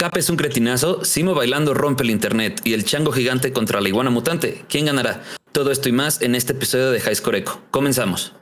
Cap 0.00 0.16
es 0.16 0.30
un 0.30 0.36
cretinazo, 0.36 1.04
Simo 1.04 1.34
bailando 1.34 1.74
rompe 1.74 2.04
el 2.04 2.10
internet 2.10 2.62
y 2.64 2.72
el 2.72 2.86
chango 2.86 3.12
gigante 3.12 3.52
contra 3.52 3.82
la 3.82 3.88
iguana 3.90 4.08
mutante. 4.08 4.64
¿Quién 4.66 4.86
ganará? 4.86 5.22
Todo 5.52 5.70
esto 5.70 5.90
y 5.90 5.92
más 5.92 6.22
en 6.22 6.34
este 6.34 6.54
episodio 6.54 6.90
de 6.90 7.00
High 7.00 7.16
Score 7.16 7.36
Echo. 7.36 7.60
Comenzamos. 7.70 8.32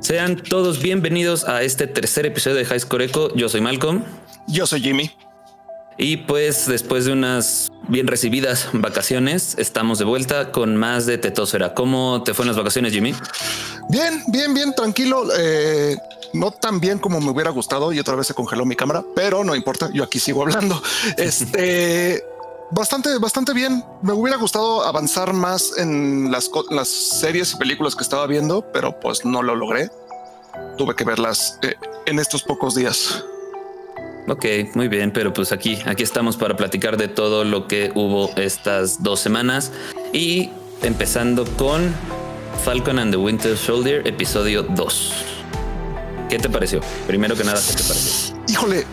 Sean 0.00 0.42
todos 0.42 0.80
bienvenidos 0.80 1.44
a 1.44 1.62
este 1.62 1.86
tercer 1.86 2.24
episodio 2.24 2.56
de 2.56 2.64
High 2.64 2.80
Score 2.80 3.02
Echo. 3.02 3.34
Yo 3.34 3.50
soy 3.50 3.60
Malcolm. 3.60 4.04
Yo 4.48 4.64
soy 4.66 4.80
Jimmy. 4.80 5.10
Y 6.02 6.16
pues 6.16 6.66
después 6.66 7.04
de 7.04 7.12
unas 7.12 7.70
bien 7.88 8.06
recibidas 8.06 8.70
vacaciones, 8.72 9.54
estamos 9.58 9.98
de 9.98 10.06
vuelta 10.06 10.50
con 10.50 10.74
más 10.74 11.04
de 11.04 11.18
Tetósfera. 11.18 11.74
¿Cómo 11.74 12.22
te 12.24 12.32
fueron 12.32 12.48
las 12.48 12.56
vacaciones, 12.56 12.94
Jimmy? 12.94 13.14
Bien, 13.90 14.24
bien, 14.28 14.54
bien, 14.54 14.74
tranquilo. 14.74 15.26
Eh, 15.36 15.98
no 16.32 16.52
tan 16.52 16.80
bien 16.80 16.98
como 16.98 17.20
me 17.20 17.30
hubiera 17.30 17.50
gustado 17.50 17.92
y 17.92 17.98
otra 17.98 18.14
vez 18.14 18.28
se 18.28 18.32
congeló 18.32 18.64
mi 18.64 18.76
cámara, 18.76 19.04
pero 19.14 19.44
no 19.44 19.54
importa, 19.54 19.90
yo 19.92 20.02
aquí 20.02 20.18
sigo 20.18 20.40
hablando. 20.40 20.82
Este 21.18 22.24
bastante, 22.70 23.18
bastante 23.18 23.52
bien. 23.52 23.84
Me 24.00 24.14
hubiera 24.14 24.38
gustado 24.38 24.82
avanzar 24.82 25.34
más 25.34 25.76
en 25.76 26.30
las, 26.30 26.50
las, 26.70 26.88
series 26.88 27.52
y 27.52 27.56
películas 27.56 27.94
que 27.94 28.04
estaba 28.04 28.26
viendo, 28.26 28.62
pero 28.72 28.98
pues 28.98 29.26
no 29.26 29.42
lo 29.42 29.54
logré. 29.54 29.90
Tuve 30.78 30.94
que 30.94 31.04
verlas 31.04 31.58
eh, 31.60 31.74
en 32.06 32.18
estos 32.18 32.42
pocos 32.42 32.74
días. 32.74 33.22
Ok, 34.30 34.46
muy 34.74 34.86
bien, 34.86 35.10
pero 35.12 35.32
pues 35.32 35.50
aquí, 35.50 35.80
aquí 35.86 36.04
estamos 36.04 36.36
para 36.36 36.56
platicar 36.56 36.96
de 36.96 37.08
todo 37.08 37.42
lo 37.42 37.66
que 37.66 37.90
hubo 37.96 38.30
estas 38.36 39.02
dos 39.02 39.18
semanas 39.18 39.72
y 40.12 40.50
empezando 40.84 41.44
con 41.56 41.92
Falcon 42.64 43.00
and 43.00 43.10
the 43.10 43.16
Winter 43.16 43.58
Soldier, 43.58 44.06
episodio 44.06 44.62
2. 44.62 45.12
¿Qué 46.28 46.38
te 46.38 46.48
pareció? 46.48 46.80
Primero 47.08 47.34
que 47.34 47.42
nada, 47.42 47.60
¿qué 47.60 47.74
te 47.74 47.82
pareció? 47.82 48.36
Híjole, 48.46 48.86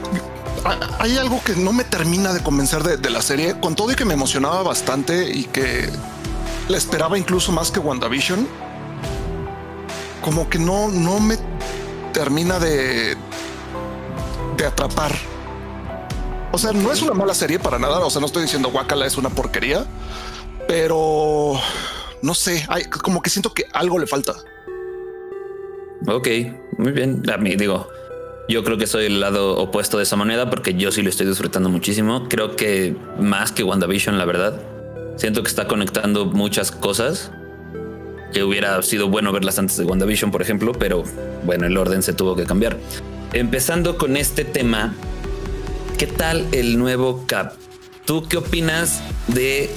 hay 0.97 1.17
algo 1.17 1.39
que 1.43 1.55
no 1.55 1.71
me 1.71 1.83
termina 1.83 2.33
de 2.33 2.41
convencer 2.41 2.81
de, 2.81 3.09
la 3.11 3.21
serie, 3.21 3.59
con 3.59 3.75
todo 3.75 3.91
y 3.91 3.95
que 3.95 4.05
me 4.05 4.15
emocionaba 4.15 4.63
bastante 4.63 5.29
y 5.29 5.43
que 5.43 5.87
la 6.67 6.77
esperaba 6.77 7.15
incluso 7.15 7.51
más 7.51 7.69
que 7.69 7.77
WandaVision. 7.79 8.47
Como 10.23 10.49
que 10.49 10.57
no, 10.57 10.87
no 10.87 11.19
me 11.19 11.37
termina 12.11 12.57
de, 12.57 13.15
de 14.57 14.65
atrapar. 14.65 15.11
O 16.51 16.57
sea, 16.57 16.73
no 16.73 16.91
es 16.91 17.01
una 17.01 17.13
mala 17.13 17.33
serie 17.33 17.59
para 17.59 17.77
nada. 17.77 17.99
O 17.99 18.09
sea, 18.09 18.19
no 18.19 18.27
estoy 18.27 18.43
diciendo 18.43 18.69
Wakala 18.69 19.05
es 19.05 19.17
una 19.17 19.29
porquería, 19.29 19.85
pero 20.67 21.53
no 22.21 22.33
sé, 22.33 22.65
hay, 22.67 22.85
como 22.85 23.21
que 23.21 23.29
siento 23.29 23.53
que 23.53 23.65
algo 23.73 23.99
le 23.99 24.07
falta. 24.07 24.33
Ok, 26.07 26.27
muy 26.77 26.91
bien. 26.91 27.23
A 27.31 27.37
mí 27.37 27.55
digo, 27.55 27.87
yo 28.49 28.63
creo 28.63 28.77
que 28.77 28.87
soy 28.87 29.05
el 29.05 29.19
lado 29.19 29.57
opuesto 29.57 29.97
de 29.97 30.03
esa 30.03 30.15
moneda 30.15 30.49
porque 30.49 30.73
yo 30.73 30.91
sí 30.91 31.01
lo 31.01 31.09
estoy 31.09 31.27
disfrutando 31.27 31.69
muchísimo. 31.69 32.27
Creo 32.29 32.55
que 32.55 32.95
más 33.19 33.51
que 33.51 33.63
WandaVision, 33.63 34.17
la 34.17 34.25
verdad. 34.25 34.61
Siento 35.17 35.41
que 35.41 35.49
está 35.49 35.67
conectando 35.67 36.25
muchas 36.25 36.71
cosas 36.71 37.31
que 38.33 38.43
hubiera 38.43 38.81
sido 38.83 39.09
bueno 39.09 39.31
verlas 39.31 39.57
antes 39.57 39.77
de 39.77 39.85
WandaVision, 39.85 40.31
por 40.31 40.41
ejemplo, 40.41 40.73
pero 40.73 41.03
bueno, 41.43 41.65
el 41.65 41.77
orden 41.77 42.03
se 42.03 42.13
tuvo 42.13 42.35
que 42.35 42.45
cambiar. 42.45 42.77
Empezando 43.33 43.97
con 43.97 44.15
este 44.15 44.45
tema, 44.45 44.95
¿qué 45.97 46.07
tal 46.07 46.47
el 46.53 46.79
nuevo 46.79 47.25
Cap? 47.27 47.53
¿Tú 48.05 48.27
qué 48.27 48.37
opinas 48.37 49.01
de... 49.27 49.69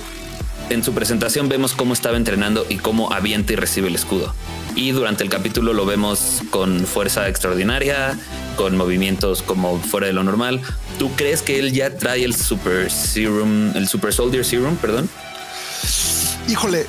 En 0.69 0.85
su 0.85 0.93
presentación 0.93 1.49
vemos 1.49 1.73
cómo 1.73 1.93
estaba 1.93 2.17
entrenando 2.17 2.65
y 2.69 2.77
cómo 2.77 3.13
avienta 3.13 3.53
y 3.53 3.57
recibe 3.57 3.89
el 3.89 3.97
escudo. 3.97 4.33
Y 4.77 4.93
durante 4.93 5.25
el 5.25 5.31
capítulo 5.31 5.73
lo 5.73 5.85
vemos 5.85 6.43
con 6.51 6.87
fuerza 6.87 7.29
extraordinaria, 7.29 8.17
con 8.57 8.77
movimientos 8.77 9.43
como 9.43 9.81
fuera 9.81 10.07
de 10.07 10.13
lo 10.13 10.23
normal. 10.23 10.61
¿Tú 11.01 11.11
crees 11.17 11.43
que 11.43 11.59
él 11.59 11.73
ya 11.73 11.97
trae 11.97 12.23
el 12.25 12.37
Super 12.37 12.89
Serum, 12.89 13.77
el 13.77 13.89
Super 13.89 14.13
Soldier 14.13 14.45
Serum, 14.45 14.77
perdón? 14.77 15.11
Híjole, 16.49 16.87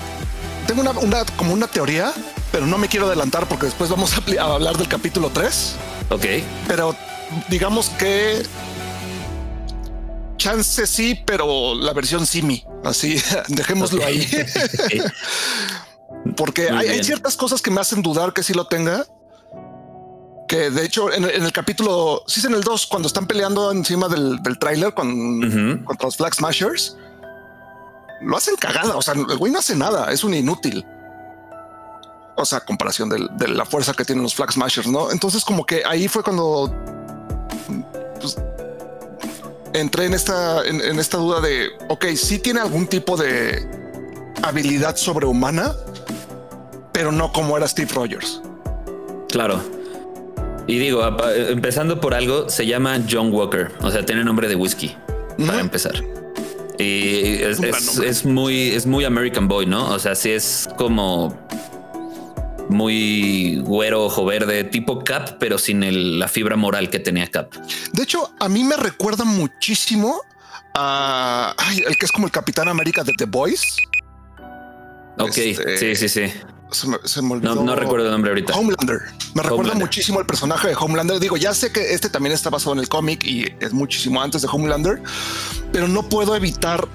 tengo 0.67 0.81
una, 0.81 1.25
como 1.37 1.53
una 1.53 1.65
teoría, 1.65 2.13
pero 2.51 2.67
no 2.67 2.77
me 2.77 2.87
quiero 2.87 3.07
adelantar 3.07 3.47
porque 3.47 3.65
después 3.65 3.89
vamos 3.89 4.13
a, 4.13 4.41
a 4.43 4.53
hablar 4.53 4.77
del 4.77 4.87
capítulo 4.87 5.31
3. 5.33 5.75
Ok. 6.11 6.25
Pero 6.67 6.95
digamos 7.49 7.89
que 7.89 8.43
chance 10.37 10.85
sí, 10.85 11.19
pero 11.25 11.73
la 11.75 11.93
versión 11.93 12.25
Simi. 12.27 12.63
Así 12.83 13.21
dejémoslo 13.47 14.01
okay. 14.01 14.27
ahí. 14.91 15.01
Porque 16.35 16.69
hay, 16.69 16.89
hay, 16.89 17.03
ciertas 17.03 17.35
cosas 17.37 17.61
que 17.61 17.71
me 17.71 17.79
hacen 17.79 18.01
dudar 18.01 18.33
que 18.33 18.43
sí 18.43 18.53
lo 18.53 18.67
tenga. 18.67 19.05
Que 20.47 20.69
de 20.69 20.85
hecho 20.85 21.11
en, 21.13 21.23
en 21.23 21.43
el 21.43 21.51
capítulo, 21.53 22.23
sí 22.27 22.41
es 22.41 22.45
en 22.45 22.53
el 22.53 22.61
2, 22.61 22.87
cuando 22.87 23.07
están 23.07 23.25
peleando 23.25 23.71
encima 23.71 24.09
del, 24.09 24.43
del 24.43 24.59
tráiler 24.59 24.93
con, 24.93 25.07
uh 25.07 25.47
-huh. 25.47 25.83
contra 25.85 26.07
los 26.07 26.17
Flag 26.17 26.35
Smashers, 26.35 26.97
lo 28.21 28.35
hacen 28.35 28.55
cagada. 28.57 28.97
O 28.97 29.01
sea, 29.01 29.13
el 29.13 29.37
güey 29.37 29.51
no 29.51 29.59
hace 29.59 29.75
nada, 29.75 30.11
es 30.11 30.25
un 30.25 30.33
inútil. 30.33 30.85
O 32.41 32.45
sea, 32.45 32.59
comparación 32.61 33.09
de, 33.09 33.27
de, 33.37 33.47
la 33.47 33.65
fuerza 33.65 33.93
que 33.93 34.03
tienen 34.03 34.23
los 34.23 34.35
Flag 34.35 34.51
Smashers, 34.51 34.87
¿no? 34.87 35.11
Entonces 35.11 35.43
como 35.43 35.65
que 35.65 35.83
ahí 35.85 36.07
fue 36.07 36.23
cuando 36.23 36.73
pues, 38.19 38.37
entré 39.73 40.05
en 40.05 40.13
esta, 40.13 40.65
en, 40.65 40.81
en, 40.81 40.99
esta 40.99 41.17
duda 41.17 41.41
de, 41.41 41.69
ok, 41.89 42.05
sí 42.15 42.39
tiene 42.39 42.59
algún 42.59 42.87
tipo 42.87 43.17
de 43.17 43.67
habilidad 44.43 44.95
sobrehumana, 44.95 45.75
pero 46.91 47.11
no 47.11 47.31
como 47.31 47.57
era 47.57 47.67
Steve 47.67 47.91
Rogers. 47.93 48.41
Claro. 49.29 49.61
Y 50.67 50.77
digo, 50.77 51.03
empezando 51.49 51.99
por 51.99 52.13
algo, 52.13 52.49
se 52.49 52.65
llama 52.65 52.99
John 53.09 53.33
Walker, 53.33 53.71
o 53.81 53.91
sea, 53.91 54.05
tiene 54.05 54.23
nombre 54.23 54.47
de 54.47 54.55
whisky, 54.55 54.95
uh 55.37 55.41
-huh. 55.41 55.47
para 55.47 55.59
empezar. 55.59 55.95
Y 56.77 57.41
es, 57.43 57.59
es, 57.61 57.97
es, 57.97 58.25
muy, 58.25 58.71
es 58.71 58.85
muy 58.85 59.05
American 59.05 59.47
Boy, 59.47 59.65
¿no? 59.65 59.89
O 59.89 59.99
sea, 59.99 60.15
sí 60.15 60.31
es 60.31 60.67
como 60.77 61.35
muy 62.71 63.57
güero, 63.63 64.05
ojo 64.05 64.25
verde, 64.25 64.63
tipo 64.63 65.03
Cap, 65.03 65.37
pero 65.39 65.57
sin 65.57 65.83
el, 65.83 66.19
la 66.19 66.27
fibra 66.27 66.55
moral 66.55 66.89
que 66.89 66.99
tenía 66.99 67.27
Cap. 67.27 67.53
De 67.93 68.03
hecho, 68.03 68.33
a 68.39 68.49
mí 68.49 68.63
me 68.63 68.77
recuerda 68.77 69.23
muchísimo 69.23 70.21
a 70.73 71.53
ay, 71.57 71.83
el 71.85 71.97
que 71.97 72.05
es 72.05 72.11
como 72.11 72.25
el 72.27 72.31
Capitán 72.31 72.67
América 72.67 73.03
de 73.03 73.11
The 73.17 73.25
Boys. 73.25 73.77
Ok, 75.17 75.37
este, 75.37 75.77
sí, 75.77 75.95
sí, 75.95 76.09
sí. 76.09 76.33
Se 76.71 76.87
me, 76.87 76.97
se 77.03 77.21
me 77.21 77.35
no, 77.35 77.55
no, 77.55 77.75
recuerdo 77.75 78.05
el 78.05 78.11
nombre 78.13 78.31
ahorita. 78.31 78.53
Homelander. 78.53 78.99
Me 79.35 79.43
recuerda 79.43 79.55
Homelander. 79.55 79.87
muchísimo 79.87 80.19
al 80.19 80.25
personaje 80.25 80.69
de 80.69 80.75
Homelander. 80.75 81.19
Digo, 81.19 81.35
ya 81.35 81.53
sé 81.53 81.73
que 81.73 81.93
este 81.93 82.09
también 82.09 82.33
está 82.33 82.49
basado 82.49 82.73
en 82.73 82.79
el 82.79 82.87
cómic 82.87 83.25
y 83.25 83.45
es 83.59 83.73
muchísimo 83.73 84.21
antes 84.21 84.41
de 84.41 84.47
Homelander, 84.49 85.01
pero 85.73 85.89
no 85.89 86.07
puedo 86.07 86.33
evitar 86.33 86.87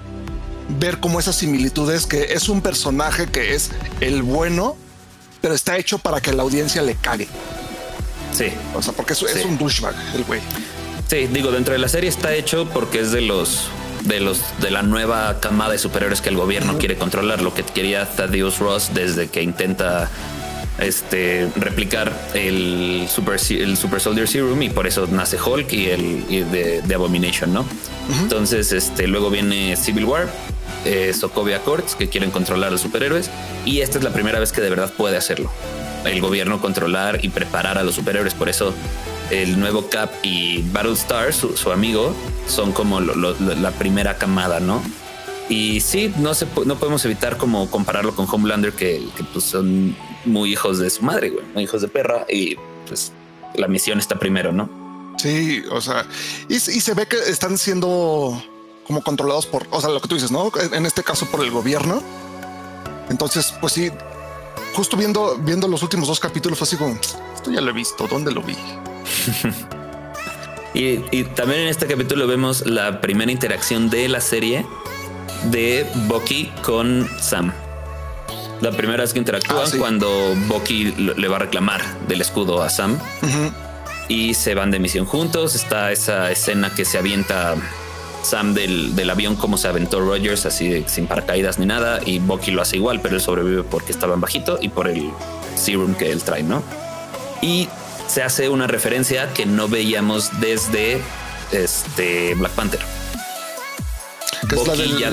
ver 0.80 0.98
como 0.98 1.20
esas 1.20 1.36
similitudes 1.36 2.06
que 2.06 2.32
es 2.32 2.48
un 2.48 2.62
personaje 2.62 3.26
que 3.26 3.54
es 3.54 3.70
el 4.00 4.22
bueno, 4.22 4.76
pero 5.46 5.54
está 5.54 5.78
hecho 5.78 5.98
para 5.98 6.20
que 6.20 6.32
la 6.32 6.42
audiencia 6.42 6.82
le 6.82 6.96
cague. 6.96 7.28
Sí. 8.32 8.46
O 8.74 8.82
sea, 8.82 8.92
porque 8.94 9.12
es, 9.12 9.20
sí. 9.20 9.26
es 9.32 9.44
un 9.44 9.56
douchebag 9.56 9.94
el 10.16 10.24
güey. 10.24 10.40
Sí, 11.06 11.28
digo, 11.28 11.52
dentro 11.52 11.72
de 11.72 11.78
la 11.78 11.88
serie 11.88 12.10
está 12.10 12.34
hecho 12.34 12.68
porque 12.74 12.98
es 12.98 13.12
de 13.12 13.20
los 13.20 13.68
de 14.06 14.18
los 14.18 14.40
de 14.60 14.72
la 14.72 14.82
nueva 14.82 15.38
camada 15.38 15.70
de 15.70 15.78
superhéroes 15.78 16.20
que 16.20 16.30
el 16.30 16.36
gobierno 16.36 16.72
uh 16.72 16.74
-huh. 16.74 16.78
quiere 16.80 16.96
controlar, 16.96 17.42
lo 17.42 17.54
que 17.54 17.62
quería 17.62 18.06
Thaddeus 18.06 18.58
Ross 18.58 18.90
desde 18.92 19.28
que 19.28 19.40
intenta 19.40 20.10
este 20.80 21.48
replicar 21.54 22.12
el 22.34 23.06
super 23.08 23.38
el 23.48 23.76
super 23.76 24.00
soldier 24.00 24.26
serum 24.26 24.60
y 24.62 24.68
por 24.68 24.88
eso 24.88 25.06
nace 25.06 25.40
Hulk 25.40 25.72
y 25.72 25.90
el 25.90 26.24
y 26.28 26.40
de, 26.40 26.82
de, 26.82 26.94
Abomination, 26.96 27.54
¿no? 27.54 27.60
Uh 27.60 27.64
-huh. 27.64 28.22
Entonces, 28.22 28.72
este 28.72 29.06
luego 29.06 29.30
viene 29.30 29.76
Civil 29.76 30.06
War, 30.06 30.28
eh, 30.86 31.12
Sokovia 31.12 31.56
Accords 31.56 31.96
que 31.96 32.08
quieren 32.08 32.30
controlar 32.30 32.68
a 32.68 32.70
los 32.72 32.80
superhéroes 32.80 33.30
y 33.64 33.80
esta 33.80 33.98
es 33.98 34.04
la 34.04 34.12
primera 34.12 34.38
vez 34.38 34.52
que 34.52 34.60
de 34.60 34.70
verdad 34.70 34.92
puede 34.96 35.16
hacerlo. 35.16 35.50
El 36.04 36.20
gobierno 36.20 36.60
controlar 36.60 37.24
y 37.24 37.28
preparar 37.28 37.78
a 37.78 37.82
los 37.82 37.96
superhéroes, 37.96 38.34
por 38.34 38.48
eso 38.48 38.72
el 39.30 39.58
nuevo 39.58 39.88
Cap 39.88 40.10
y 40.22 40.62
Battlestar, 40.70 41.32
su, 41.32 41.56
su 41.56 41.72
amigo, 41.72 42.14
son 42.46 42.72
como 42.72 43.00
la 43.00 43.70
primera 43.72 44.16
camada, 44.16 44.60
¿no? 44.60 44.80
Y 45.48 45.80
sí, 45.80 46.12
no, 46.18 46.34
se, 46.34 46.46
no 46.64 46.76
podemos 46.76 47.04
evitar 47.04 47.36
como 47.36 47.70
compararlo 47.70 48.14
con 48.14 48.26
Homelander, 48.30 48.72
que, 48.72 49.04
que 49.16 49.24
pues 49.24 49.44
son 49.44 49.96
muy 50.24 50.52
hijos 50.52 50.78
de 50.78 50.90
su 50.90 51.02
madre, 51.02 51.30
güey, 51.30 51.44
muy 51.54 51.64
hijos 51.64 51.82
de 51.82 51.88
perra, 51.88 52.24
y 52.28 52.56
pues 52.86 53.12
la 53.54 53.68
misión 53.68 53.98
está 53.98 54.18
primero, 54.18 54.52
¿no? 54.52 54.68
Sí, 55.18 55.62
o 55.70 55.80
sea, 55.80 56.06
y, 56.48 56.54
y 56.54 56.58
se 56.58 56.94
ve 56.94 57.06
que 57.06 57.16
están 57.16 57.58
siendo 57.58 58.42
como 58.86 59.02
controlados 59.02 59.46
por, 59.46 59.66
o 59.70 59.80
sea, 59.80 59.90
lo 59.90 60.00
que 60.00 60.08
tú 60.08 60.14
dices, 60.14 60.30
¿no? 60.30 60.50
En 60.72 60.86
este 60.86 61.02
caso 61.02 61.26
por 61.26 61.42
el 61.44 61.50
gobierno. 61.50 62.02
Entonces, 63.08 63.54
pues 63.60 63.72
sí, 63.72 63.90
justo 64.74 64.96
viendo, 64.96 65.36
viendo 65.38 65.68
los 65.68 65.82
últimos 65.82 66.08
dos 66.08 66.20
capítulos 66.20 66.58
fue 66.58 66.66
así 66.66 66.76
como, 66.76 66.94
esto 67.34 67.50
ya 67.50 67.60
lo 67.60 67.70
he 67.70 67.74
visto, 67.74 68.06
¿dónde 68.08 68.32
lo 68.32 68.42
vi? 68.42 68.56
Y, 70.74 71.02
y, 71.10 71.24
también 71.24 71.62
en 71.62 71.68
este 71.68 71.86
capítulo 71.86 72.26
vemos 72.26 72.66
la 72.66 73.00
primera 73.00 73.32
interacción 73.32 73.88
de 73.88 74.10
la 74.10 74.20
serie 74.20 74.66
de 75.44 75.86
Bucky 76.06 76.52
con 76.62 77.08
Sam. 77.18 77.50
La 78.60 78.72
primera 78.72 79.02
vez 79.02 79.14
que 79.14 79.18
interactúan 79.18 79.68
ah, 79.72 79.76
cuando 79.78 80.34
Bucky 80.48 80.92
le 80.92 81.28
va 81.28 81.36
a 81.36 81.38
reclamar 81.38 81.82
del 82.08 82.20
escudo 82.20 82.62
a 82.62 82.68
Sam 82.68 82.98
y 84.08 84.34
se 84.34 84.54
van 84.54 84.70
de 84.70 84.78
misión 84.78 85.06
juntos. 85.06 85.54
Está 85.54 85.92
esa 85.92 86.30
escena 86.30 86.74
que 86.74 86.84
se 86.84 86.98
avienta 86.98 87.56
Sam 88.26 88.54
del, 88.54 88.96
del 88.96 89.08
avión 89.08 89.36
como 89.36 89.56
se 89.56 89.68
aventó 89.68 90.00
Rogers, 90.00 90.46
así 90.46 90.84
sin 90.88 91.06
paracaídas 91.06 91.58
ni 91.58 91.66
nada. 91.66 92.00
Y 92.04 92.18
Bucky 92.18 92.50
lo 92.50 92.60
hace 92.60 92.76
igual, 92.76 93.00
pero 93.00 93.14
él 93.14 93.20
sobrevive 93.20 93.62
porque 93.62 93.92
estaba 93.92 94.14
en 94.14 94.20
bajito 94.20 94.58
y 94.60 94.68
por 94.68 94.88
el 94.88 95.10
serum 95.54 95.94
que 95.94 96.10
él 96.10 96.22
trae, 96.22 96.42
¿no? 96.42 96.62
Y 97.40 97.68
se 98.08 98.22
hace 98.22 98.48
una 98.48 98.66
referencia 98.66 99.32
que 99.32 99.46
no 99.46 99.68
veíamos 99.68 100.40
desde 100.40 101.00
este 101.52 102.34
Black 102.34 102.52
Panther. 102.52 102.80
Bucky 104.54 104.96
ya, 104.98 105.12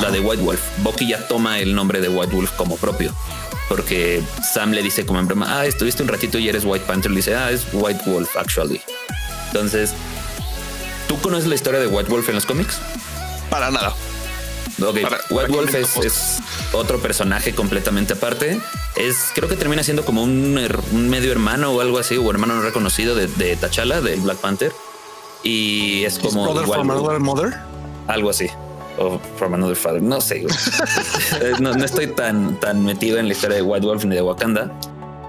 la 0.00 0.10
de 0.10 0.20
White 0.20 0.42
Wolf. 0.42 0.60
Bucky 0.78 1.08
ya 1.08 1.28
toma 1.28 1.58
el 1.58 1.74
nombre 1.74 2.00
de 2.00 2.08
White 2.08 2.34
Wolf 2.34 2.52
como 2.52 2.76
propio. 2.76 3.12
Porque 3.68 4.22
Sam 4.54 4.72
le 4.72 4.82
dice 4.82 5.06
como 5.06 5.20
en 5.20 5.26
broma, 5.26 5.46
ah, 5.48 5.66
estuviste 5.66 6.02
un 6.02 6.08
ratito 6.08 6.38
y 6.38 6.48
eres 6.48 6.64
White 6.64 6.86
Panther. 6.86 7.10
Le 7.10 7.18
dice, 7.18 7.34
ah, 7.34 7.50
es 7.50 7.66
White 7.72 8.02
Wolf, 8.06 8.36
actually. 8.36 8.80
Entonces, 9.48 9.94
¿tú 11.08 11.20
conoces 11.20 11.46
la 11.46 11.54
historia 11.54 11.80
de 11.80 11.86
White 11.86 12.10
Wolf 12.10 12.28
en 12.28 12.34
los 12.36 12.46
cómics? 12.46 12.78
Para 13.50 13.70
nada. 13.70 13.94
Ok, 14.82 14.98
White 15.30 15.52
Wolf 15.52 15.74
es, 15.74 16.38
otro 16.72 16.98
personaje 16.98 17.54
completamente 17.54 18.14
aparte. 18.14 18.60
Es, 18.96 19.30
creo 19.34 19.48
que 19.48 19.56
termina 19.56 19.84
siendo 19.84 20.04
como 20.04 20.22
un, 20.24 20.54
medio 21.08 21.30
hermano 21.30 21.70
o 21.70 21.80
algo 21.80 21.98
así, 21.98 22.16
o 22.16 22.28
hermano 22.30 22.56
no 22.56 22.62
reconocido 22.62 23.14
de, 23.14 23.28
de 23.28 23.56
T'Challa, 23.56 24.00
de 24.00 24.16
Black 24.16 24.38
Panther. 24.38 24.72
Y 25.42 26.04
es 26.04 26.18
como. 26.18 26.52
mother? 27.20 27.54
Algo 28.08 28.30
así 28.30 28.50
o 28.98 29.18
From 29.36 29.54
Another 29.54 29.76
Father. 29.76 30.02
No 30.02 30.20
sé. 30.20 30.44
Eh, 31.40 31.52
no, 31.58 31.70
estoy 31.84 32.06
tan, 32.08 32.60
tan 32.60 32.84
metido 32.84 33.18
en 33.18 33.26
la 33.26 33.32
historia 33.32 33.56
de 33.56 33.62
White 33.62 33.84
Wolf 33.84 34.04
ni 34.04 34.14
de 34.14 34.22
Wakanda, 34.22 34.70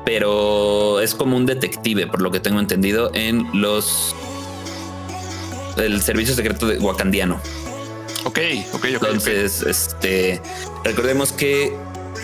pero 0.05 0.99
es 0.99 1.15
como 1.15 1.35
un 1.35 1.45
detective, 1.45 2.05
por 2.05 2.21
lo 2.21 2.29
que 2.29 2.39
tengo 2.39 2.59
entendido, 2.59 3.09
en 3.13 3.47
los. 3.53 4.15
El 5.77 6.01
servicio 6.01 6.35
secreto 6.35 6.67
de 6.67 6.77
Wakandiano. 6.77 7.39
Ok, 8.23 8.39
ok, 8.73 8.75
ok. 8.75 8.85
Entonces, 8.85 9.61
este. 9.61 10.41
Recordemos 10.83 11.31
que 11.31 11.73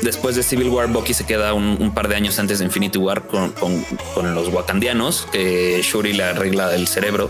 después 0.02 0.36
de 0.36 0.44
Civil 0.44 0.70
War, 0.70 0.88
Bucky 0.88 1.14
se 1.14 1.26
queda 1.26 1.54
un, 1.54 1.94
par 1.94 2.08
de 2.08 2.16
años 2.16 2.40
antes 2.40 2.60
de 2.60 2.66
Infinity 2.66 2.98
War 2.98 3.28
con, 3.28 3.52
con, 3.52 3.84
con 4.14 4.34
los 4.34 4.48
Wakandianos, 4.50 5.28
que 5.32 5.82
Shuri 5.84 6.14
le 6.14 6.24
arregla 6.24 6.74
el 6.76 6.88
cerebro 6.88 7.30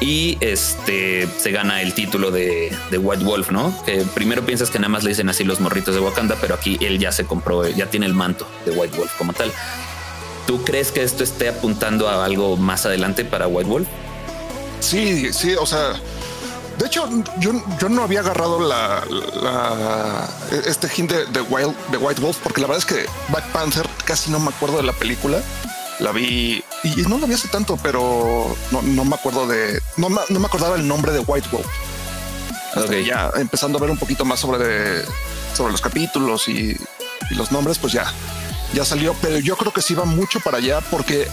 y 0.00 0.36
este 0.40 1.26
se 1.38 1.50
gana 1.50 1.80
el 1.80 1.94
título 1.94 2.30
de, 2.30 2.70
White 2.92 3.24
Wolf, 3.24 3.50
¿no? 3.50 3.74
Que 3.84 4.04
primero 4.14 4.44
piensas 4.44 4.70
que 4.70 4.78
nada 4.78 4.88
más 4.88 5.04
le 5.04 5.10
dicen 5.10 5.28
así 5.28 5.44
los 5.44 5.60
morritos 5.60 5.94
de 5.94 6.00
Wakanda, 6.00 6.36
pero 6.40 6.54
aquí 6.54 6.76
él 6.80 6.98
ya 6.98 7.12
se 7.12 7.24
compró, 7.24 7.66
ya 7.68 7.86
tiene 7.86 8.06
el 8.06 8.14
manto 8.14 8.46
de 8.64 8.72
White 8.72 8.96
Wolf 8.96 9.12
como 9.16 9.32
tal. 9.32 9.50
¿Tú 10.46 10.64
crees 10.64 10.92
que 10.92 11.02
esto 11.02 11.24
esté 11.24 11.48
apuntando 11.48 12.08
a 12.08 12.24
algo 12.24 12.56
más 12.56 12.86
adelante 12.86 13.24
para 13.24 13.48
White 13.48 13.68
Wolf? 13.68 13.88
Sí, 14.80 15.32
sí, 15.32 15.54
o 15.54 15.66
sea, 15.66 15.94
de 16.78 16.86
hecho, 16.86 17.08
yo, 17.38 17.52
yo 17.80 17.88
no 17.88 18.02
había 18.02 18.20
agarrado 18.20 18.60
la, 18.60 19.02
este 20.66 20.88
hint 20.94 21.10
de, 21.10 21.26
de, 21.26 21.40
Wild, 21.40 21.74
de 21.90 21.96
White 21.96 22.20
Wolf 22.20 22.38
porque 22.42 22.60
la 22.60 22.66
verdad 22.66 22.84
es 22.86 22.94
que 22.94 23.06
Black 23.28 23.46
Panther 23.50 23.88
casi 24.04 24.30
no 24.30 24.38
me 24.38 24.50
acuerdo 24.50 24.76
de 24.76 24.82
la 24.82 24.92
película. 24.92 25.40
La 25.98 26.12
vi 26.12 26.62
y 26.84 27.02
no 27.08 27.16
la 27.16 27.26
vi 27.26 27.32
hace 27.32 27.48
tanto, 27.48 27.78
pero 27.82 28.54
no, 28.70 28.82
me 28.82 29.14
acuerdo 29.14 29.46
de, 29.46 29.80
no, 29.96 30.10
no, 30.10 30.38
me 30.38 30.46
acordaba 30.46 30.76
el 30.76 30.86
nombre 30.86 31.12
de 31.12 31.20
White 31.20 31.48
Wolf. 31.50 31.66
Ya 33.06 33.30
empezando 33.36 33.78
a 33.78 33.80
ver 33.80 33.90
un 33.90 33.96
poquito 33.96 34.26
más 34.26 34.40
sobre, 34.40 35.02
sobre 35.54 35.72
los 35.72 35.80
capítulos 35.80 36.48
y, 36.48 36.76
y 37.30 37.34
los 37.34 37.50
nombres, 37.50 37.78
pues 37.78 37.94
ya, 37.94 38.12
ya 38.74 38.84
salió, 38.84 39.16
pero 39.22 39.38
yo 39.38 39.56
creo 39.56 39.72
que 39.72 39.80
sí 39.80 39.94
va 39.94 40.04
mucho 40.04 40.40
para 40.40 40.58
allá 40.58 40.82
porque 40.90 41.26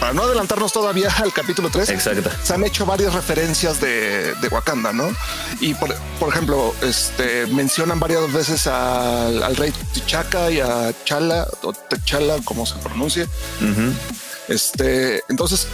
para 0.00 0.12
no 0.12 0.22
adelantarnos 0.22 0.72
todavía 0.72 1.08
al 1.22 1.32
capítulo 1.32 1.70
3, 1.70 1.88
se 2.42 2.54
han 2.54 2.64
hecho 2.64 2.86
varias 2.86 3.14
referencias 3.14 3.80
de, 3.80 4.34
Wakanda, 4.50 4.92
¿no? 4.92 5.08
Y 5.60 5.74
por, 5.74 5.94
ejemplo, 6.28 6.74
este, 6.82 7.46
mencionan 7.48 7.98
varias 7.98 8.32
veces 8.32 8.66
al, 8.66 9.56
rey 9.56 9.72
Tichaka 9.92 10.50
y 10.50 10.60
a 10.60 10.92
Chala, 11.04 11.46
o 11.62 11.72
Techala, 11.72 12.36
como 12.44 12.66
se 12.66 12.76
pronuncia. 12.76 13.26
Este, 14.48 15.22
entonces, 15.28 15.66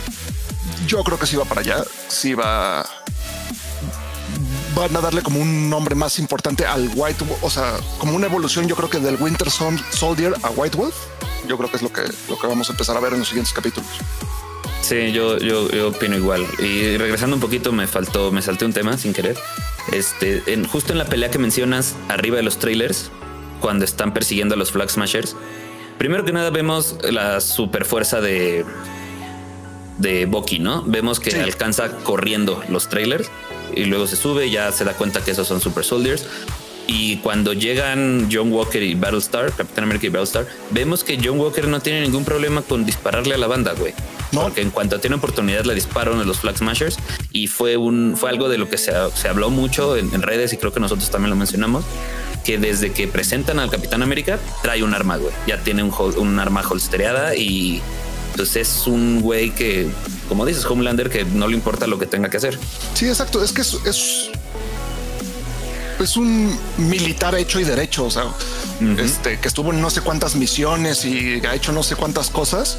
yo 0.87 1.03
creo 1.05 1.19
que 1.19 1.27
sí 1.27 1.37
va 1.37 1.45
para 1.45 1.61
allá, 1.61 1.85
sí 2.09 2.35
va 2.35 2.85
van 4.75 4.95
a 4.97 5.01
darle 5.01 5.23
como 5.23 5.41
un 5.41 5.69
nombre 5.71 5.95
más 5.95 6.19
importante 6.19 6.67
al 6.67 6.91
White, 6.95 7.25
o 7.41 7.51
sea, 7.51 7.77
como 7.99 8.15
una 8.15 8.27
evolución, 8.27 8.67
yo 8.69 8.77
creo 8.77 8.89
que 8.89 8.99
del 8.99 9.17
Winter 9.21 9.49
Soldier 9.51 10.35
a 10.43 10.51
White 10.51 10.77
Wolf. 10.77 10.95
Yo 11.49 11.59
creo 11.59 11.71
que 11.71 11.77
es 11.77 11.83
lo 11.83 11.93
que, 11.93 12.03
lo 12.29 12.39
que 12.39 12.47
vamos 12.47 12.69
a 12.69 12.73
empezar 12.73 12.97
a 12.97 13.01
ver 13.01 13.13
en 13.13 13.21
los 13.21 13.29
siguientes 13.29 13.53
capítulos. 13.53 13.89
Sí, 14.81 15.13
yo, 15.13 15.39
yo, 15.39 15.89
opino 15.89 16.17
igual. 16.17 16.45
Y 16.59 16.97
regresando 16.97 17.37
un 17.37 17.41
poquito, 17.41 17.73
me 17.73 17.87
faltó, 17.87 18.33
me 18.33 18.43
salté 18.43 18.65
un 18.65 18.73
tema 18.73 18.97
sin 18.99 19.13
querer. 19.13 19.37
Este, 19.93 20.43
en, 20.47 20.67
justo 20.67 20.93
en 20.93 20.99
la 20.99 21.05
pelea 21.05 21.31
que 21.31 21.39
mencionas 21.39 21.95
arriba 22.09 22.37
de 22.37 22.43
los 22.43 22.59
trailers, 22.59 23.11
cuando 23.61 23.85
están 23.85 24.13
persiguiendo 24.13 24.55
a 24.55 24.59
los 24.59 24.73
Flag 24.73 24.91
Smashers, 24.91 25.37
primero 25.99 26.25
que 26.25 26.33
nada 26.33 26.51
vemos 26.51 26.97
la 27.09 27.41
super 27.41 27.85
fuerza 27.85 28.21
de, 28.21 28.65
de 29.99 30.27
Bucky, 30.27 30.59
¿no? 30.59 30.83
Vemos 30.83 31.21
que 31.21 31.41
alcanza 31.41 31.97
corriendo 31.99 32.63
los 32.69 32.89
trailers 32.89 33.31
y 33.75 33.85
luego 33.85 34.07
se 34.07 34.17
sube, 34.17 34.51
ya 34.51 34.73
se 34.73 34.85
da 34.85 34.95
cuenta 34.95 35.23
que 35.25 35.31
esos 35.31 35.47
son 35.47 35.61
Super 35.61 35.85
Soldiers. 35.85 36.27
Y 36.87 37.19
cuando 37.19 37.53
llegan 37.53 38.29
John 38.31 38.53
Walker 38.53 38.83
y 38.83 38.95
Battlestar, 38.95 39.53
Capitán 39.53 39.85
América 39.85 40.07
y 40.07 40.11
Battlestar, 40.11 40.47
vemos 40.71 41.05
que 41.05 41.19
John 41.23 41.39
Walker 41.39 41.69
no 41.69 41.81
tiene 41.81 42.01
ningún 42.01 42.25
problema 42.25 42.63
con 42.63 42.85
dispararle 42.85 43.35
a 43.35 43.39
la 43.39 43.47
banda, 43.47 43.73
güey. 43.73 43.95
Porque 44.33 44.63
en 44.63 44.71
cuanto 44.71 44.99
tiene 44.99 45.17
oportunidad 45.17 45.65
le 45.65 45.75
disparan 45.75 46.19
a 46.19 46.25
los 46.25 46.41
Flag 46.41 46.57
Smashers 46.57 46.99
y 47.33 47.47
fue 47.47 47.77
un 47.77 48.17
fue 48.17 48.31
algo 48.31 48.49
de 48.49 48.59
lo 48.59 48.69
que 48.69 48.79
se, 48.79 48.93
se 49.15 49.29
habló 49.29 49.51
mucho 49.51 49.97
en, 49.97 50.23
redes 50.23 50.53
y 50.53 50.57
creo 50.57 50.73
que 50.73 50.81
nosotros 50.81 51.11
también 51.11 51.31
lo 51.31 51.37
mencionamos 51.37 51.85
que 52.45 52.59
desde 52.59 52.93
que 52.93 53.07
presentan 53.07 53.59
al 53.59 53.71
Capitán 53.71 54.03
América 54.03 54.39
trae 54.63 54.83
un 54.83 54.95
arma, 54.95 55.17
güey. 55.17 55.33
Ya 55.47 55.59
tiene 55.59 55.83
un, 55.83 55.95
un 56.17 56.39
arma 56.41 56.63
holstereada 56.69 57.37
y 57.37 57.81
pues 58.37 58.57
es 58.57 58.87
un 58.87 59.21
güey 59.21 59.51
que, 59.51 59.89
como 60.29 60.45
dices, 60.47 60.65
Homelander, 60.65 61.11
que 61.11 61.25
no 61.25 61.47
le 61.47 61.55
importa 61.55 61.87
lo 61.87 61.99
que 61.99 62.07
tenga 62.07 62.31
que 62.31 62.37
hacer. 62.37 62.59
Sí, 62.95 63.09
exacto. 63.09 63.43
Es 63.43 63.53
que 63.53 63.63
es, 63.63 63.75
es, 63.85 64.31
es 66.01 66.17
un 66.17 66.59
militar 66.79 67.35
hecho 67.35 67.61
y 67.61 67.65
derecho. 67.65 68.05
O 68.05 68.11
sea, 68.11 68.25
este 68.99 69.39
que 69.39 69.49
estuvo 69.49 69.73
en 69.73 69.81
no 69.81 69.91
sé 69.91 70.01
cuántas 70.01 70.35
misiones 70.35 71.05
y 71.05 71.41
ha 71.47 71.55
hecho 71.55 71.73
no 71.73 71.83
sé 71.83 71.97
cuántas 71.97 72.31
cosas. 72.31 72.79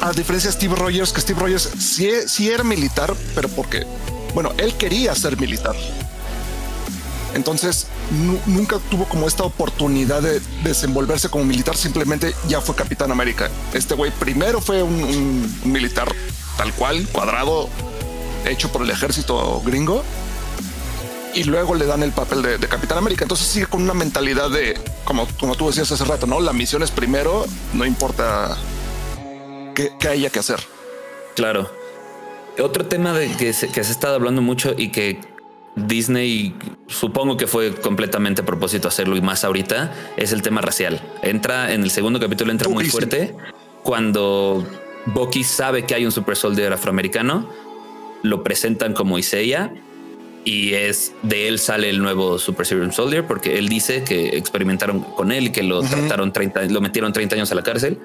A 0.00 0.12
diferencia 0.12 0.50
de 0.50 0.56
Steve 0.56 0.74
Rogers, 0.74 1.12
que 1.12 1.20
Steve 1.20 1.40
Rogers 1.40 1.70
sí, 1.78 2.10
sí 2.26 2.50
era 2.50 2.62
militar, 2.62 3.14
pero 3.34 3.48
porque, 3.48 3.86
bueno, 4.34 4.52
él 4.58 4.74
quería 4.74 5.14
ser 5.14 5.38
militar. 5.38 5.74
Entonces 7.36 7.86
nunca 8.46 8.78
tuvo 8.90 9.04
como 9.04 9.28
esta 9.28 9.44
oportunidad 9.44 10.22
de 10.22 10.40
desenvolverse 10.64 11.28
como 11.28 11.44
militar, 11.44 11.76
simplemente 11.76 12.34
ya 12.48 12.62
fue 12.62 12.74
Capitán 12.74 13.12
América. 13.12 13.50
Este 13.74 13.94
güey 13.94 14.10
primero 14.10 14.62
fue 14.62 14.82
un, 14.82 15.54
militar 15.64 16.08
tal 16.56 16.72
cual, 16.72 17.06
cuadrado, 17.12 17.68
hecho 18.46 18.72
por 18.72 18.82
el 18.82 18.90
ejército 18.90 19.60
gringo, 19.60 20.02
y 21.34 21.44
luego 21.44 21.74
le 21.74 21.84
dan 21.84 22.02
el 22.02 22.12
papel 22.12 22.40
de, 22.40 22.58
Capitán 22.68 22.96
América. 22.96 23.24
Entonces 23.24 23.46
sigue 23.46 23.66
con 23.66 23.82
una 23.82 23.92
mentalidad 23.92 24.48
de, 24.48 24.80
como, 25.04 25.28
como 25.38 25.56
tú 25.56 25.66
decías 25.66 25.92
hace 25.92 26.04
rato, 26.04 26.26
¿no? 26.26 26.40
La 26.40 26.54
misión 26.54 26.82
es 26.82 26.90
primero, 26.90 27.44
no 27.74 27.84
importa 27.84 28.56
qué, 29.74 30.08
haya 30.08 30.30
que 30.30 30.38
hacer. 30.38 30.60
Claro. 31.34 31.70
Otro 32.58 32.86
tema 32.86 33.12
de 33.12 33.30
que 33.36 33.52
se, 33.52 33.68
que 33.68 33.84
se 33.84 33.90
ha 33.90 33.92
estado 33.92 34.14
hablando 34.14 34.40
mucho 34.40 34.74
y 34.74 34.88
que 34.88 35.35
Disney, 35.76 36.54
supongo 36.88 37.36
que 37.36 37.46
fue 37.46 37.74
completamente 37.74 38.40
a 38.40 38.46
propósito 38.46 38.88
hacerlo 38.88 39.16
y 39.16 39.20
más 39.20 39.44
ahorita, 39.44 39.92
es 40.16 40.32
el 40.32 40.42
tema 40.42 40.62
racial. 40.62 41.00
Entra 41.22 41.72
en 41.72 41.82
el 41.82 41.90
segundo 41.90 42.18
capítulo, 42.18 42.50
entra 42.50 42.68
muy 42.68 42.86
fuerte 42.86 43.34
cuando 43.82 44.66
Bucky 45.06 45.44
sabe 45.44 45.84
que 45.84 45.94
hay 45.94 46.04
un 46.04 46.12
super 46.12 46.34
soldier 46.34 46.72
afroamericano, 46.72 47.48
lo 48.22 48.42
presentan 48.42 48.94
como 48.94 49.18
Isaiah 49.18 49.72
y 50.44 50.74
es 50.74 51.12
de 51.22 51.48
él 51.48 51.58
sale 51.58 51.90
el 51.90 52.00
nuevo 52.00 52.38
Super 52.38 52.66
Serum 52.66 52.90
Soldier 52.90 53.26
porque 53.26 53.58
él 53.58 53.68
dice 53.68 54.02
que 54.02 54.36
experimentaron 54.36 55.00
con 55.00 55.30
él 55.30 55.48
y 55.48 55.50
que 55.52 55.62
lo 55.62 55.82
trataron 55.82 56.32
30, 56.32 56.64
lo 56.66 56.80
metieron 56.80 57.12
30 57.12 57.36
años 57.36 57.52
a 57.52 57.54
la 57.54 57.62
cárcel. 57.62 57.98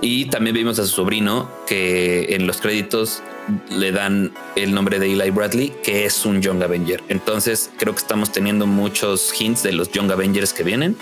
Y 0.00 0.26
también 0.26 0.54
vimos 0.54 0.78
a 0.78 0.84
su 0.84 0.94
sobrino 0.94 1.50
que 1.66 2.34
en 2.36 2.46
los 2.46 2.60
créditos 2.60 3.22
le 3.70 3.92
dan 3.92 4.32
el 4.56 4.74
nombre 4.74 4.98
de 4.98 5.12
Eli 5.12 5.30
Bradley, 5.30 5.72
que 5.82 6.04
es 6.04 6.24
un 6.24 6.42
Young 6.42 6.62
Avenger. 6.62 7.02
Entonces 7.08 7.70
creo 7.78 7.94
que 7.94 8.00
estamos 8.00 8.32
teniendo 8.32 8.66
muchos 8.66 9.32
hints 9.38 9.62
de 9.62 9.72
los 9.72 9.90
Young 9.92 10.10
Avengers 10.10 10.52
que 10.52 10.62
vienen. 10.62 10.96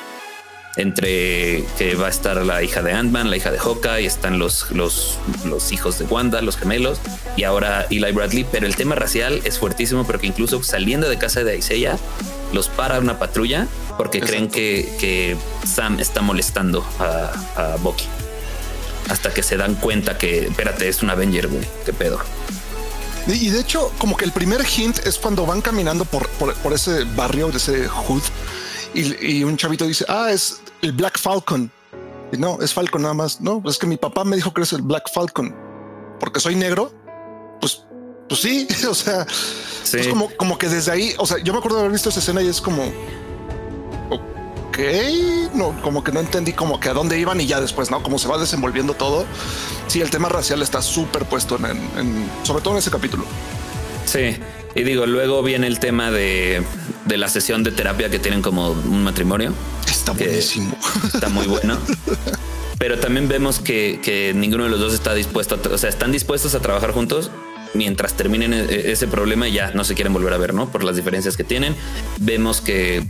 entre 0.78 1.64
que 1.78 1.94
va 1.94 2.08
a 2.08 2.10
estar 2.10 2.36
la 2.44 2.62
hija 2.62 2.82
de 2.82 2.92
Ant-Man, 2.92 3.30
la 3.30 3.38
hija 3.38 3.50
de 3.50 3.58
Hawkeye, 3.58 4.04
están 4.04 4.38
los, 4.38 4.70
los, 4.72 5.18
los 5.46 5.72
hijos 5.72 5.98
de 5.98 6.04
Wanda, 6.04 6.42
los 6.42 6.58
gemelos, 6.58 7.00
y 7.34 7.44
ahora 7.44 7.86
Eli 7.88 8.12
Bradley. 8.12 8.44
Pero 8.52 8.66
el 8.66 8.76
tema 8.76 8.94
racial 8.94 9.40
es 9.44 9.58
fuertísimo 9.58 10.06
porque 10.06 10.26
incluso 10.26 10.62
saliendo 10.62 11.08
de 11.08 11.16
casa 11.16 11.44
de 11.44 11.56
Isaiah, 11.56 11.96
los 12.52 12.68
para 12.68 12.98
una 12.98 13.18
patrulla 13.18 13.66
porque 13.96 14.20
creen 14.20 14.48
que, 14.48 14.94
que, 15.00 15.36
Sam 15.64 15.98
está 15.98 16.20
molestando 16.20 16.84
a, 16.98 17.32
a 17.56 17.76
Bucky. 17.76 18.04
Hasta 19.08 19.32
que 19.32 19.42
se 19.42 19.56
dan 19.56 19.74
cuenta 19.76 20.18
que, 20.18 20.46
espérate, 20.46 20.88
es 20.88 21.02
un 21.02 21.10
Avenger, 21.10 21.48
güey, 21.48 21.66
qué 21.84 21.92
pedo. 21.92 22.18
Y 23.28 23.50
de 23.50 23.60
hecho, 23.60 23.92
como 23.98 24.16
que 24.16 24.24
el 24.24 24.32
primer 24.32 24.64
hint 24.64 24.98
es 25.04 25.18
cuando 25.18 25.44
van 25.46 25.60
caminando 25.60 26.04
por, 26.04 26.28
por, 26.28 26.72
ese 26.72 27.04
barrio, 27.16 27.48
de 27.48 27.56
ese 27.56 27.88
hood, 27.88 28.22
y, 28.94 29.42
un 29.42 29.56
chavito 29.56 29.86
dice, 29.86 30.04
ah, 30.08 30.30
es 30.30 30.60
el 30.80 30.92
Black 30.92 31.18
Falcon. 31.18 31.70
Y 32.32 32.38
no, 32.38 32.58
es 32.62 32.72
Falcon 32.72 33.02
nada 33.02 33.14
más. 33.14 33.40
No, 33.40 33.62
es 33.66 33.78
que 33.78 33.86
mi 33.86 33.96
papá 33.96 34.24
me 34.24 34.36
dijo 34.36 34.54
que 34.54 34.62
es 34.62 34.72
el 34.72 34.82
Black 34.82 35.12
Falcon. 35.12 35.54
Porque 36.18 36.40
soy 36.40 36.54
negro. 36.54 36.92
Pues, 37.60 37.82
pues 38.28 38.40
sí, 38.40 38.66
o 38.88 38.94
sea, 38.94 39.26
es 39.92 40.08
como, 40.08 40.30
como 40.36 40.56
que 40.56 40.68
desde 40.68 40.92
ahí, 40.92 41.14
o 41.18 41.26
sea, 41.26 41.38
yo 41.38 41.52
me 41.52 41.58
acuerdo 41.58 41.76
de 41.76 41.82
haber 41.82 41.92
visto 41.92 42.08
esa 42.08 42.20
escena 42.20 42.42
y 42.42 42.48
es 42.48 42.60
como, 42.60 42.90
ok, 44.76 45.54
no, 45.54 45.80
como 45.80 46.04
que 46.04 46.12
no 46.12 46.20
entendí 46.20 46.52
como 46.52 46.78
que 46.78 46.88
a 46.88 46.92
dónde 46.92 47.18
iban 47.18 47.40
y 47.40 47.46
ya 47.46 47.60
después, 47.60 47.90
¿no? 47.90 48.02
Cómo 48.02 48.18
se 48.18 48.28
va 48.28 48.38
desenvolviendo 48.38 48.94
todo. 48.94 49.24
Sí, 49.86 50.00
el 50.00 50.10
tema 50.10 50.28
racial 50.28 50.60
está 50.62 50.82
súper 50.82 51.24
puesto 51.24 51.56
en, 51.56 52.28
sobre 52.42 52.62
todo 52.62 52.74
en 52.74 52.78
ese 52.78 52.90
capítulo. 52.90 53.24
Sí, 54.04 54.36
y 54.74 54.82
digo, 54.82 55.06
luego 55.06 55.42
viene 55.42 55.66
el 55.66 55.80
tema 55.80 56.10
de, 56.10 56.62
de 57.06 57.16
la 57.16 57.28
sesión 57.28 57.62
de 57.62 57.72
terapia 57.72 58.10
que 58.10 58.18
tienen 58.18 58.42
como 58.42 58.70
un 58.70 59.02
matrimonio. 59.02 59.52
Está 59.88 60.12
buenísimo. 60.12 60.76
Está 61.12 61.28
muy 61.28 61.46
bueno. 61.46 61.78
Pero 62.78 62.98
también 62.98 63.26
vemos 63.26 63.58
que, 63.58 64.00
que, 64.02 64.34
ninguno 64.34 64.64
de 64.64 64.70
los 64.70 64.78
dos 64.78 64.92
está 64.92 65.14
dispuesto, 65.14 65.54
a, 65.54 65.74
o 65.74 65.78
sea, 65.78 65.88
están 65.88 66.12
dispuestos 66.12 66.54
a 66.54 66.60
trabajar 66.60 66.92
juntos 66.92 67.30
mientras 67.72 68.14
terminen 68.14 68.52
e, 68.52 68.92
ese 68.92 69.06
problema 69.06 69.48
y 69.48 69.52
ya 69.52 69.70
no 69.72 69.82
se 69.84 69.94
quieren 69.94 70.12
volver 70.12 70.34
a 70.34 70.36
ver, 70.36 70.52
¿no? 70.52 70.70
Por 70.70 70.84
las 70.84 70.96
diferencias 70.96 71.36
que 71.36 71.44
tienen. 71.44 71.74
Vemos 72.18 72.60
que 72.60 73.06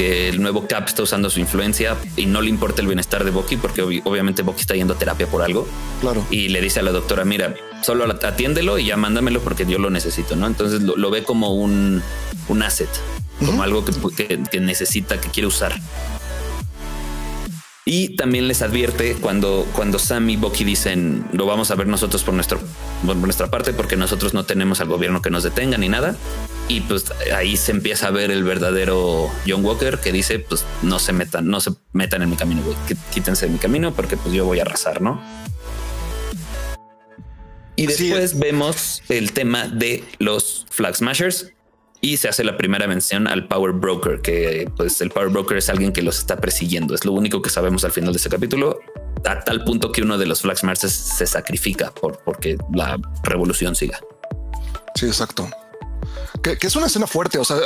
que 0.00 0.30
el 0.30 0.40
nuevo 0.40 0.66
Cap 0.66 0.88
está 0.88 1.02
usando 1.02 1.28
su 1.28 1.40
influencia 1.40 1.94
y 2.16 2.24
no 2.24 2.40
le 2.40 2.48
importa 2.48 2.80
el 2.80 2.86
bienestar 2.86 3.22
de 3.22 3.30
Bucky 3.30 3.58
porque 3.58 3.82
obviamente 3.82 4.40
Bucky 4.40 4.62
está 4.62 4.74
yendo 4.74 4.94
a 4.94 4.98
terapia 4.98 5.26
por 5.26 5.42
algo. 5.42 5.68
Claro. 6.00 6.26
Y 6.30 6.48
le 6.48 6.62
dice 6.62 6.80
a 6.80 6.82
la 6.82 6.90
doctora, 6.90 7.26
mira, 7.26 7.54
solo 7.82 8.06
atiéndelo 8.06 8.78
y 8.78 8.86
ya 8.86 8.96
mándamelo 8.96 9.42
porque 9.42 9.66
yo 9.66 9.78
lo 9.78 9.90
necesito, 9.90 10.36
¿no? 10.36 10.46
Entonces 10.46 10.80
lo, 10.80 11.10
ve 11.10 11.22
como 11.22 11.52
un, 11.52 12.02
un 12.48 12.62
asset, 12.62 12.88
como 13.44 13.62
algo 13.62 13.84
que, 13.84 14.40
que, 14.50 14.60
necesita, 14.60 15.20
que 15.20 15.28
quiere 15.28 15.48
usar. 15.48 15.78
Y 17.84 18.16
también 18.16 18.48
les 18.48 18.62
advierte 18.62 19.16
cuando, 19.16 19.66
cuando 19.74 19.98
Sam 19.98 20.30
y 20.30 20.36
Bucky 20.36 20.64
dicen 20.64 21.26
lo 21.32 21.44
vamos 21.44 21.70
a 21.70 21.74
ver 21.74 21.88
nosotros 21.88 22.22
por, 22.22 22.32
nuestro, 22.32 22.58
por 23.04 23.16
nuestra 23.16 23.50
parte 23.50 23.74
porque 23.74 23.96
nosotros 23.96 24.32
no 24.32 24.44
tenemos 24.44 24.80
al 24.80 24.88
gobierno 24.88 25.20
que 25.20 25.28
nos 25.28 25.42
detenga 25.42 25.76
ni 25.76 25.90
nada. 25.90 26.16
Y 26.70 26.82
pues 26.82 27.06
ahí 27.34 27.56
se 27.56 27.72
empieza 27.72 28.06
a 28.06 28.10
ver 28.12 28.30
el 28.30 28.44
verdadero 28.44 29.28
John 29.44 29.64
Walker 29.64 29.98
que 29.98 30.12
dice 30.12 30.38
pues 30.38 30.64
no 30.82 31.00
se 31.00 31.12
metan, 31.12 31.48
no 31.48 31.60
se 31.60 31.72
metan 31.92 32.22
en 32.22 32.30
mi 32.30 32.36
camino, 32.36 32.62
quítense 33.12 33.46
de 33.46 33.52
mi 33.52 33.58
camino 33.58 33.92
porque 33.92 34.16
pues 34.16 34.32
yo 34.32 34.44
voy 34.44 34.60
a 34.60 34.62
arrasar, 34.62 35.02
¿no? 35.02 35.20
Y 37.74 37.86
después 37.88 38.38
vemos 38.38 39.02
el 39.08 39.32
tema 39.32 39.66
de 39.66 40.04
los 40.20 40.64
Flag 40.70 40.94
Smashers 40.94 41.52
y 42.00 42.18
se 42.18 42.28
hace 42.28 42.44
la 42.44 42.56
primera 42.56 42.86
mención 42.86 43.26
al 43.26 43.48
Power 43.48 43.72
Broker, 43.72 44.20
que 44.20 44.70
pues 44.76 45.00
el 45.00 45.10
Power 45.10 45.30
Broker 45.30 45.58
es 45.58 45.68
alguien 45.70 45.92
que 45.92 46.02
los 46.02 46.18
está 46.18 46.36
persiguiendo. 46.36 46.94
Es 46.94 47.04
lo 47.04 47.10
único 47.10 47.42
que 47.42 47.50
sabemos 47.50 47.84
al 47.84 47.90
final 47.90 48.12
de 48.12 48.18
este 48.18 48.30
capítulo, 48.30 48.78
a 49.24 49.40
tal 49.40 49.64
punto 49.64 49.90
que 49.90 50.02
uno 50.02 50.18
de 50.18 50.26
los 50.26 50.42
Flag 50.42 50.58
Smashers 50.58 50.92
se 50.92 51.26
sacrifica 51.26 51.90
por 51.90 52.20
porque 52.24 52.58
la 52.72 52.96
revolución 53.24 53.74
siga. 53.74 53.98
Sí, 54.94 55.06
exacto. 55.06 55.50
Que, 56.42 56.58
es 56.60 56.76
una 56.76 56.86
escena 56.86 57.06
fuerte. 57.06 57.38
O 57.38 57.44
sea, 57.44 57.56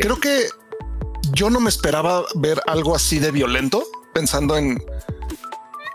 creo 0.00 0.18
que 0.20 0.48
yo 1.32 1.50
no 1.50 1.60
me 1.60 1.68
esperaba 1.68 2.24
ver 2.34 2.60
algo 2.66 2.94
así 2.94 3.18
de 3.18 3.30
violento, 3.30 3.84
pensando 4.14 4.56
en, 4.56 4.82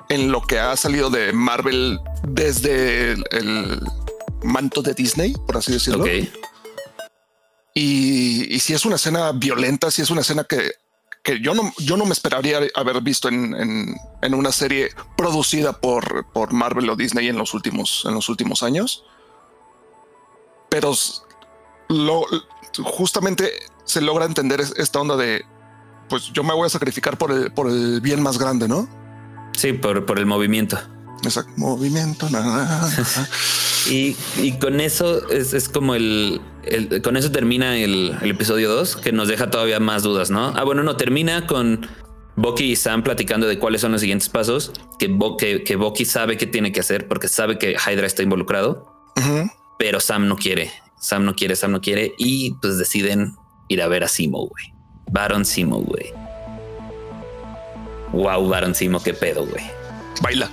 en 0.09 0.31
lo 0.31 0.41
que 0.41 0.59
ha 0.59 0.75
salido 0.77 1.09
de 1.09 1.33
Marvel 1.33 1.99
desde 2.23 3.13
el, 3.13 3.79
manto 4.43 4.81
de 4.81 4.93
Disney, 4.93 5.33
por 5.33 5.57
así 5.57 5.71
decirlo. 5.71 6.05
Y, 7.73 8.59
si 8.59 8.73
es 8.73 8.85
una 8.85 8.95
escena 8.95 9.31
violenta, 9.31 9.91
si 9.91 10.01
es 10.01 10.09
una 10.09 10.21
escena 10.21 10.43
que, 10.43 10.73
yo 11.41 11.53
no, 11.53 11.71
yo 11.77 11.97
no 11.97 12.05
me 12.05 12.13
esperaría 12.13 12.59
haber 12.75 13.01
visto 13.01 13.29
en, 13.29 13.95
una 14.21 14.51
serie 14.51 14.89
producida 15.15 15.79
por, 15.79 16.25
por, 16.33 16.53
Marvel 16.53 16.89
o 16.89 16.95
Disney 16.95 17.27
en 17.27 17.37
los 17.37 17.53
últimos, 17.53 18.03
en 18.05 18.13
los 18.13 18.29
últimos 18.29 18.63
años. 18.63 19.05
Pero 20.69 20.93
lo, 21.91 22.25
justamente 22.83 23.51
se 23.85 24.01
logra 24.01 24.25
entender 24.25 24.61
esta 24.61 24.99
onda 24.99 25.15
de, 25.15 25.45
pues 26.09 26.31
yo 26.33 26.43
me 26.43 26.53
voy 26.53 26.65
a 26.65 26.69
sacrificar 26.69 27.17
por 27.17 27.31
el, 27.31 27.51
por 27.51 27.67
el 27.69 28.01
bien 28.01 28.21
más 28.21 28.37
grande, 28.37 28.67
¿no? 28.67 28.87
Sí, 29.53 29.73
por, 29.73 30.05
por 30.05 30.19
el 30.19 30.25
movimiento. 30.25 30.79
Exacto, 31.23 31.51
movimiento. 31.57 32.27
y, 33.89 34.15
y, 34.37 34.53
con 34.53 34.79
eso 34.79 35.29
es, 35.29 35.69
como 35.69 35.93
el, 35.93 36.41
con 37.03 37.15
eso 37.15 37.31
termina 37.31 37.77
el, 37.77 38.17
episodio 38.23 38.69
2, 38.69 38.97
que 38.97 39.11
nos 39.11 39.27
deja 39.27 39.51
todavía 39.51 39.79
más 39.79 40.03
dudas, 40.03 40.31
¿no? 40.31 40.53
Ah, 40.55 40.63
bueno, 40.63 40.83
no, 40.83 40.97
termina 40.97 41.45
con 41.45 41.87
Bucky 42.35 42.71
y 42.71 42.75
Sam 42.75 43.03
platicando 43.03 43.47
de 43.47 43.59
cuáles 43.59 43.81
son 43.81 43.91
los 43.91 44.01
siguientes 44.01 44.29
pasos, 44.29 44.71
que, 44.97 45.07
Bo, 45.07 45.37
que, 45.37 45.63
que 45.63 46.05
sabe 46.05 46.37
qué 46.37 46.47
tiene 46.47 46.71
que 46.71 46.79
hacer 46.79 47.07
porque 47.07 47.27
sabe 47.27 47.57
que 47.59 47.75
Hydra 47.75 48.07
está 48.07 48.23
involucrado, 48.23 49.11
pero 49.77 49.99
Sam 49.99 50.27
no 50.27 50.37
quiere, 50.37 50.71
Sam 51.01 51.25
no 51.25 51.35
quiere, 51.35 51.55
Sam 51.55 51.71
no 51.71 51.81
quiere, 51.81 52.13
y 52.17 52.53
pues 52.61 52.77
deciden 52.77 53.35
ir 53.67 53.81
a 53.81 53.87
ver 53.87 54.03
a 54.03 54.07
Simo, 54.07 54.47
güey. 54.47 54.73
Baron 55.11 55.43
Simo, 55.43 55.79
güey. 55.79 56.13
Wow, 58.13 58.47
Baron 58.47 58.75
Simo, 58.75 59.03
qué 59.03 59.13
pedo, 59.13 59.45
güey. 59.45 59.63
Baila 60.21 60.49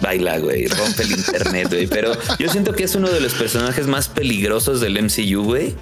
baila, 0.00 0.38
güey, 0.38 0.66
rompe 0.66 1.02
el 1.02 1.12
internet, 1.12 1.68
güey. 1.68 1.86
Pero 1.86 2.12
yo 2.38 2.48
siento 2.48 2.72
que 2.72 2.84
es 2.84 2.94
uno 2.94 3.08
de 3.08 3.20
los 3.20 3.34
personajes 3.34 3.86
más 3.86 4.08
peligrosos 4.08 4.80
del 4.80 5.02
MCU, 5.02 5.42
güey. 5.42 5.74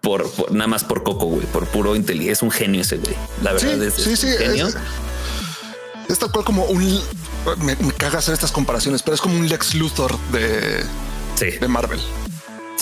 Por, 0.00 0.52
nada 0.52 0.68
más 0.68 0.84
por 0.84 1.02
Coco, 1.02 1.26
güey, 1.26 1.46
por 1.46 1.66
puro 1.66 1.96
inteligencia. 1.96 2.32
Es 2.32 2.42
un 2.42 2.50
genio 2.50 2.82
ese, 2.82 2.98
güey. 2.98 3.14
La 3.42 3.52
verdad 3.52 3.82
es, 3.82 3.94
sí, 3.94 4.16
sí, 4.16 4.28
genio. 4.38 4.68
Es, 6.08 6.18
tal 6.18 6.30
cual 6.30 6.44
como 6.44 6.64
un. 6.66 7.00
Me, 7.58 7.76
caga 7.96 8.18
hacer 8.18 8.34
estas 8.34 8.52
comparaciones, 8.52 9.02
pero 9.02 9.14
es 9.14 9.20
como 9.20 9.36
un 9.36 9.48
Lex 9.48 9.74
Luthor 9.74 10.18
de, 10.30 10.84
de 11.40 11.68
Marvel. 11.68 12.00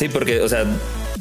Sí, 0.03 0.09
porque, 0.09 0.41
o 0.41 0.49
sea, 0.49 0.65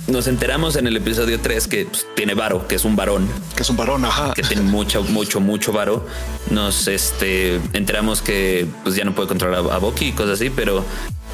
nos 0.08 0.26
enteramos 0.26 0.76
en 0.76 0.88
el 0.88 0.98
episodio 0.98 1.40
3 1.40 1.68
que 1.68 1.86
pues, 1.86 2.08
tiene 2.16 2.34
varo, 2.34 2.68
que 2.68 2.74
es 2.74 2.84
un 2.84 2.96
varón. 2.96 3.30
Que 3.56 3.62
es 3.62 3.70
un 3.70 3.78
varón, 3.78 4.04
ajá. 4.06 4.34
Que 4.34 4.42
tiene 4.42 4.64
mucho, 4.64 5.04
mucho, 5.04 5.40
mucho 5.40 5.72
varo. 5.72 6.08
Nos 6.50 6.88
este, 6.88 7.62
enteramos 7.74 8.24
que 8.24 8.66
pues, 8.82 8.96
ya 8.96 9.06
no 9.06 9.14
puede 9.14 9.28
controlar 9.28 9.72
a, 9.72 9.78
Bucky 9.78 10.06
y 10.08 10.12
cosas 10.14 10.42
así, 10.42 10.50
pero 10.50 10.84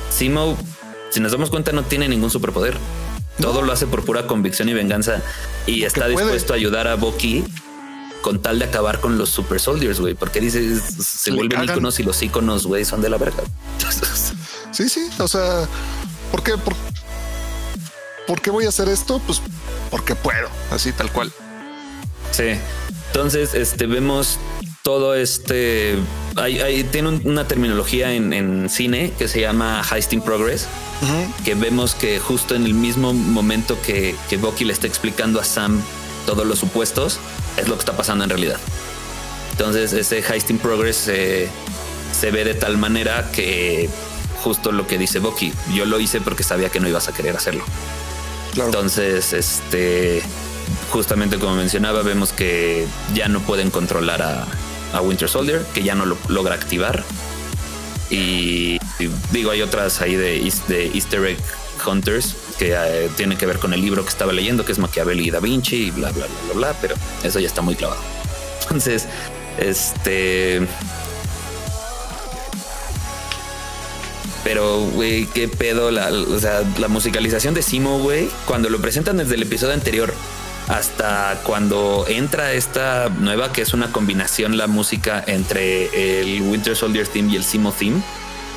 Simo, 0.09 0.57
si 1.09 1.21
nos 1.21 1.31
damos 1.31 1.49
cuenta, 1.49 1.71
no 1.71 1.83
tiene 1.83 2.09
ningún 2.09 2.29
superpoder. 2.29 2.75
Todo 3.39 3.61
lo 3.61 3.71
hace 3.71 3.87
por 3.87 4.03
pura 4.03 4.27
convicción 4.27 4.67
y 4.67 4.73
venganza 4.73 5.21
y 5.65 5.83
está 5.83 6.09
dispuesto 6.09 6.51
a 6.51 6.57
ayudar 6.57 6.89
a 6.89 6.95
Bucky 6.95 7.45
con 8.19 8.41
tal 8.41 8.59
de 8.59 8.65
acabar 8.65 8.99
con 8.99 9.17
los 9.17 9.29
super 9.29 9.61
soldiers, 9.61 10.01
güey, 10.01 10.15
porque 10.15 10.41
dice 10.41 10.81
se, 10.81 11.31
vuelven 11.31 11.63
iconos 11.63 11.97
y 12.01 12.03
los 12.03 12.21
iconos, 12.21 12.67
güey, 12.67 12.83
son 12.83 13.01
de 13.01 13.09
la 13.09 13.17
verga. 13.17 13.41
Sí, 14.73 14.89
sí, 14.89 15.07
o 15.17 15.29
sea, 15.29 15.65
¿por 16.29 16.43
qué? 16.43 16.55
¿Por 18.27 18.41
qué 18.41 18.51
voy 18.51 18.65
a 18.65 18.69
hacer 18.69 18.89
esto? 18.89 19.19
Pues 19.25 19.41
porque 19.89 20.15
puedo, 20.15 20.49
así 20.69 20.91
tal 20.91 21.11
cual. 21.11 21.31
Sí. 22.31 22.59
Entonces, 23.07 23.55
este 23.55 23.87
vemos 23.87 24.37
todo 24.83 25.15
este. 25.15 25.95
Hay, 26.35 26.83
tiene 26.91 27.09
una 27.09 27.47
terminología 27.47 28.13
en, 28.13 28.69
cine 28.69 29.11
que 29.17 29.27
se 29.27 29.41
llama 29.41 29.81
Heisting 29.89 30.21
Progress, 30.21 30.67
que 31.43 31.55
vemos 31.55 31.95
que 31.95 32.19
justo 32.19 32.53
en 32.53 32.65
el 32.65 32.73
mismo 32.73 33.13
momento 33.13 33.77
que, 33.81 34.15
que 34.29 34.37
Bucky 34.37 34.65
le 34.65 34.73
está 34.73 34.85
explicando 34.85 35.39
a 35.39 35.43
Sam 35.43 35.81
todos 36.25 36.45
los 36.45 36.59
supuestos, 36.59 37.19
es 37.57 37.67
lo 37.67 37.75
que 37.75 37.79
está 37.79 37.97
pasando 37.97 38.25
en 38.25 38.29
realidad. 38.29 38.59
Entonces, 39.51 39.93
ese 39.93 40.19
Heisting 40.19 40.59
Progress 40.59 40.97
se 40.97 42.31
ve 42.31 42.43
de 42.43 42.53
tal 42.53 42.77
manera 42.77 43.31
que 43.31 43.89
justo 44.43 44.71
lo 44.71 44.85
que 44.85 44.97
dice 44.97 45.19
Bucky, 45.19 45.51
yo 45.73 45.85
lo 45.85 45.99
hice 45.99 46.21
porque 46.21 46.43
sabía 46.43 46.69
que 46.69 46.79
no 46.79 46.87
ibas 46.87 47.07
a 47.07 47.13
querer 47.13 47.35
hacerlo. 47.35 47.63
Entonces, 48.55 49.33
este, 49.33 50.21
justamente 50.91 51.37
como 51.37 51.55
mencionaba, 51.55 52.01
vemos 52.01 52.33
que 52.33 52.87
ya 53.13 53.27
no 53.27 53.39
pueden 53.41 53.69
controlar 53.69 54.21
a, 54.21 54.47
Winter 55.01 55.29
Soldier, 55.29 55.63
que 55.75 55.83
ya 55.83 55.93
no 55.93 56.05
lo 56.05 56.17
logra 56.27 56.55
activar. 56.55 57.03
Y, 58.09 58.79
digo, 59.31 59.51
hay 59.51 59.61
otras 59.61 60.01
ahí 60.01 60.15
de, 60.15 60.37
Easter 60.41 61.25
Egg 61.25 61.37
Hunters 61.85 62.35
que 62.57 62.73
eh, 62.75 63.09
tienen 63.15 63.37
que 63.37 63.45
ver 63.45 63.59
con 63.59 63.73
el 63.73 63.81
libro 63.81 64.03
que 64.03 64.09
estaba 64.09 64.33
leyendo, 64.33 64.65
que 64.65 64.71
es 64.71 64.79
Machiavelli 64.79 65.27
y 65.27 65.29
Da 65.29 65.39
Vinci 65.39 65.75
y 65.75 65.91
bla, 65.91 66.11
bla, 66.11 66.25
bla, 66.25 66.35
bla, 66.45 66.53
bla, 66.53 66.79
pero 66.81 66.95
eso 67.23 67.39
ya 67.39 67.47
está 67.47 67.61
muy 67.61 67.75
clavado. 67.75 68.01
Entonces, 68.63 69.07
Este. 69.57 70.67
Pero, 74.47 74.79
güey, 74.79 75.25
qué 75.25 75.49
pedo. 75.49 75.91
La, 75.91 76.07
o 76.07 76.39
sea, 76.39 76.63
la 76.79 76.87
musicalización 76.87 77.53
de 77.53 77.61
Simo, 77.61 77.99
güey, 77.99 78.29
cuando 78.45 78.69
lo 78.69 78.79
presentan 78.79 79.17
desde 79.17 79.35
el 79.35 79.41
episodio 79.41 79.73
anterior 79.73 80.13
hasta 80.69 81.41
cuando 81.43 82.05
entra 82.07 82.53
esta 82.53 83.09
nueva, 83.09 83.51
que 83.51 83.61
es 83.61 83.73
una 83.73 83.91
combinación 83.91 84.55
la 84.55 84.67
música 84.67 85.21
entre 85.27 86.21
el 86.21 86.43
Winter 86.43 86.77
Soldier 86.77 87.05
Theme 87.05 87.33
y 87.33 87.35
el 87.35 87.43
Simo 87.43 87.73
Theme, 87.73 88.01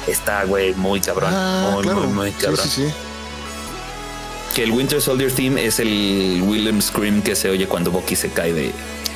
está, 0.07 0.45
güey, 0.45 0.75
muy 0.75 1.01
cabrón. 1.01 1.33
Ah, 1.35 1.73
muy, 1.73 1.85
muy, 1.93 2.07
muy, 2.07 2.31
cabrón. 2.35 2.69
Sí, 2.69 2.85
sí, 2.87 2.95
Que 4.55 4.63
el 4.63 4.71
Winter 4.71 5.03
Soldier 5.03 5.33
Theme 5.33 5.67
es 5.67 5.81
el 5.81 6.41
William 6.47 6.81
Scream 6.81 7.21
que 7.21 7.35
se 7.35 7.51
oye 7.51 7.67
cuando 7.67 7.91
Bucky 7.91 8.15
se 8.15 8.31
cae 8.31 8.53
de, 8.53 8.71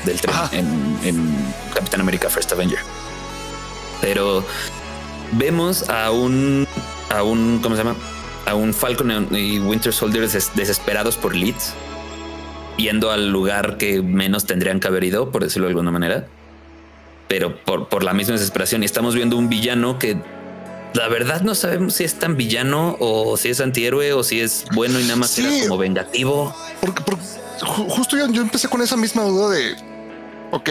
del 0.05 0.21
tren 0.21 0.35
en, 0.51 0.99
en 1.05 1.37
Capitán 1.73 2.01
América 2.01 2.29
First 2.29 2.51
Avenger. 2.51 2.81
Pero 4.01 4.45
vemos 5.33 5.89
a 5.89 6.11
un, 6.11 6.67
a 7.11 7.23
un, 7.23 7.61
¿cómo 7.63 7.77
se 7.77 7.83
llama? 7.83 7.97
A 8.47 8.55
un 8.55 8.75
Falcon 8.75 9.29
y 9.31 9.59
Winter 9.59 9.93
Soldier 9.93 10.29
desesperados 10.29 11.17
por 11.17 11.35
Leeds, 11.35 11.75
yendo 12.77 13.11
al 13.11 13.31
lugar 13.31 13.77
que 13.77 14.03
menos 14.03 14.45
tendrían 14.45 14.81
que 14.81 14.89
haber 14.89 15.05
ido, 15.05 15.31
por 15.31 15.43
decirlo 15.43 15.67
de 15.67 15.71
alguna 15.71 15.91
manera. 15.91 16.27
Pero 17.29 17.57
por, 17.65 17.89
por 17.89 18.05
la 18.05 18.13
misma 18.13 18.33
desesperación. 18.33 18.83
Y 18.83 18.87
estamos 18.87 19.15
viendo 19.15 19.37
un 19.37 19.49
villano 19.49 19.99
que 19.99 20.19
la 20.95 21.09
verdad 21.09 21.41
no 21.41 21.55
sabemos 21.55 21.95
si 21.95 22.05
es 22.05 22.15
tan 22.15 22.37
villano 22.37 22.97
o 23.01 23.37
si 23.37 23.49
es 23.49 23.61
antihéroe 23.61 24.13
o 24.13 24.23
si 24.23 24.41
es 24.41 24.67
bueno 24.75 25.01
y 25.01 25.05
nada 25.05 25.17
más 25.17 25.37
era 25.39 25.51
como 25.63 25.79
vengativo. 25.79 26.55
Porque, 26.81 27.03
justo 27.61 28.17
yo, 28.17 28.29
yo, 28.31 28.43
empecé 28.43 28.69
con 28.69 28.83
esa 28.83 28.97
misma 28.97 29.25
duda 29.25 29.51
de 29.51 29.75
ok, 30.55 30.71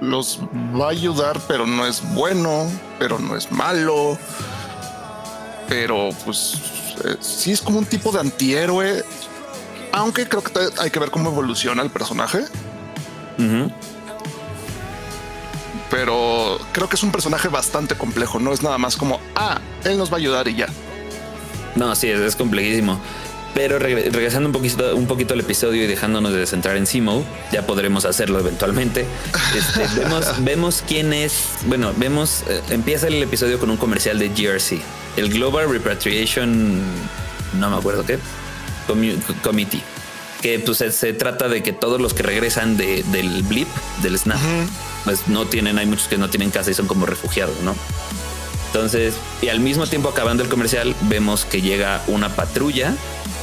los 0.00 0.40
va 0.74 0.86
a 0.86 0.90
ayudar, 0.90 1.38
pero 1.46 1.66
no 1.66 1.86
es 1.86 2.02
bueno, 2.14 2.66
pero 2.98 3.18
no 3.18 3.36
es 3.36 3.52
malo. 3.52 4.18
Pero 5.68 6.08
pues 6.24 6.54
eh, 7.04 7.16
sí 7.20 7.52
es 7.52 7.60
como 7.60 7.78
un 7.78 7.84
tipo 7.84 8.10
de 8.10 8.20
antihéroe, 8.20 9.04
aunque 9.92 10.26
creo 10.26 10.42
que 10.42 10.52
hay 10.78 10.90
que 10.90 10.98
ver 10.98 11.10
cómo 11.10 11.28
evoluciona 11.30 11.82
el 11.82 11.90
personaje. 11.90 12.44
Pero 15.90 16.58
creo 16.72 16.88
que 16.88 16.96
es 16.96 17.02
un 17.02 17.12
personaje 17.12 17.48
bastante 17.48 17.96
complejo, 17.96 18.40
no 18.40 18.52
es 18.52 18.62
nada 18.62 18.78
más 18.78 18.96
como, 18.96 19.20
ah, 19.36 19.60
él 19.84 19.98
nos 19.98 20.10
va 20.10 20.14
a 20.14 20.18
ayudar 20.18 20.48
y 20.48 20.56
ya. 20.56 20.68
No, 21.76 21.94
sí, 21.94 22.08
es, 22.08 22.20
es 22.20 22.34
complejísimo. 22.34 22.98
Pero 23.54 23.78
regresando 23.78 24.48
un 24.48 24.52
poquito, 24.52 24.94
un 24.94 25.06
poquito 25.06 25.34
al 25.34 25.40
episodio 25.40 25.82
y 25.82 25.86
dejándonos 25.86 26.32
de 26.32 26.46
centrar 26.46 26.76
en 26.76 26.86
Simo, 26.86 27.24
ya 27.50 27.66
podremos 27.66 28.04
hacerlo 28.04 28.38
eventualmente. 28.38 29.06
Este, 29.56 29.86
vemos, 30.40 30.84
quién 30.86 31.12
es. 31.12 31.48
Bueno, 31.66 31.92
vemos. 31.96 32.44
Eh, 32.48 32.60
empieza 32.70 33.08
el 33.08 33.22
episodio 33.22 33.58
con 33.58 33.70
un 33.70 33.76
comercial 33.76 34.18
de 34.18 34.28
GRC, 34.28 34.80
el 35.16 35.30
Global 35.30 35.68
Repatriation. 35.70 36.80
No 37.58 37.70
me 37.70 37.76
acuerdo 37.76 38.04
qué. 38.04 38.18
Committee. 39.42 39.82
Que 40.40 40.60
pues 40.60 40.78
se, 40.78 41.12
trata 41.14 41.48
de 41.48 41.62
que 41.62 41.72
todos 41.72 42.00
los 42.00 42.14
que 42.14 42.22
regresan 42.22 42.76
del 42.76 43.42
blip, 43.42 43.68
del 44.02 44.16
snap, 44.18 44.38
pues 45.04 45.26
no 45.26 45.46
tienen, 45.46 45.78
hay 45.78 45.86
muchos 45.86 46.06
que 46.06 46.16
no 46.16 46.30
tienen 46.30 46.50
casa 46.50 46.70
y 46.70 46.74
son 46.74 46.86
como 46.86 47.06
refugiados, 47.06 47.58
¿no? 47.62 47.74
Entonces, 48.68 49.14
y 49.42 49.48
al 49.48 49.60
mismo 49.60 49.86
tiempo 49.86 50.10
acabando 50.10 50.42
el 50.42 50.48
comercial, 50.48 50.94
vemos 51.02 51.44
que 51.44 51.60
llega 51.60 52.02
una 52.06 52.28
patrulla 52.28 52.94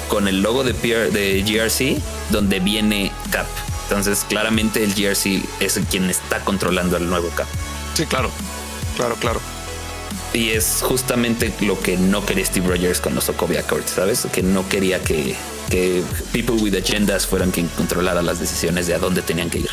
con 0.07 0.27
el 0.27 0.41
logo 0.41 0.63
de, 0.63 0.73
de 0.73 1.43
GRC 1.43 2.01
donde 2.31 2.59
viene 2.59 3.11
Cap. 3.31 3.47
Entonces, 3.83 4.25
claramente 4.27 4.83
el 4.83 4.93
GRC 4.93 5.43
es 5.59 5.79
quien 5.89 6.09
está 6.09 6.39
controlando 6.39 6.97
al 6.97 7.07
nuevo 7.09 7.29
Cap. 7.35 7.47
Sí, 7.93 8.05
claro, 8.05 8.31
claro, 8.95 9.15
claro. 9.15 9.39
Y 10.33 10.49
es 10.49 10.79
justamente 10.81 11.53
lo 11.61 11.79
que 11.79 11.97
no 11.97 12.25
quería 12.25 12.45
Steve 12.45 12.67
Rogers 12.67 12.99
con 12.99 13.15
los 13.15 13.25
Sokovia 13.25 13.61
Accords, 13.61 13.91
¿sabes? 13.91 14.27
Que 14.33 14.43
no 14.43 14.67
quería 14.67 15.01
que, 15.01 15.35
que 15.69 16.03
people 16.33 16.55
with 16.55 16.75
agendas 16.75 17.25
fueran 17.25 17.51
quien 17.51 17.67
controlara 17.69 18.21
las 18.21 18.39
decisiones 18.39 18.87
de 18.87 18.95
a 18.95 18.99
dónde 18.99 19.21
tenían 19.21 19.49
que 19.49 19.59
ir. 19.59 19.69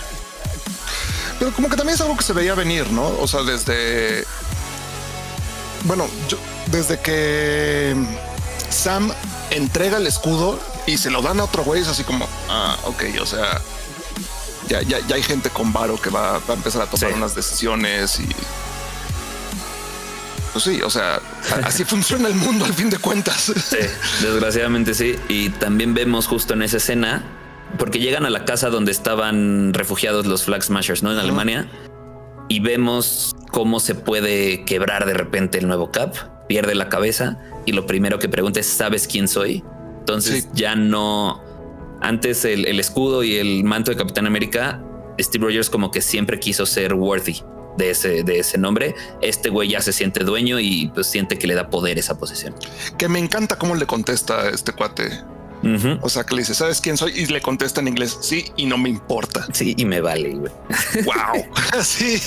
Pero 1.38 1.52
como 1.52 1.68
que 1.68 1.76
también 1.76 1.96
es 1.96 2.00
algo 2.00 2.16
que 2.16 2.22
se 2.22 2.32
veía 2.32 2.54
venir, 2.54 2.90
¿no? 2.92 3.08
O 3.18 3.26
sea, 3.26 3.42
desde... 3.42 4.24
Bueno, 5.84 6.06
yo, 6.28 6.38
desde 6.70 7.00
que 7.00 7.96
Sam 8.70 9.12
entrega 9.52 9.98
el 9.98 10.06
escudo 10.06 10.58
y 10.86 10.98
se 10.98 11.10
lo 11.10 11.22
dan 11.22 11.40
a 11.40 11.44
otro 11.44 11.64
güey, 11.64 11.82
es 11.82 11.88
así 11.88 12.04
como, 12.04 12.28
ah, 12.48 12.76
ok, 12.84 13.04
o 13.20 13.26
sea, 13.26 13.60
ya, 14.68 14.82
ya, 14.82 14.98
ya 15.06 15.16
hay 15.16 15.22
gente 15.22 15.50
con 15.50 15.72
varo 15.72 16.00
que 16.00 16.10
va, 16.10 16.36
a 16.36 16.52
empezar 16.52 16.82
a 16.82 16.86
tomar 16.86 17.14
unas 17.14 17.34
decisiones 17.34 18.20
y. 18.20 18.28
Pues 20.52 20.64
sí, 20.64 20.82
o 20.82 20.90
sea, 20.90 21.20
así 21.64 21.84
funciona 21.86 22.28
el 22.28 22.34
mundo 22.34 22.64
al 22.64 22.74
fin 22.74 22.90
de 22.90 22.98
cuentas. 22.98 23.52
Sí, 23.56 23.78
desgraciadamente 24.20 24.94
sí. 24.94 25.16
Y 25.28 25.48
también 25.50 25.94
vemos 25.94 26.26
justo 26.26 26.54
en 26.54 26.62
esa 26.62 26.76
escena, 26.76 27.24
porque 27.78 27.98
llegan 27.98 28.26
a 28.26 28.30
la 28.30 28.44
casa 28.44 28.68
donde 28.68 28.92
estaban 28.92 29.72
refugiados 29.72 30.26
los 30.26 30.44
Flag 30.44 30.62
Smashers, 30.62 31.02
¿no? 31.02 31.12
En 31.12 31.18
Alemania. 31.18 31.70
Y 32.48 32.60
vemos 32.60 33.34
cómo 33.50 33.80
se 33.80 33.94
puede 33.94 34.64
quebrar 34.64 35.06
de 35.06 35.14
repente 35.14 35.58
el 35.58 35.68
nuevo 35.68 35.90
Cap, 35.90 36.14
pierde 36.52 36.74
la 36.74 36.90
cabeza 36.90 37.38
y 37.64 37.72
lo 37.72 37.86
primero 37.86 38.18
que 38.18 38.28
pregunta 38.28 38.60
es, 38.60 38.66
¿sabes 38.66 39.08
quién 39.08 39.26
soy? 39.26 39.64
Entonces 40.00 40.48
ya 40.52 40.76
no... 40.76 41.42
Antes 42.02 42.44
el, 42.44 42.78
escudo 42.78 43.24
y 43.24 43.36
el 43.36 43.64
manto 43.64 43.90
de 43.90 43.96
Capitán 43.96 44.26
América, 44.26 44.84
Steve 45.18 45.46
Rogers 45.46 45.70
como 45.70 45.90
que 45.90 46.02
siempre 46.02 46.38
quiso 46.38 46.66
ser 46.66 46.92
worthy 46.92 47.40
de 47.78 47.88
ese, 47.88 48.22
de 48.22 48.40
ese 48.40 48.58
nombre. 48.58 48.94
Este 49.22 49.48
güey 49.48 49.70
ya 49.70 49.80
se 49.80 49.94
siente 49.94 50.24
dueño 50.24 50.60
y 50.60 50.90
pues 50.92 51.06
siente 51.06 51.38
que 51.38 51.46
le 51.46 51.54
da 51.54 51.70
poder 51.70 51.98
esa 51.98 52.18
posición. 52.18 52.54
Que 52.98 53.08
me 53.08 53.18
encanta 53.18 53.56
cómo 53.56 53.74
le 53.74 53.86
contesta 53.86 54.50
este 54.50 54.72
cuate. 54.72 55.08
O 56.02 56.08
sea, 56.10 56.24
que 56.24 56.34
le 56.34 56.42
dice, 56.42 56.54
¿sabes 56.54 56.82
quién 56.82 56.98
soy? 56.98 57.12
Y 57.16 57.26
le 57.26 57.40
contesta 57.40 57.80
en 57.80 57.88
inglés, 57.88 58.18
sí, 58.20 58.44
y 58.56 58.66
no 58.66 58.76
me 58.76 58.90
importa. 58.90 59.46
Sí, 59.52 59.74
y 59.78 59.86
me 59.86 60.02
vale, 60.02 60.34
güey. 60.34 60.52
Wow. 61.04 61.46
así, 61.78 62.20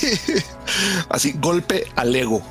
así, 1.09 1.35
golpe 1.37 1.85
al 1.95 2.15
ego. 2.15 2.41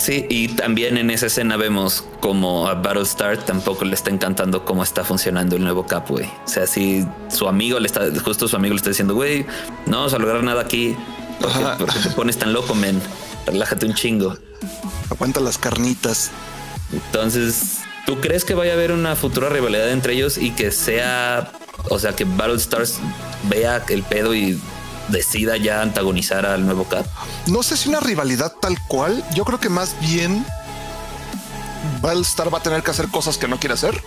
Sí, 0.00 0.24
y 0.30 0.48
también 0.48 0.96
en 0.96 1.10
esa 1.10 1.26
escena 1.26 1.58
vemos 1.58 2.04
como 2.20 2.66
a 2.66 2.72
Battlestar 2.72 3.36
tampoco 3.36 3.84
le 3.84 3.94
está 3.94 4.08
encantando 4.08 4.64
cómo 4.64 4.82
está 4.82 5.04
funcionando 5.04 5.56
el 5.56 5.62
nuevo 5.62 5.86
Cap, 5.86 6.08
güey. 6.08 6.24
O 6.24 6.48
sea, 6.48 6.66
si 6.66 7.06
su 7.28 7.46
amigo 7.46 7.78
le 7.78 7.86
está, 7.86 8.06
justo 8.24 8.48
su 8.48 8.56
amigo 8.56 8.72
le 8.72 8.78
está 8.78 8.88
diciendo, 8.88 9.14
güey, 9.14 9.44
no 9.84 9.98
vamos 9.98 10.14
a 10.14 10.18
lograr 10.18 10.42
nada 10.42 10.62
aquí. 10.62 10.96
Porque, 11.78 11.98
te 12.02 12.10
pones 12.10 12.38
tan 12.38 12.54
loco, 12.54 12.74
men. 12.74 12.98
Relájate 13.44 13.84
un 13.84 13.92
chingo. 13.92 14.38
Aguanta 15.10 15.38
las 15.40 15.58
carnitas. 15.58 16.30
Entonces, 16.94 17.80
¿tú 18.06 18.20
crees 18.20 18.46
que 18.46 18.54
vaya 18.54 18.72
a 18.72 18.76
haber 18.76 18.92
una 18.92 19.16
futura 19.16 19.50
rivalidad 19.50 19.90
entre 19.90 20.14
ellos 20.14 20.38
y 20.38 20.52
que 20.52 20.70
sea, 20.70 21.52
o 21.90 21.98
sea, 21.98 22.16
que 22.16 22.24
Battlestars 22.24 23.00
vea 23.50 23.84
el 23.90 24.02
pedo 24.02 24.34
y 24.34 24.58
decida 25.08 25.56
ya 25.56 25.82
antagonizar 25.82 26.46
al 26.46 26.64
nuevo 26.64 26.84
Cap? 26.84 27.06
No 27.46 27.62
sé 27.62 27.76
si 27.76 27.88
una 27.88 28.00
rivalidad 28.00 28.52
tal 28.60 28.80
cual. 28.86 29.24
Yo 29.34 29.44
creo 29.44 29.60
que 29.60 29.68
más 29.68 29.94
bien 30.00 30.44
Battlestar 32.00 32.52
va 32.52 32.58
a 32.58 32.62
tener 32.62 32.82
que 32.82 32.90
hacer 32.90 33.08
cosas 33.08 33.38
que 33.38 33.48
no 33.48 33.58
quiere 33.58 33.74
hacer, 33.74 34.02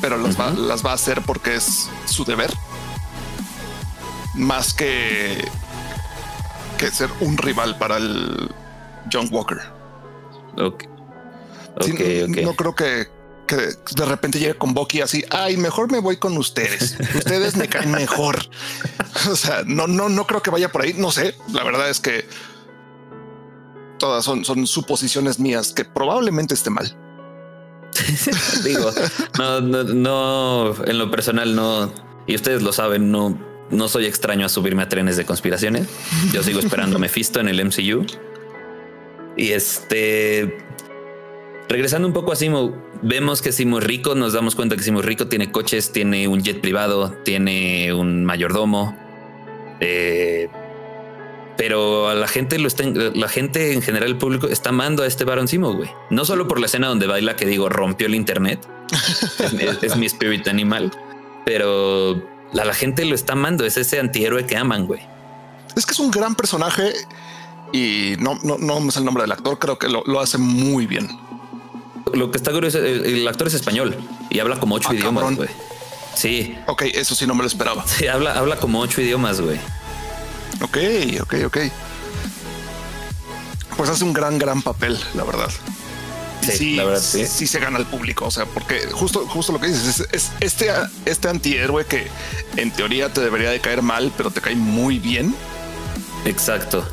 pero 0.00 0.16
las, 0.16 0.38
va, 0.38 0.50
las 0.50 0.84
va 0.84 0.92
a 0.92 0.94
hacer 0.94 1.22
porque 1.22 1.56
es 1.56 1.88
su 2.06 2.24
deber. 2.24 2.52
Más 4.34 4.72
que, 4.72 5.44
que 6.78 6.90
ser 6.90 7.10
un 7.20 7.36
rival 7.36 7.76
para 7.78 7.96
el 7.96 8.50
John 9.12 9.28
Walker. 9.30 9.58
Ok. 10.58 10.84
No 12.42 12.54
creo 12.54 12.74
que, 12.74 13.08
que 13.50 13.56
de 13.96 14.04
repente 14.04 14.38
llegue 14.38 14.54
con 14.54 14.74
Bucky 14.74 15.00
así, 15.00 15.24
ay, 15.30 15.56
mejor 15.56 15.90
me 15.90 15.98
voy 15.98 16.18
con 16.18 16.38
ustedes. 16.38 16.96
Ustedes 17.16 17.56
me 17.56 17.68
caen 17.68 17.90
mejor. 17.90 18.38
o 19.30 19.34
sea, 19.34 19.64
no, 19.66 19.88
no, 19.88 20.08
no 20.08 20.26
creo 20.26 20.40
que 20.40 20.50
vaya 20.50 20.70
por 20.70 20.82
ahí. 20.82 20.94
No 20.96 21.10
sé. 21.10 21.34
La 21.52 21.64
verdad 21.64 21.90
es 21.90 21.98
que 21.98 22.28
todas 23.98 24.24
son, 24.24 24.44
son 24.44 24.68
suposiciones 24.68 25.40
mías 25.40 25.72
que 25.72 25.84
probablemente 25.84 26.54
esté 26.54 26.70
mal. 26.70 26.96
Digo, 28.64 28.92
no, 29.36 29.60
no, 29.60 29.82
no, 29.82 30.84
en 30.84 30.98
lo 30.98 31.10
personal 31.10 31.56
no, 31.56 31.92
y 32.28 32.36
ustedes 32.36 32.62
lo 32.62 32.72
saben, 32.72 33.10
no, 33.10 33.36
no 33.70 33.88
soy 33.88 34.06
extraño 34.06 34.46
a 34.46 34.48
subirme 34.48 34.84
a 34.84 34.88
trenes 34.88 35.16
de 35.16 35.26
conspiraciones. 35.26 35.88
Yo 36.32 36.44
sigo 36.44 36.60
esperando 36.60 36.96
a 36.96 36.98
Mephisto 37.00 37.40
en 37.40 37.48
el 37.48 37.64
MCU. 37.64 38.06
Y 39.36 39.52
este, 39.52 40.58
Regresando 41.70 42.08
un 42.08 42.12
poco 42.12 42.32
a 42.32 42.36
Simo, 42.36 42.74
vemos 43.00 43.42
que 43.42 43.52
Simo 43.52 43.78
es 43.78 43.84
rico, 43.84 44.16
nos 44.16 44.32
damos 44.32 44.56
cuenta 44.56 44.74
que 44.74 44.82
Simo 44.82 44.98
es 44.98 45.06
rico, 45.06 45.28
tiene 45.28 45.52
coches, 45.52 45.92
tiene 45.92 46.26
un 46.26 46.42
jet 46.42 46.60
privado, 46.60 47.12
tiene 47.24 47.94
un 47.94 48.24
mayordomo. 48.24 48.98
Eh, 49.78 50.48
pero 51.56 52.08
a 52.08 52.16
la 52.16 52.26
gente 52.26 52.58
lo 52.58 52.66
está, 52.66 52.82
la 52.84 53.28
gente 53.28 53.72
en 53.72 53.82
general, 53.82 54.08
el 54.08 54.18
público 54.18 54.48
está 54.48 54.70
amando 54.70 55.04
a 55.04 55.06
este 55.06 55.24
Baron 55.24 55.46
Simo, 55.46 55.72
güey. 55.72 55.88
No 56.10 56.24
solo 56.24 56.48
por 56.48 56.58
la 56.58 56.66
escena 56.66 56.88
donde 56.88 57.06
baila 57.06 57.36
que 57.36 57.46
digo 57.46 57.68
rompió 57.68 58.08
el 58.08 58.16
internet, 58.16 58.66
es, 59.80 59.96
mi 59.96 60.06
spirit 60.06 60.48
animal, 60.48 60.90
pero 61.46 62.20
a 62.52 62.64
la 62.64 62.74
gente 62.74 63.04
lo 63.04 63.14
está 63.14 63.34
amando, 63.34 63.64
es 63.64 63.76
ese 63.76 64.00
antihéroe 64.00 64.44
que 64.44 64.56
aman, 64.56 64.88
güey. 64.88 65.02
es 65.76 65.86
que 65.86 65.92
es 65.92 66.00
un 66.00 66.10
gran 66.10 66.34
personaje 66.34 66.94
y 67.72 68.14
no, 68.18 68.40
no, 68.42 68.58
no 68.58 68.88
es 68.88 68.96
el 68.96 69.04
nombre 69.04 69.22
del 69.22 69.30
actor, 69.30 69.60
creo 69.60 69.78
que 69.78 69.88
lo, 69.88 70.02
lo 70.04 70.18
hace 70.18 70.36
muy 70.36 70.88
bien. 70.88 71.29
Lo 72.14 72.30
que 72.30 72.38
está 72.38 72.52
curioso, 72.52 72.78
el, 72.78 73.04
el 73.04 73.28
actor 73.28 73.46
es 73.46 73.54
español 73.54 73.96
y 74.30 74.38
habla 74.38 74.58
como 74.58 74.74
ocho 74.74 74.88
ah, 74.90 74.94
idiomas, 74.94 75.36
güey. 75.36 75.48
Sí. 76.14 76.56
Ok, 76.66 76.82
eso 76.82 77.14
sí 77.14 77.26
no 77.26 77.34
me 77.34 77.42
lo 77.42 77.46
esperaba. 77.46 77.86
Sí, 77.86 78.06
habla, 78.06 78.34
habla 78.34 78.56
como 78.56 78.80
ocho 78.80 79.00
idiomas, 79.00 79.40
güey. 79.40 79.58
Ok, 80.62 80.76
ok, 81.22 81.34
ok. 81.46 81.58
Pues 83.76 83.90
hace 83.90 84.04
un 84.04 84.12
gran, 84.12 84.38
gran 84.38 84.60
papel, 84.62 84.98
la 85.14 85.24
verdad. 85.24 85.50
Sí, 86.42 86.76
la 86.76 86.84
verdad, 86.84 87.00
sí. 87.00 87.26
sí 87.26 87.46
se 87.46 87.58
gana 87.58 87.78
el 87.78 87.86
público. 87.86 88.26
O 88.26 88.30
sea, 88.30 88.46
porque 88.46 88.88
justo, 88.92 89.26
justo 89.26 89.52
lo 89.52 89.60
que 89.60 89.68
dices 89.68 90.06
es, 90.12 90.30
este, 90.40 90.70
este 91.04 91.28
antihéroe 91.28 91.86
que 91.86 92.08
en 92.56 92.70
teoría 92.70 93.12
te 93.12 93.20
debería 93.20 93.50
de 93.50 93.60
caer 93.60 93.82
mal, 93.82 94.12
pero 94.16 94.30
te 94.30 94.40
cae 94.40 94.54
muy 94.56 94.98
bien. 94.98 95.34
Exacto. 96.24 96.86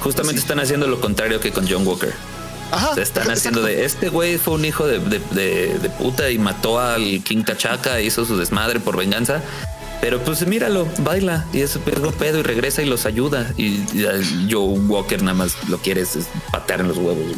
Justamente 0.00 0.40
están 0.40 0.60
haciendo 0.60 0.86
lo 0.86 1.00
contrario 1.00 1.40
que 1.40 1.52
con 1.52 1.68
John 1.68 1.86
Walker. 1.86 2.14
Ajá, 2.72 2.94
se 2.94 3.02
están 3.02 3.30
haciendo 3.30 3.62
de 3.62 3.84
este 3.84 4.08
güey 4.08 4.38
fue 4.38 4.54
un 4.54 4.64
hijo 4.64 4.86
de, 4.86 4.98
de, 4.98 5.90
puta 5.98 6.30
y 6.30 6.38
mató 6.38 6.80
al 6.80 7.22
King 7.22 7.44
Tachaca, 7.44 8.00
hizo 8.00 8.24
su 8.24 8.36
desmadre 8.38 8.80
por 8.80 8.96
venganza. 8.96 9.42
Pero 10.00 10.20
pues 10.24 10.44
míralo, 10.48 10.88
baila 10.98 11.46
y 11.52 11.60
es 11.60 11.78
pedo 11.78 12.10
pedo 12.10 12.40
y 12.40 12.42
regresa 12.42 12.82
y 12.82 12.86
los 12.86 13.06
ayuda. 13.06 13.52
Y, 13.56 13.84
yo 13.94 14.10
Joe 14.50 14.78
Walker 14.88 15.22
nada 15.22 15.34
más 15.34 15.68
lo 15.68 15.78
quieres 15.78 16.16
es 16.16 16.26
patear 16.50 16.80
en 16.80 16.88
los 16.88 16.96
huevos 16.96 17.36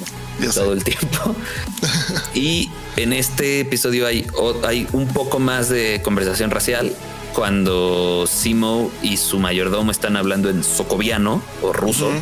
todo 0.54 0.72
el 0.72 0.82
tiempo. 0.82 1.34
y 2.34 2.70
en 2.96 3.12
este 3.12 3.60
episodio 3.60 4.06
hay, 4.06 4.26
hay 4.66 4.86
un 4.92 5.08
poco 5.08 5.40
más 5.40 5.68
de 5.68 6.00
conversación 6.02 6.50
racial 6.50 6.94
cuando 7.34 8.26
Simo 8.26 8.90
y 9.02 9.16
su 9.16 9.38
mayordomo 9.38 9.90
están 9.90 10.16
hablando 10.16 10.48
en 10.48 10.64
socoviano 10.64 11.42
o 11.60 11.72
ruso. 11.72 12.12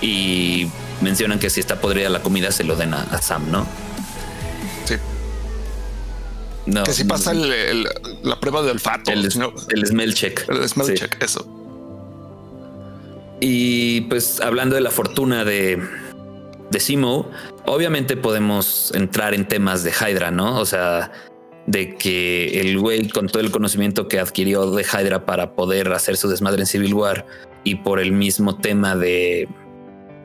Y 0.00 0.68
mencionan 1.02 1.38
que 1.38 1.50
si 1.50 1.60
está 1.60 1.80
podrida 1.80 2.08
la 2.08 2.22
comida 2.22 2.50
se 2.52 2.64
lo 2.64 2.76
den 2.76 2.94
a, 2.94 3.20
Sam, 3.20 3.50
¿no? 3.50 3.66
Sí. 4.84 4.94
No, 6.66 6.84
que 6.84 6.92
si 6.92 7.04
pasa 7.04 7.34
la 7.34 8.40
prueba 8.40 8.62
de 8.62 8.70
olfato. 8.70 9.10
El, 9.10 9.24
el 9.24 9.86
smell 9.86 10.14
check. 10.14 10.48
El 10.48 10.68
smell 10.68 10.94
check, 10.94 11.22
eso. 11.22 11.46
Y 13.40 14.02
pues 14.02 14.40
hablando 14.40 14.76
de 14.76 14.80
la 14.80 14.92
fortuna 14.92 15.44
de, 15.44 15.82
de 16.70 16.80
Simo, 16.80 17.28
obviamente 17.66 18.16
podemos 18.16 18.92
entrar 18.94 19.34
en 19.34 19.48
temas 19.48 19.82
de 19.82 19.90
Hydra, 19.90 20.30
¿no? 20.30 20.60
O 20.60 20.64
sea, 20.64 21.10
de 21.66 21.96
que 21.96 22.60
el 22.60 22.78
güey 22.78 23.08
con 23.08 23.26
todo 23.26 23.40
el 23.40 23.50
conocimiento 23.50 24.08
que 24.08 24.20
adquirió 24.20 24.70
de 24.70 24.84
Hydra 24.84 25.26
para 25.26 25.54
poder 25.54 25.92
hacer 25.92 26.16
su 26.16 26.28
desmadre 26.28 26.60
en 26.60 26.66
Civil 26.66 26.94
War 26.94 27.26
y 27.64 27.76
por 27.76 28.00
el 28.00 28.12
mismo 28.12 28.58
tema 28.58 28.96
de 28.96 29.48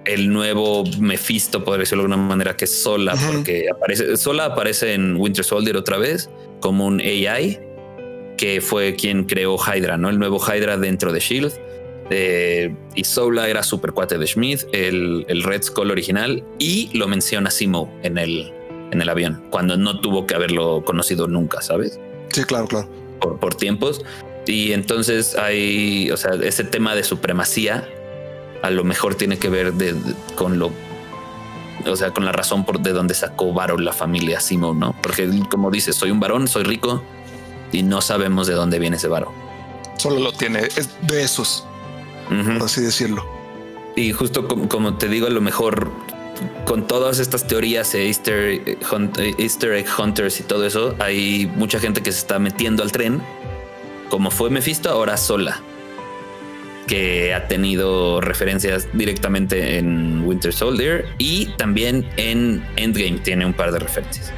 el 0.08 0.32
nuevo 0.32 0.84
Mephisto, 1.00 1.64
por 1.64 1.78
decirlo 1.78 2.04
de 2.04 2.14
alguna 2.14 2.28
manera, 2.28 2.56
que 2.56 2.66
es 2.66 2.72
Sola, 2.72 3.16
porque 3.28 3.68
aparece, 3.70 4.18
Sola 4.18 4.46
aparece 4.46 4.94
en 4.94 5.18
Winter 5.18 5.44
Soldier 5.44 5.76
otra 5.78 5.98
vez 5.98 6.30
como 6.62 6.88
un 6.88 7.00
AI 7.02 7.60
que 8.38 8.62
fue 8.62 8.96
quien 8.96 9.26
creó 9.26 9.58
Hydra, 9.58 9.98
¿no? 9.98 10.10
El 10.10 10.20
nuevo 10.20 10.40
Hydra 10.40 10.78
dentro 10.78 11.12
de 11.12 11.20
Shield. 11.20 11.54
Eh, 12.10 12.74
y 12.96 13.04
Sola 13.04 13.50
era 13.50 13.64
super 13.64 13.92
cuate 13.92 14.18
de 14.18 14.26
Schmidt, 14.26 14.62
el, 14.72 15.26
Red 15.44 15.64
Skull 15.64 15.92
original, 15.92 16.44
y 16.58 16.90
lo 16.98 17.08
menciona 17.08 17.52
Simo 17.52 17.94
en 18.04 18.18
el, 18.18 18.54
en 18.92 19.02
el 19.02 19.10
avión, 19.10 19.44
cuando 19.50 19.76
no 19.76 20.00
tuvo 20.00 20.26
que 20.26 20.36
haberlo 20.36 20.86
conocido 20.86 21.28
nunca, 21.28 21.62
¿sabes? 21.62 22.00
Sí, 22.32 22.44
claro, 22.44 22.68
claro. 22.68 22.90
Por, 23.20 23.40
por 23.40 23.56
tiempos. 23.56 24.06
Y 24.46 24.72
entonces 24.72 25.36
hay, 25.36 26.10
o 26.12 26.16
sea, 26.16 26.32
ese 26.42 26.64
tema 26.64 26.96
de 26.96 27.04
supremacía 27.04 27.90
a 28.62 28.70
lo 28.70 28.84
mejor 28.84 29.16
tiene 29.16 29.38
que 29.38 29.50
ver 29.50 29.74
con 30.36 30.60
lo, 30.60 30.72
o 31.86 31.96
sea, 31.96 32.12
con 32.12 32.26
la 32.26 32.32
razón 32.32 32.66
por 32.66 32.80
de 32.80 32.92
donde 32.92 33.14
sacó 33.14 33.54
varón 33.54 33.86
la 33.86 33.94
familia 33.94 34.40
Simon, 34.40 34.80
¿no? 34.80 34.96
Porque 35.02 35.30
como 35.50 35.72
dice, 35.72 35.94
soy 35.94 36.12
un 36.12 36.20
varón, 36.20 36.48
soy 36.48 36.64
rico 36.64 37.04
y 37.72 37.84
no 37.84 38.02
sabemos 38.02 38.48
de 38.48 38.54
dónde 38.54 38.80
viene 38.80 38.98
ese 38.98 39.08
varón. 39.08 39.34
Solo 39.98 40.20
lo 40.20 40.32
tiene, 40.32 40.62
es 40.76 40.90
de 41.08 41.24
esos, 41.24 41.66
por 42.28 42.64
así 42.64 42.82
decirlo. 42.82 43.26
Y 43.96 44.12
justo 44.14 44.48
como, 44.48 44.98
te 44.98 45.08
digo, 45.08 45.28
a 45.28 45.32
lo 45.32 45.42
mejor 45.42 45.92
con 46.66 46.86
todas 46.86 47.18
estas 47.20 47.48
teorías 47.48 47.92
de 47.94 48.08
Easter, 48.08 48.62
Easter 49.40 49.74
egg 49.74 49.88
hunters 49.98 50.40
y 50.40 50.44
todo 50.44 50.66
eso, 50.66 50.96
hay 51.00 51.52
mucha 51.56 51.80
gente 51.80 52.04
que 52.04 52.12
se 52.12 52.20
está 52.20 52.38
metiendo 52.38 52.84
al 52.84 52.92
tren. 52.92 53.22
Como 54.10 54.30
fue 54.30 54.50
Mephisto, 54.50 54.90
ahora 54.90 55.18
sola 55.18 55.62
que 56.88 57.34
ha 57.34 57.48
tenido 57.48 58.22
referencias 58.22 58.88
directamente 58.94 59.78
en 59.78 60.24
Winter 60.26 60.54
Soldier 60.54 61.06
y 61.18 61.48
también 61.58 62.10
en 62.18 62.66
Endgame 62.78 63.20
tiene 63.20 63.46
un 63.46 63.54
par 63.54 63.72
de 63.72 63.80
referencias. 63.80 64.32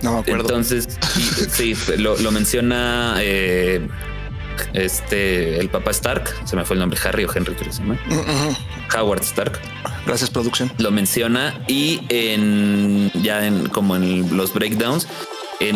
No 0.00 0.14
me 0.14 0.18
acuerdo. 0.20 0.42
Entonces, 0.42 0.98
sí, 1.50 1.76
lo, 1.98 2.16
menciona 2.30 3.16
eh, 3.20 3.86
este 4.72 5.58
el 5.58 5.68
papá 5.68 5.90
Stark, 5.90 6.28
se 6.44 6.56
me 6.56 6.64
fue 6.64 6.74
el 6.74 6.80
nombre, 6.80 6.98
Harry 7.04 7.24
o 7.24 7.30
Henry, 7.34 7.54
que 7.54 7.64
se 7.72 7.80
llama. 7.80 7.98
Howard 8.96 9.22
Stark. 9.22 9.60
Gracias, 10.06 10.30
producción. 10.30 10.72
Lo 10.78 10.90
menciona 10.90 11.62
y 11.68 12.00
en 12.08 13.10
ya 13.22 13.46
en 13.46 13.68
como 13.68 13.96
en 13.96 14.36
los 14.36 14.52
breakdowns 14.52 15.06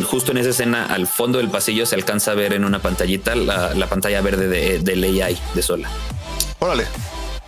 justo 0.04 0.32
en 0.32 0.38
esa 0.38 0.50
escena, 0.50 0.86
al 0.86 1.06
fondo 1.06 1.38
del 1.38 1.48
pasillo, 1.48 1.86
se 1.86 1.94
alcanza 1.94 2.32
a 2.32 2.34
ver 2.34 2.52
en 2.52 2.64
una 2.64 2.80
pantallita 2.80 3.34
la, 3.34 3.86
pantalla 3.88 4.20
verde 4.20 4.48
de, 4.48 4.78
del 4.80 5.04
AI 5.04 5.38
de 5.54 5.62
Sola. 5.62 5.88
Órale. 6.58 6.86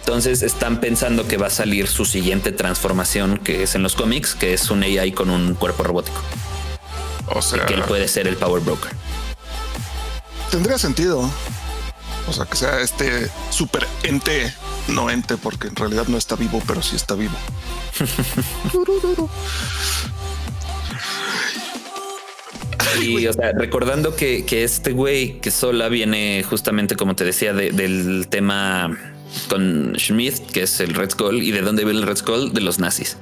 Entonces 0.00 0.42
están 0.42 0.80
pensando 0.80 1.28
que 1.28 1.36
va 1.36 1.48
a 1.48 1.50
salir 1.50 1.86
su 1.86 2.04
siguiente 2.04 2.50
transformación, 2.50 3.38
que 3.38 3.64
es 3.64 3.74
en 3.74 3.82
los 3.82 3.94
cómics, 3.94 4.34
que 4.34 4.54
es 4.54 4.70
un 4.70 4.82
AI 4.82 5.12
con 5.12 5.28
un 5.28 5.54
cuerpo 5.54 5.82
robótico. 5.82 6.18
O 7.26 7.42
sea, 7.42 7.66
que 7.66 7.74
él 7.74 7.82
puede 7.82 8.08
ser 8.08 8.26
el 8.26 8.36
Power 8.36 8.62
Broker. 8.62 8.90
Tendría 10.50 10.78
sentido. 10.78 11.30
O 12.26 12.32
sea, 12.32 12.46
que 12.46 12.56
sea 12.56 12.80
este 12.80 13.30
super 13.50 13.86
ente, 14.02 14.52
no 14.88 15.10
ente, 15.10 15.36
porque 15.36 15.68
en 15.68 15.76
realidad 15.76 16.06
no 16.08 16.16
está 16.16 16.36
vivo, 16.36 16.62
pero 16.66 16.82
sí 16.82 16.96
está 16.96 17.14
vivo. 17.14 17.36
Y, 23.02 23.26
o 23.26 23.32
sea, 23.32 23.52
recordando 23.52 24.14
que, 24.14 24.44
este 24.50 24.92
güey 24.92 25.40
que 25.40 25.50
sola 25.50 25.88
viene 25.88 26.44
justamente, 26.48 26.96
como 26.96 27.14
te 27.14 27.24
decía, 27.24 27.52
del 27.52 28.26
tema 28.28 28.96
con 29.48 29.94
Schmidt, 29.96 30.38
que 30.52 30.62
es 30.62 30.80
el 30.80 30.94
Red 30.94 31.10
Skull, 31.10 31.42
y 31.42 31.50
de 31.50 31.62
dónde 31.62 31.84
viene 31.84 32.00
el 32.00 32.06
Red 32.06 32.16
Skull, 32.16 32.52
de 32.52 32.60
los 32.60 32.78
nazis. 32.78 33.16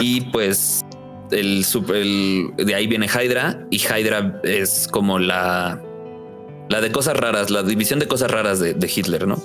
Y 0.00 0.22
pues 0.22 0.84
el 1.30 1.64
super, 1.64 2.04
de 2.04 2.74
ahí 2.74 2.86
viene 2.86 3.06
Hydra, 3.06 3.66
y 3.70 3.78
Hydra 3.78 4.40
es 4.44 4.88
como 4.90 5.18
la, 5.18 5.82
la 6.68 6.80
de 6.80 6.92
cosas 6.92 7.16
raras, 7.16 7.50
la 7.50 7.62
división 7.62 7.98
de 7.98 8.08
cosas 8.08 8.30
raras 8.30 8.60
de, 8.60 8.92
Hitler, 8.94 9.26
¿no? 9.26 9.36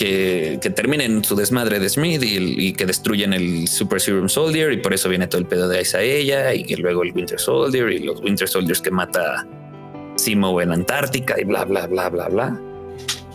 Que, 0.00 0.72
terminen 0.74 1.22
su 1.22 1.36
desmadre 1.36 1.78
de 1.78 1.88
Smith 1.88 2.22
y, 2.24 2.72
que 2.72 2.86
destruyen 2.86 3.34
el 3.34 3.68
Super 3.68 4.00
Serum 4.00 4.28
Soldier 4.28 4.72
y 4.72 4.78
por 4.78 4.94
eso 4.94 5.10
viene 5.10 5.26
todo 5.26 5.40
el 5.40 5.46
pedo 5.46 5.68
de 5.68 5.78
a 5.80 6.00
ella 6.00 6.54
y 6.54 6.64
que 6.64 6.76
luego 6.76 7.02
el 7.02 7.12
Winter 7.12 7.38
Soldier 7.38 7.90
y 7.90 7.98
los 7.98 8.20
Winter 8.20 8.48
Soldiers 8.48 8.80
que 8.80 8.90
mata 8.90 9.46
Simo 10.16 10.58
en 10.60 10.72
Antártica 10.72 11.38
y 11.38 11.44
bla, 11.44 11.64
bla, 11.64 11.86
bla, 11.86 12.08
bla, 12.08 12.28
bla. 12.28 12.60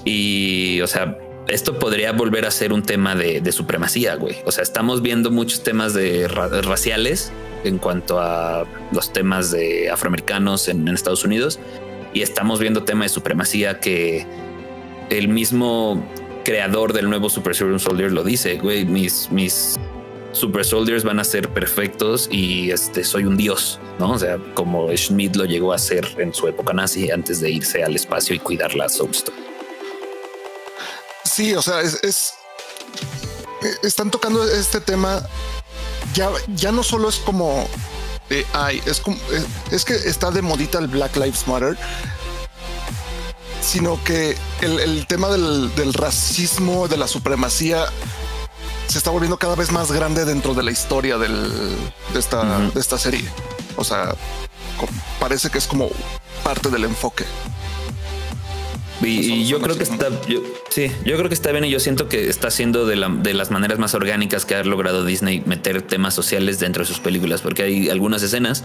Y, 0.05 0.81
o 0.81 0.87
sea, 0.87 1.17
esto 1.47 1.77
podría 1.77 2.11
volver 2.13 2.45
a 2.45 2.51
ser 2.51 2.73
un 2.73 2.81
tema 2.81 3.15
de, 3.15 3.51
supremacía, 3.51 4.15
güey. 4.15 4.37
O 4.45 4.51
sea, 4.51 4.63
estamos 4.63 5.01
viendo 5.01 5.29
muchos 5.29 5.63
temas 5.63 5.93
de 5.93 6.27
raciales 6.27 7.31
en 7.63 7.77
cuanto 7.77 8.19
a 8.19 8.65
los 8.91 9.13
temas 9.13 9.51
de 9.51 9.89
afroamericanos 9.89 10.67
en, 10.67 10.87
en 10.87 10.93
Estados 10.95 11.25
Unidos 11.25 11.59
y 12.13 12.21
estamos 12.21 12.59
viendo 12.59 12.83
temas 12.83 13.11
de 13.11 13.13
supremacía 13.15 13.79
que 13.79 14.25
el 15.09 15.27
mismo 15.27 16.03
creador 16.45 16.93
del 16.93 17.09
nuevo 17.09 17.29
Super 17.29 17.53
Serum 17.53 17.79
Soldier 17.79 18.11
lo 18.11 18.23
dice, 18.23 18.55
güey, 18.55 18.85
mis, 18.85 19.29
mis 19.31 19.75
Super 20.31 20.63
Soldiers 20.63 21.03
van 21.03 21.19
a 21.19 21.23
ser 21.25 21.49
perfectos 21.49 22.29
y 22.31 22.71
este 22.71 23.03
soy 23.03 23.25
un 23.25 23.35
dios, 23.35 23.79
¿no? 23.99 24.11
O 24.11 24.19
sea, 24.19 24.37
como 24.53 24.87
Schmidt 24.95 25.35
lo 25.35 25.43
llegó 25.43 25.73
a 25.73 25.75
hacer 25.75 26.07
en 26.17 26.33
su 26.33 26.47
época 26.47 26.71
nazi 26.71 27.11
antes 27.11 27.41
de 27.41 27.49
irse 27.49 27.83
al 27.83 27.95
espacio 27.95 28.35
y 28.35 28.39
cuidar 28.39 28.75
la 28.75 28.87
Soulstone. 28.87 29.37
Sí, 31.25 31.53
o 31.55 31.61
sea, 31.61 31.81
es, 31.81 32.35
están 33.83 34.11
tocando 34.11 34.47
este 34.47 34.79
tema. 34.79 35.27
Ya, 36.13 36.29
ya 36.55 36.71
no 36.71 36.83
solo 36.83 37.09
es 37.09 37.17
como 37.17 37.67
ay, 38.53 38.81
es 38.85 39.01
es 39.71 39.85
que 39.85 39.93
está 39.93 40.31
de 40.31 40.41
modita 40.41 40.79
el 40.79 40.87
Black 40.87 41.15
Lives 41.15 41.47
Matter, 41.47 41.77
sino 43.65 44.01
que 44.03 44.37
el, 44.61 45.07
tema 45.07 45.29
del, 45.29 45.93
racismo, 45.93 46.87
de 46.87 46.97
la 46.97 47.07
supremacía, 47.07 47.85
se 48.87 48.97
está 48.97 49.09
volviendo 49.09 49.37
cada 49.37 49.55
vez 49.55 49.71
más 49.71 49.91
grande 49.91 50.23
dentro 50.23 50.53
de 50.53 50.63
la 50.63 50.71
historia 50.71 51.17
de, 51.17 51.27
esta, 52.15 52.59
de 52.59 52.79
esta 52.79 52.97
serie. 52.97 53.25
O 53.75 53.83
sea, 53.83 54.15
parece 55.19 55.49
que 55.49 55.57
es 55.57 55.65
como 55.65 55.89
parte 56.43 56.69
del 56.69 56.83
enfoque. 56.83 57.25
Y, 59.01 59.45
yo 59.45 59.59
creo 59.59 59.77
que 59.77 59.83
está, 59.83 60.09
yo, 60.27 60.39
sí, 60.69 60.91
yo 61.03 61.17
creo 61.17 61.27
que 61.27 61.35
está 61.35 61.51
bien 61.51 61.65
y 61.65 61.69
yo 61.69 61.79
siento 61.79 62.07
que 62.07 62.29
está 62.29 62.49
siendo 62.49 62.85
de, 62.85 62.95
de 63.21 63.33
las 63.33 63.51
maneras 63.51 63.77
más 63.77 63.93
orgánicas 63.93 64.45
que 64.45 64.55
ha 64.55 64.63
logrado 64.63 65.03
Disney 65.03 65.43
meter 65.45 65.81
temas 65.81 66.13
sociales 66.13 66.59
dentro 66.59 66.83
de 66.83 66.87
sus 66.87 66.99
películas, 66.99 67.41
porque 67.41 67.63
hay 67.63 67.89
algunas 67.89 68.23
escenas 68.23 68.63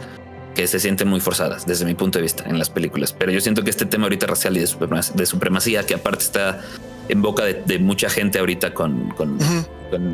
que 0.55 0.67
se 0.67 0.81
sienten 0.81 1.09
muy 1.09 1.21
forzadas 1.21 1.67
desde 1.67 1.85
mi 1.85 1.95
punto 1.95 2.19
de 2.19 2.23
vista 2.23 2.45
en 2.49 2.59
las 2.59 2.71
películas. 2.71 3.13
Pero 3.13 3.33
yo 3.33 3.41
siento 3.41 3.63
que 3.63 3.71
este 3.71 3.87
tema 3.87 4.05
ahorita 4.05 4.27
racial 4.27 4.57
y 4.57 4.61
de 4.61 5.27
supremacía, 5.27 5.85
que 5.85 5.95
aparte 5.95 6.25
está 6.25 6.61
en 7.09 7.23
boca 7.23 7.45
de, 7.45 7.79
mucha 7.79 8.09
gente 8.09 8.39
ahorita 8.39 8.75
con, 8.75 9.11
con, 9.11 9.39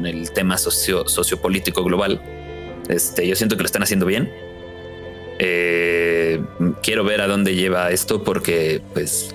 el 0.06 0.30
tema 0.32 0.56
socio, 0.56 1.08
sociopolítico 1.08 1.84
global, 1.84 2.20
este, 2.88 3.26
yo 3.26 3.36
siento 3.36 3.56
que 3.56 3.62
lo 3.62 3.66
están 3.66 3.82
haciendo 3.82 4.06
bien. 4.06 4.32
Eh, 5.38 6.42
quiero 6.82 7.04
ver 7.04 7.20
a 7.20 7.26
dónde 7.26 7.54
lleva 7.54 7.90
esto 7.90 8.24
porque 8.24 8.80
pues 8.94 9.34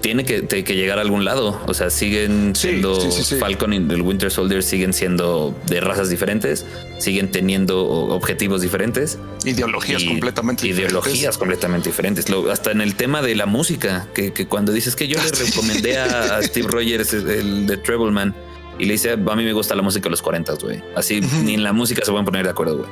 tiene 0.00 0.24
que, 0.24 0.74
llegar 0.74 0.98
a 0.98 1.02
algún 1.02 1.24
lado. 1.24 1.60
O 1.66 1.74
sea, 1.74 1.90
siguen 1.90 2.54
siendo 2.54 3.00
Falcon 3.38 3.72
y 3.72 3.76
el 3.76 4.02
Winter 4.02 4.30
Soldier 4.30 4.62
siguen 4.62 4.92
siendo 4.92 5.54
de 5.66 5.80
razas 5.80 6.08
diferentes, 6.08 6.64
siguen 6.98 7.30
teniendo 7.30 7.86
objetivos 7.86 8.62
diferentes, 8.62 9.18
ideologías 9.44 10.04
completamente 10.04 10.66
ideologías 10.66 11.38
completamente 11.38 11.88
diferentes. 11.88 12.26
hasta 12.50 12.70
en 12.70 12.80
el 12.80 12.94
tema 12.94 13.22
de 13.22 13.34
la 13.34 13.46
música, 13.46 14.08
que, 14.14 14.32
cuando 14.46 14.72
dices 14.72 14.96
que 14.96 15.08
yo 15.08 15.18
le 15.22 15.30
recomendé 15.46 15.98
a, 15.98 16.42
Steve 16.42 16.68
Rogers 16.68 17.12
el 17.12 17.66
de 17.66 17.76
Trebleman 17.76 18.34
y 18.78 18.86
le 18.86 18.92
dice 18.92 19.12
a 19.12 19.16
mí 19.16 19.44
me 19.44 19.52
gusta 19.52 19.74
la 19.74 19.82
música 19.82 20.04
de 20.04 20.10
los 20.10 20.22
40, 20.22 20.54
güey. 20.54 20.82
Así 20.94 21.20
ni 21.42 21.54
en 21.54 21.62
la 21.62 21.72
música 21.72 22.04
se 22.04 22.10
pueden 22.10 22.24
poner 22.24 22.44
de 22.44 22.50
acuerdo, 22.50 22.78
güey. 22.78 22.90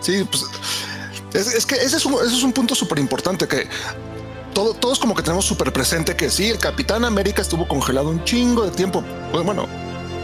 Sí, 0.00 0.24
pues 0.28 0.44
es, 1.34 1.64
que 1.64 1.76
ese 1.76 1.96
es 1.96 2.04
un, 2.04 2.14
ese 2.14 2.36
es 2.36 2.42
un 2.42 2.52
punto 2.52 2.74
súper 2.74 2.98
importante 2.98 3.46
que 3.48 3.66
todos 4.52 4.98
como 4.98 5.14
que 5.14 5.22
tenemos 5.22 5.44
súper 5.44 5.72
presente 5.72 6.16
que 6.16 6.30
sí, 6.30 6.48
el 6.48 6.58
Capitán 6.58 7.04
América 7.04 7.42
estuvo 7.42 7.66
congelado 7.66 8.08
un 8.08 8.24
chingo 8.24 8.64
de 8.64 8.70
tiempo. 8.70 9.02
Pues 9.30 9.44
bueno, 9.44 9.66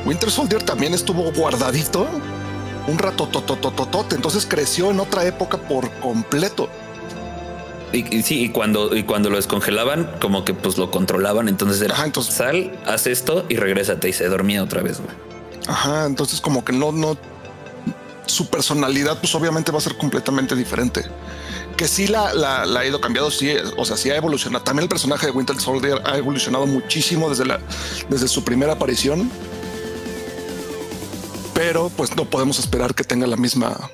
Winter 0.04 0.30
Soldier 0.30 0.62
también 0.62 0.94
estuvo 0.94 1.30
guardadito 1.32 2.06
un 2.86 2.98
rato 2.98 3.26
totototote, 3.26 4.14
entonces 4.14 4.46
creció 4.46 4.90
en 4.90 5.00
otra 5.00 5.24
época 5.24 5.58
por 5.58 5.90
completo. 6.00 6.68
Y, 7.92 8.22
sí, 8.22 8.44
y 8.44 8.48
cuando, 8.50 8.94
y 8.94 9.02
cuando 9.04 9.30
lo 9.30 9.36
descongelaban, 9.36 10.10
como 10.20 10.44
que 10.44 10.52
pues 10.52 10.76
lo 10.76 10.90
controlaban, 10.90 11.48
entonces 11.48 11.80
era 11.80 12.02
entonces, 12.04 12.34
sal, 12.34 12.78
haz 12.86 13.06
esto 13.06 13.46
y 13.48 13.56
regrésate 13.56 14.10
y 14.10 14.12
se 14.12 14.28
dormía 14.28 14.62
otra 14.62 14.82
vez, 14.82 15.00
güey. 15.00 15.14
Ajá, 15.66 16.06
entonces 16.06 16.40
como 16.40 16.64
que 16.64 16.72
no, 16.72 16.92
no, 16.92 17.16
su 18.26 18.48
personalidad 18.48 19.18
pues 19.20 19.34
obviamente 19.34 19.72
va 19.72 19.78
a 19.78 19.82
ser 19.82 19.96
completamente 19.96 20.54
diferente 20.54 21.02
que 21.78 21.88
sí 21.88 22.08
la, 22.08 22.62
ha 22.62 22.86
ido 22.86 23.00
cambiando, 23.00 23.30
sí, 23.30 23.54
o 23.76 23.84
sea, 23.84 23.96
sí 23.96 24.10
ha 24.10 24.16
evolucionado. 24.16 24.64
También 24.64 24.82
el 24.82 24.88
personaje 24.88 25.26
de 25.26 25.32
Winter 25.32 25.58
Soldier 25.58 26.02
ha 26.04 26.18
evolucionado 26.18 26.66
muchísimo 26.66 27.30
desde, 27.30 27.44
desde 28.10 28.28
su 28.28 28.44
primera 28.44 28.72
aparición. 28.74 29.30
Pero 31.54 31.90
pues 31.96 32.14
no 32.16 32.24
podemos 32.24 32.58
esperar 32.58 32.94
que 32.94 33.04
tenga 33.04 33.26
la 33.26 33.36
misma 33.36 33.90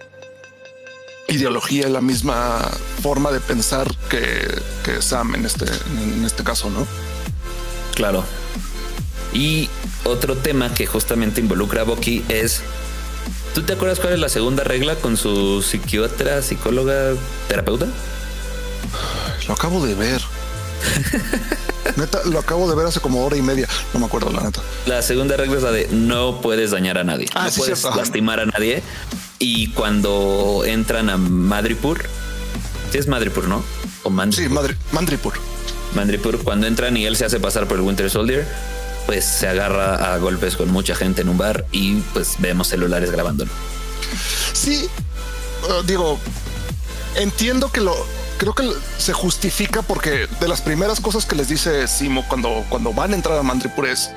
ideología, 1.28 1.88
la 1.88 2.00
misma 2.00 2.58
forma 3.02 3.30
de 3.30 3.40
pensar 3.40 3.86
que, 4.08 4.48
que 4.82 5.02
Sam 5.02 5.34
en 5.34 5.44
este, 5.44 5.66
en 5.66 6.24
este 6.24 6.42
caso, 6.42 6.70
¿no? 6.70 6.86
Claro. 7.94 8.24
Y 9.34 9.68
otro 10.04 10.36
tema 10.36 10.72
que 10.72 10.86
justamente 10.86 11.40
involucra 11.40 11.82
a 11.82 11.84
Bucky 11.84 12.24
es 12.28 12.62
¿Tú 13.54 13.62
te 13.62 13.74
acuerdas 13.74 14.00
cuál 14.00 14.14
es 14.14 14.18
la 14.18 14.28
segunda 14.28 14.64
regla 14.64 14.96
con 14.96 15.16
su 15.16 15.62
psiquiatra, 15.62 16.42
psicóloga, 16.42 17.12
terapeuta? 17.46 17.86
Lo 19.46 19.54
acabo 19.54 19.86
de 19.86 19.94
ver. 19.94 20.20
neta, 21.96 22.20
lo 22.24 22.40
acabo 22.40 22.68
de 22.68 22.74
ver 22.74 22.86
hace 22.86 22.98
como 22.98 23.24
hora 23.24 23.36
y 23.36 23.42
media. 23.42 23.68
No 23.92 24.00
me 24.00 24.06
acuerdo, 24.06 24.32
la 24.32 24.42
neta. 24.42 24.60
La 24.86 25.02
segunda 25.02 25.36
regla 25.36 25.56
es 25.56 25.62
la 25.62 25.70
de 25.70 25.88
no 25.92 26.40
puedes 26.40 26.72
dañar 26.72 26.98
a 26.98 27.04
nadie. 27.04 27.28
Ah, 27.34 27.46
no 27.46 27.52
puedes 27.52 27.84
lastimar 27.84 28.40
a 28.40 28.46
nadie. 28.46 28.82
Y 29.38 29.68
cuando 29.68 30.64
entran 30.66 31.08
a 31.08 31.16
Madripur, 31.16 32.02
sí 32.90 32.98
es 32.98 33.06
Madripur, 33.06 33.46
¿no? 33.46 33.64
O 34.02 34.12
Sí, 34.32 34.48
Madripur. 34.48 35.34
Madripur, 35.94 36.42
cuando 36.42 36.66
entran 36.66 36.96
y 36.96 37.06
él 37.06 37.16
se 37.16 37.24
hace 37.24 37.38
pasar 37.38 37.68
por 37.68 37.76
el 37.78 37.84
Winter 37.84 38.10
Soldier, 38.10 38.46
pues 39.06 39.24
se 39.24 39.48
agarra 39.48 40.14
a 40.14 40.18
golpes 40.18 40.56
con 40.56 40.70
mucha 40.70 40.94
gente 40.94 41.22
en 41.22 41.28
un 41.28 41.38
bar 41.38 41.66
y 41.72 41.96
pues 42.12 42.36
vemos 42.38 42.68
celulares 42.68 43.10
grabándolo. 43.10 43.50
Sí, 44.52 44.88
uh, 45.68 45.82
digo, 45.84 46.18
entiendo 47.16 47.70
que 47.70 47.80
lo 47.80 47.94
creo 48.38 48.54
que 48.54 48.70
se 48.98 49.12
justifica 49.12 49.82
porque 49.82 50.28
de 50.40 50.48
las 50.48 50.60
primeras 50.60 51.00
cosas 51.00 51.24
que 51.24 51.36
les 51.36 51.48
dice 51.48 51.86
Simo 51.86 52.26
cuando, 52.28 52.64
cuando 52.68 52.92
van 52.92 53.12
a 53.12 53.16
entrar 53.16 53.38
a 53.38 53.42
Mandripur 53.42 53.86
es 53.86 54.10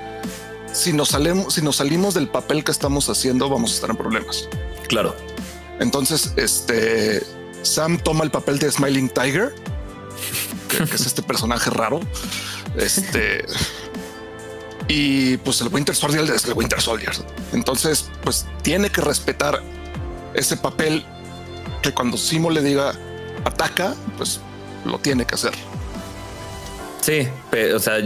si 0.73 0.93
nos 0.93 1.10
salimos, 1.10 1.54
si 1.54 1.62
nos 1.62 1.78
salimos 1.78 2.13
del 2.13 2.28
papel 2.28 2.63
que 2.63 2.71
estamos 2.71 3.10
haciendo, 3.10 3.50
vamos 3.50 3.71
a 3.71 3.76
estar 3.76 3.89
en 3.89 3.97
problemas. 3.97 4.47
Claro. 4.88 5.15
Entonces, 5.80 6.34
este 6.36 7.23
Sam 7.63 7.97
toma 8.00 8.23
el 8.23 8.32
papel 8.32 8.60
de 8.60 8.71
Smiling 8.71 9.10
Tiger, 9.10 9.54
que 10.69 10.84
es 10.84 11.06
este 11.06 11.21
personaje 11.23 11.69
raro. 11.69 12.00
Este 12.78 13.45
y 14.88 15.38
pues 15.38 15.60
el 15.62 15.67
Winter 15.67 15.95
Soldier 15.95 16.23
es 16.23 16.45
el 16.45 16.54
Winter 16.54 16.82
Soldier. 16.82 17.12
Entonces, 17.54 18.10
pues 18.23 18.45
tiene 18.62 18.89
que 18.89 19.02
respetar 19.02 19.62
ese 20.34 20.58
papel 20.58 21.06
que 21.82 21.93
cuando 21.93 22.17
Simo 22.17 22.50
le 22.50 22.62
diga 22.62 22.93
ataca, 23.43 23.95
pues 24.17 24.39
lo 24.86 25.00
tiene 25.00 25.26
que 25.26 25.36
hacer. 25.36 25.54
Sí, 27.02 27.28
o 27.73 27.80
sea, 27.80 28.00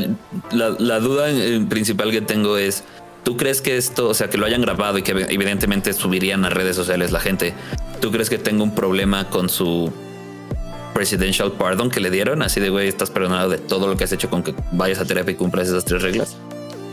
la, 0.52 1.00
duda 1.00 1.28
principal 1.70 2.12
que 2.12 2.22
tengo 2.22 2.58
es, 2.58 2.84
¿tú 3.24 3.38
crees 3.38 3.62
que 3.62 3.78
esto, 3.78 4.10
o 4.10 4.14
sea, 4.14 4.30
que 4.30 4.38
lo 4.38 4.46
hayan 4.46 4.62
grabado 4.62 4.98
y 4.98 5.02
que 5.02 5.12
evidentemente 5.12 5.94
subirían 5.94 6.46
a 6.46 6.50
redes 6.50 6.76
sociales 6.76 7.12
la 7.12 7.20
gente, 7.20 7.54
¿tú 8.00 8.12
crees 8.12 8.30
que 8.30 8.38
tengo 8.38 8.64
un 8.64 8.76
problema 8.76 9.30
con 9.30 9.50
su 9.50 9.92
presidential 10.94 11.54
pardon 11.54 11.90
que 11.90 12.00
le 12.00 12.12
dieron? 12.12 12.44
Así 12.44 12.60
de, 12.60 12.70
güey, 12.70 12.88
estás 12.88 13.10
perdonado 13.10 13.50
de 13.50 13.58
todo 13.58 13.88
lo 13.88 13.98
que 13.98 14.04
has 14.04 14.12
hecho 14.12 14.30
con 14.30 14.44
que 14.44 14.54
vayas 14.72 15.00
a 15.00 15.06
terapia 15.06 15.32
y 15.32 15.36
cumplas 15.36 15.70
esas 15.70 15.86
tres 15.86 16.04
reglas. 16.04 16.36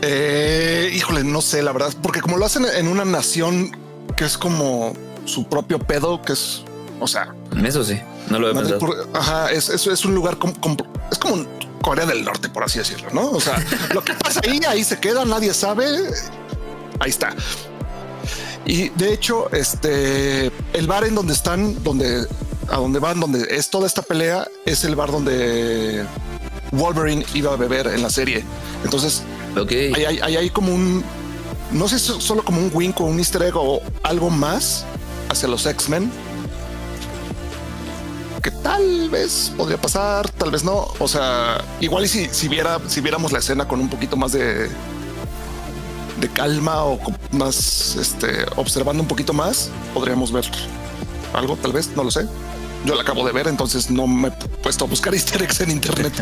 Eh, 0.01 0.91
híjole, 0.93 1.23
no 1.23 1.41
sé, 1.41 1.61
la 1.61 1.71
verdad, 1.71 1.93
porque 2.01 2.21
como 2.21 2.37
lo 2.37 2.45
hacen 2.45 2.65
en 2.65 2.87
una 2.87 3.03
nación 3.05 3.75
que 4.15 4.25
es 4.25 4.37
como 4.37 4.93
su 5.25 5.47
propio 5.47 5.79
pedo, 5.79 6.21
que 6.21 6.33
es, 6.33 6.63
o 6.99 7.07
sea, 7.07 7.33
eso 7.63 7.83
sí, 7.83 7.99
no 8.29 8.39
lo 8.39 8.49
he 8.49 8.53
pensado. 8.53 9.07
ajá, 9.13 9.51
es, 9.51 9.69
es, 9.69 10.05
un 10.05 10.15
lugar 10.15 10.37
como, 10.37 10.53
es 11.11 11.17
como 11.17 11.45
Corea 11.81 12.05
del 12.05 12.23
Norte, 12.23 12.49
por 12.49 12.63
así 12.63 12.79
decirlo, 12.79 13.09
¿no? 13.13 13.29
O 13.31 13.41
sea, 13.41 13.63
lo 13.93 14.03
que 14.03 14.13
pasa 14.13 14.41
ahí, 14.47 14.61
ahí 14.67 14.83
se 14.83 14.99
queda, 14.99 15.25
nadie 15.25 15.53
sabe, 15.53 15.85
ahí 16.99 17.09
está. 17.09 17.35
Y 18.65 18.89
de 18.89 19.13
hecho, 19.13 19.51
este, 19.51 20.51
el 20.73 20.87
bar 20.87 21.03
en 21.03 21.15
donde 21.15 21.33
están, 21.33 21.83
donde, 21.83 22.25
a 22.69 22.77
donde 22.77 22.99
van, 22.99 23.19
donde 23.19 23.47
es 23.49 23.69
toda 23.69 23.87
esta 23.87 24.01
pelea, 24.01 24.47
es 24.65 24.83
el 24.83 24.95
bar 24.95 25.11
donde 25.11 26.05
Wolverine 26.71 27.25
iba 27.33 27.53
a 27.53 27.55
beber 27.55 27.87
en 27.87 28.01
la 28.01 28.09
serie. 28.09 28.43
Entonces, 28.83 29.23
Okay. 29.57 29.93
Hay, 29.93 30.35
hay, 30.35 30.49
como 30.49 30.73
un, 30.73 31.03
no 31.71 31.87
sé, 31.87 31.99
solo 31.99 32.43
como 32.43 32.59
un 32.59 32.71
wink 32.73 32.99
o 33.01 33.05
un 33.05 33.19
easter 33.19 33.41
egg 33.43 33.55
o 33.55 33.81
algo 34.03 34.29
más 34.29 34.85
hacia 35.29 35.47
los 35.47 35.65
X-Men. 35.65 36.11
Que 38.41 38.51
tal 38.51 39.09
vez 39.09 39.51
podría 39.57 39.79
pasar, 39.79 40.29
tal 40.31 40.51
vez 40.51 40.63
no. 40.63 40.87
O 40.99 41.07
sea, 41.07 41.63
igual 41.79 42.05
y 42.05 42.07
si, 42.07 42.27
si, 42.27 42.47
viera, 42.47 42.79
si 42.87 43.01
viéramos 43.01 43.31
la 43.31 43.39
escena 43.39 43.67
con 43.67 43.79
un 43.79 43.89
poquito 43.89 44.15
más 44.15 44.31
de, 44.31 44.69
de 46.19 46.29
calma 46.33 46.85
o 46.85 46.99
más, 47.31 47.95
este, 47.95 48.45
observando 48.55 49.01
un 49.01 49.07
poquito 49.07 49.33
más, 49.33 49.69
podríamos 49.93 50.31
ver 50.31 50.45
algo, 51.33 51.57
tal 51.57 51.73
vez, 51.73 51.89
no 51.95 52.03
lo 52.03 52.11
sé 52.11 52.27
yo 52.85 52.95
la 52.95 53.01
acabo 53.01 53.25
de 53.25 53.31
ver, 53.31 53.47
entonces 53.47 53.89
no 53.91 54.07
me 54.07 54.29
he 54.29 54.31
puesto 54.61 54.85
a 54.85 54.87
buscar 54.87 55.13
easter 55.15 55.41
eggs 55.41 55.61
en 55.61 55.71
internet. 55.71 56.13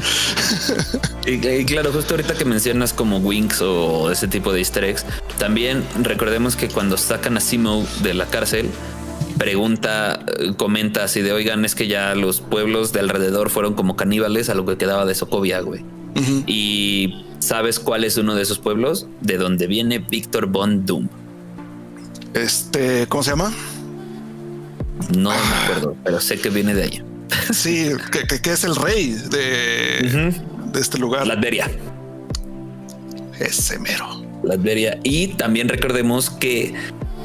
y, 1.26 1.66
claro, 1.66 1.92
justo 1.92 2.14
ahorita 2.14 2.36
que 2.36 2.46
mencionas 2.46 2.94
como 2.94 3.18
Winx 3.18 3.62
o 3.62 4.12
ese 4.12 4.28
tipo 4.28 4.52
de 4.52 4.60
easter 4.60 4.84
eggs, 4.84 5.06
también 5.38 5.84
recordemos 6.02 6.56
que 6.56 6.68
cuando 6.68 6.98
sacan 6.98 7.38
a 7.38 7.40
Simo 7.40 7.86
de 8.02 8.14
la 8.14 8.26
cárcel, 8.26 8.70
pregunta, 9.38 10.20
eh, 10.40 10.54
comenta 10.58 11.04
así 11.04 11.22
de, 11.22 11.32
oigan, 11.32 11.64
es 11.66 11.76
que 11.76 11.88
ya 11.88 12.16
los 12.16 12.42
pueblos 12.42 12.92
de 12.94 13.00
alrededor 13.00 13.50
fueron 13.50 13.76
como 13.76 13.96
caníbales 13.96 14.50
a 14.50 14.56
lo 14.56 14.66
que 14.66 14.78
quedaba 14.78 15.06
de 15.06 15.16
Sokovia, 15.16 15.62
güey. 15.62 15.84
Y 16.48 17.26
¿sabes 17.38 17.80
cuál 17.80 18.04
es 18.04 18.18
uno 18.18 18.34
de 18.34 18.42
esos 18.42 18.58
pueblos? 18.58 19.06
De 19.22 19.38
donde 19.38 19.68
viene 19.68 20.00
Víctor 20.00 20.48
Von 20.48 20.84
Doom. 20.84 21.10
Este, 22.34 23.06
¿cómo 23.08 23.22
se 23.22 23.30
llama? 23.30 23.54
No 25.16 25.30
me 25.30 25.56
acuerdo, 25.64 25.96
pero 26.04 26.20
sé 26.20 26.40
que 26.40 26.50
viene 26.50 26.74
de 26.74 26.84
ahí. 26.84 27.04
Sí, 27.52 27.92
que, 28.12 28.52
es 28.52 28.64
el 28.64 28.76
rey 28.76 29.12
de, 29.12 30.34
de 30.72 30.80
este 30.80 30.98
lugar. 30.98 31.28
Latveria. 31.28 31.70
Ese 33.40 33.80
mero. 33.80 34.24
Latveria. 34.44 35.00
Y 35.04 35.28
también 35.30 35.70
recordemos 35.70 36.30
que 36.30 36.74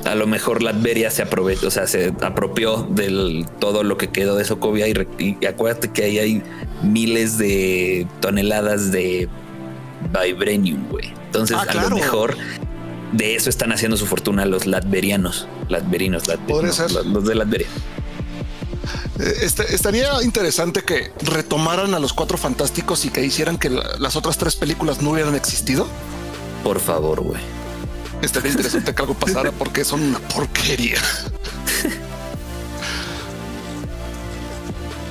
a 0.04 0.14
lo 0.14 0.26
mejor 0.26 0.62
Latveria 0.62 1.10
se 1.10 1.22
aprovechó, 1.22 1.68
o 1.68 1.70
sea, 1.70 1.86
se 1.86 2.12
apropió 2.22 2.88
del 2.90 3.46
todo 3.60 3.82
lo 3.82 3.96
que 3.96 4.08
quedó 4.08 4.36
de 4.36 4.44
Sokovia 4.44 4.88
y, 4.88 5.46
acuérdate 5.46 5.90
que 5.90 6.04
ahí 6.04 6.18
hay 6.18 6.42
miles 6.82 7.38
de 7.38 8.06
toneladas 8.20 8.90
de 8.90 9.28
vibranium, 10.12 10.88
güey. 10.88 11.12
Entonces, 11.26 11.56
ah, 11.58 11.66
a 11.68 11.88
lo 11.88 11.96
mejor 11.96 12.36
de 13.12 13.36
eso 13.36 13.50
están 13.50 13.72
haciendo 13.72 13.96
su 13.96 14.06
fortuna 14.06 14.44
los 14.46 14.66
latverianos, 14.66 15.46
latverinos, 15.68 16.24
los 16.26 17.24
de 17.24 17.34
Latveria. 17.34 17.68
Eh, 19.18 19.34
este, 19.42 19.74
estaría 19.74 20.10
interesante 20.22 20.82
que 20.82 21.12
retomaran 21.22 21.94
a 21.94 21.98
los 21.98 22.12
cuatro 22.12 22.38
fantásticos 22.38 23.04
y 23.04 23.10
que 23.10 23.24
hicieran 23.24 23.58
que 23.58 23.70
las 23.70 24.16
otras 24.16 24.38
tres 24.38 24.56
películas 24.56 25.02
no 25.02 25.10
hubieran 25.10 25.34
existido. 25.34 25.86
Por 26.64 26.80
favor, 26.80 27.20
güey. 27.20 27.40
Estaría 28.22 28.52
interesante 28.52 28.94
que 28.94 29.02
algo 29.02 29.14
pasara 29.14 29.52
porque 29.52 29.84
son 29.84 30.02
una 30.02 30.18
porquería. 30.20 30.98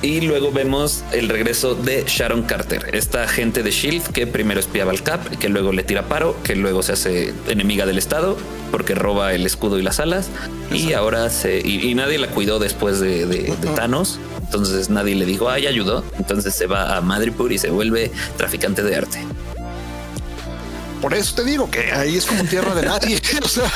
Y 0.02 0.20
luego 0.20 0.50
vemos 0.50 1.04
el 1.12 1.28
regreso 1.28 1.76
de 1.76 2.04
Sharon 2.06 2.42
Carter, 2.42 2.90
esta 2.92 3.22
agente 3.22 3.62
de 3.62 3.70
Shield 3.70 4.08
que 4.08 4.26
primero 4.26 4.58
espiaba 4.58 4.90
al 4.90 5.02
Cap, 5.02 5.24
que 5.38 5.48
luego 5.48 5.72
le 5.72 5.84
tira 5.84 6.08
paro, 6.08 6.36
que 6.42 6.56
luego 6.56 6.82
se 6.82 6.92
hace 6.92 7.32
enemiga 7.46 7.86
del 7.86 7.98
Estado 7.98 8.36
porque 8.72 8.96
roba 8.96 9.32
el 9.34 9.46
escudo 9.46 9.78
y 9.78 9.82
las 9.82 10.00
alas. 10.00 10.28
Y 10.72 10.94
ahora 10.94 11.30
se. 11.30 11.60
Y, 11.60 11.94
nadie 11.94 12.18
la 12.18 12.28
cuidó 12.28 12.58
después 12.58 12.98
de, 12.98 13.54
Thanos. 13.76 14.18
Entonces 14.40 14.90
nadie 14.90 15.14
le 15.14 15.26
dijo, 15.26 15.48
ay, 15.48 15.68
ayudó. 15.68 16.04
Entonces 16.18 16.54
se 16.54 16.66
va 16.66 16.96
a 16.96 17.00
Madripoor 17.00 17.52
y 17.52 17.58
se 17.58 17.70
vuelve 17.70 18.10
traficante 18.36 18.82
de 18.82 18.96
arte. 18.96 19.24
Por 21.00 21.14
eso 21.14 21.34
te 21.34 21.44
digo 21.44 21.70
que 21.70 21.92
ahí 21.92 22.16
es 22.16 22.26
como 22.26 22.42
tierra 22.44 22.74
de 22.74 22.82
nadie. 22.82 23.20
o 23.44 23.48
sea, 23.48 23.70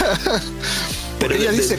pero 1.21 1.35
ella 1.35 1.53
dice, 1.53 1.79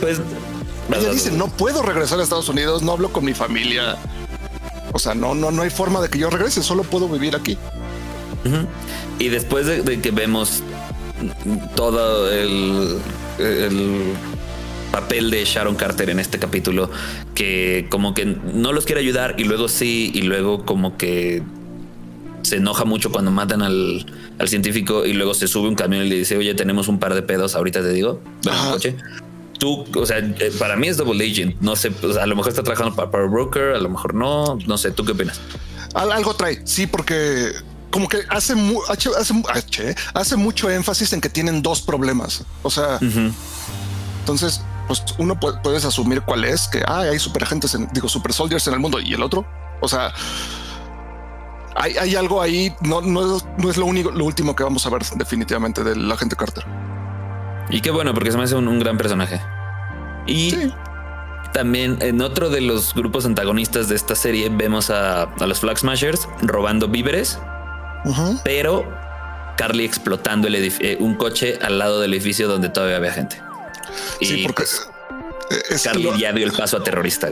ella 0.95 1.09
dice, 1.11 1.31
no 1.31 1.47
puedo 1.47 1.81
regresar 1.81 2.19
a 2.19 2.23
Estados 2.23 2.49
Unidos, 2.49 2.83
no 2.83 2.93
hablo 2.93 3.11
con 3.11 3.25
mi 3.25 3.33
familia. 3.33 3.97
O 4.97 4.99
sea, 4.99 5.13
no, 5.13 5.35
no, 5.35 5.51
no 5.51 5.61
hay 5.61 5.69
forma 5.69 6.01
de 6.01 6.09
que 6.09 6.17
yo 6.17 6.27
regrese, 6.31 6.63
solo 6.63 6.81
puedo 6.81 7.07
vivir 7.07 7.35
aquí. 7.35 7.55
Y 9.19 9.27
después 9.29 9.67
de, 9.67 10.01
que 10.01 10.09
vemos 10.09 10.63
todo 11.75 12.31
el, 12.31 12.97
papel 14.91 15.29
de 15.29 15.45
Sharon 15.45 15.75
Carter 15.75 16.09
en 16.09 16.19
este 16.19 16.39
capítulo, 16.39 16.89
que 17.35 17.85
como 17.91 18.15
que 18.15 18.25
no 18.25 18.73
los 18.73 18.87
quiere 18.87 19.01
ayudar 19.01 19.35
y 19.37 19.43
luego 19.43 19.67
sí, 19.67 20.09
y 20.15 20.23
luego 20.23 20.65
como 20.65 20.97
que 20.97 21.43
se 22.41 22.55
enoja 22.55 22.83
mucho 22.83 23.11
cuando 23.11 23.29
matan 23.29 23.61
al, 23.61 24.03
científico 24.47 25.05
y 25.05 25.13
luego 25.13 25.35
se 25.35 25.47
sube 25.47 25.67
un 25.67 25.75
camión 25.75 26.07
y 26.07 26.09
le 26.09 26.15
dice, 26.15 26.37
oye, 26.37 26.55
tenemos 26.55 26.87
un 26.87 26.97
par 26.97 27.13
de 27.13 27.21
pedos, 27.21 27.53
ahorita 27.53 27.83
te 27.83 27.93
digo, 27.93 28.19
ven 28.43 28.55
coche 28.71 28.95
tú, 29.57 29.85
o 29.95 30.05
sea, 30.05 30.17
eh, 30.19 30.51
para 30.57 30.75
mí 30.75 30.87
es 30.87 30.97
Double 30.97 31.23
Agent. 31.23 31.59
No 31.61 31.75
sé, 31.75 31.91
a 32.19 32.25
lo 32.25 32.35
mejor 32.35 32.49
está 32.49 32.63
trabajando 32.63 32.95
para 32.95 33.11
Power 33.11 33.29
Broker, 33.29 33.75
a 33.75 33.79
lo 33.79 33.89
mejor 33.89 34.13
no. 34.13 34.57
No 34.65 34.77
sé, 34.77 34.91
¿tú 34.91 35.03
qué 35.05 35.11
opinas? 35.13 35.39
algo 35.93 36.35
trae, 36.35 36.61
sí, 36.63 36.85
porque 36.85 37.53
como 37.89 38.07
que 38.07 38.19
hace, 38.29 38.53
hace, 38.87 39.95
hace, 40.13 40.35
mucho 40.35 40.69
énfasis 40.69 41.13
en 41.13 41.21
que 41.21 41.29
tienen 41.29 41.61
dos 41.61 41.81
problemas. 41.81 42.43
O 42.61 42.69
sea, 42.69 42.99
entonces, 44.19 44.61
pues 44.87 45.03
uno 45.17 45.39
puede, 45.39 45.57
puedes 45.63 45.85
asumir 45.85 46.21
cuál 46.21 46.43
es 46.43 46.67
que 46.67 46.83
hay 46.87 47.17
super 47.17 47.43
agentes, 47.43 47.73
en, 47.73 47.87
digo, 47.93 48.09
super 48.09 48.33
soldiers 48.33 48.67
en 48.67 48.73
el 48.73 48.79
mundo 48.79 48.99
y 48.99 49.13
el 49.13 49.23
otro. 49.23 49.47
O 49.81 49.87
sea, 49.87 50.13
hay, 51.75 51.97
hay 51.97 52.15
algo 52.15 52.41
ahí. 52.41 52.73
No, 52.81 53.01
no, 53.01 53.39
no 53.57 53.69
es 53.69 53.77
lo 53.77 53.85
único, 53.85 54.11
lo 54.11 54.25
último 54.25 54.55
que 54.55 54.63
vamos 54.63 54.85
a 54.85 54.89
ver 54.89 55.03
definitivamente 55.15 55.83
del 55.83 56.11
agente 56.11 56.35
Carter. 56.35 56.65
Y 57.69 57.81
qué 57.81 57.91
bueno, 57.91 58.13
porque 58.13 58.31
se 58.31 58.37
me 58.37 58.43
hace 58.43 58.55
un, 58.55 58.79
gran 58.79 58.97
personaje. 58.97 59.41
Y 60.25 60.55
también 61.53 61.97
en 62.01 62.21
otro 62.21 62.49
de 62.49 62.61
los 62.61 62.93
grupos 62.93 63.25
antagonistas 63.25 63.89
de 63.89 63.95
esta 63.95 64.15
serie 64.15 64.49
vemos 64.49 64.89
a, 64.89 65.29
los 65.39 65.59
Flag 65.59 65.77
Smashers 65.77 66.27
robando 66.41 66.87
víveres, 66.87 67.39
pero 68.43 68.85
Carly 69.57 69.85
explotando 69.85 70.47
el 70.47 70.55
eh, 70.55 70.97
un 70.99 71.15
coche 71.15 71.59
al 71.61 71.79
lado 71.79 71.99
del 71.99 72.13
edificio 72.13 72.47
donde 72.47 72.69
todavía 72.69 72.97
había 72.97 73.11
gente. 73.11 73.41
Sí, 74.21 74.43
porque 74.43 74.63
pues, 74.63 75.83
Carly 75.83 76.09
ya 76.17 76.31
dio 76.33 76.45
el 76.45 76.53
paso 76.53 76.77
a 76.77 76.83
terrorista. 76.83 77.29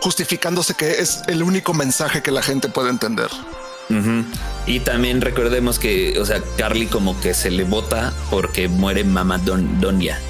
Justificándose 0.00 0.74
que 0.74 0.90
es 0.92 1.22
el 1.26 1.42
único 1.42 1.74
mensaje 1.74 2.22
que 2.22 2.30
la 2.30 2.42
gente 2.42 2.68
puede 2.68 2.90
entender. 2.90 3.28
Y 4.66 4.80
también 4.80 5.20
recordemos 5.20 5.78
que, 5.78 6.18
o 6.20 6.26
sea, 6.26 6.42
Carly 6.56 6.86
como 6.86 7.18
que 7.20 7.34
se 7.34 7.50
le 7.50 7.64
vota 7.64 8.12
porque 8.30 8.68
muere 8.68 9.04
mamá 9.04 9.38
Don 9.38 9.80
Donia, 9.80 10.20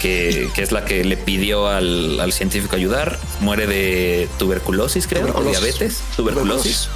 que, 0.00 0.50
es 0.56 0.72
la 0.72 0.84
que 0.84 1.04
le 1.04 1.16
pidió 1.16 1.68
al, 1.68 2.32
científico 2.32 2.76
ayudar. 2.76 3.18
Muere 3.40 3.66
de 3.66 4.28
tuberculosis, 4.38 5.06
creo, 5.06 5.34
o 5.36 5.42
diabetes, 5.42 6.02
tuberculosis. 6.16 6.88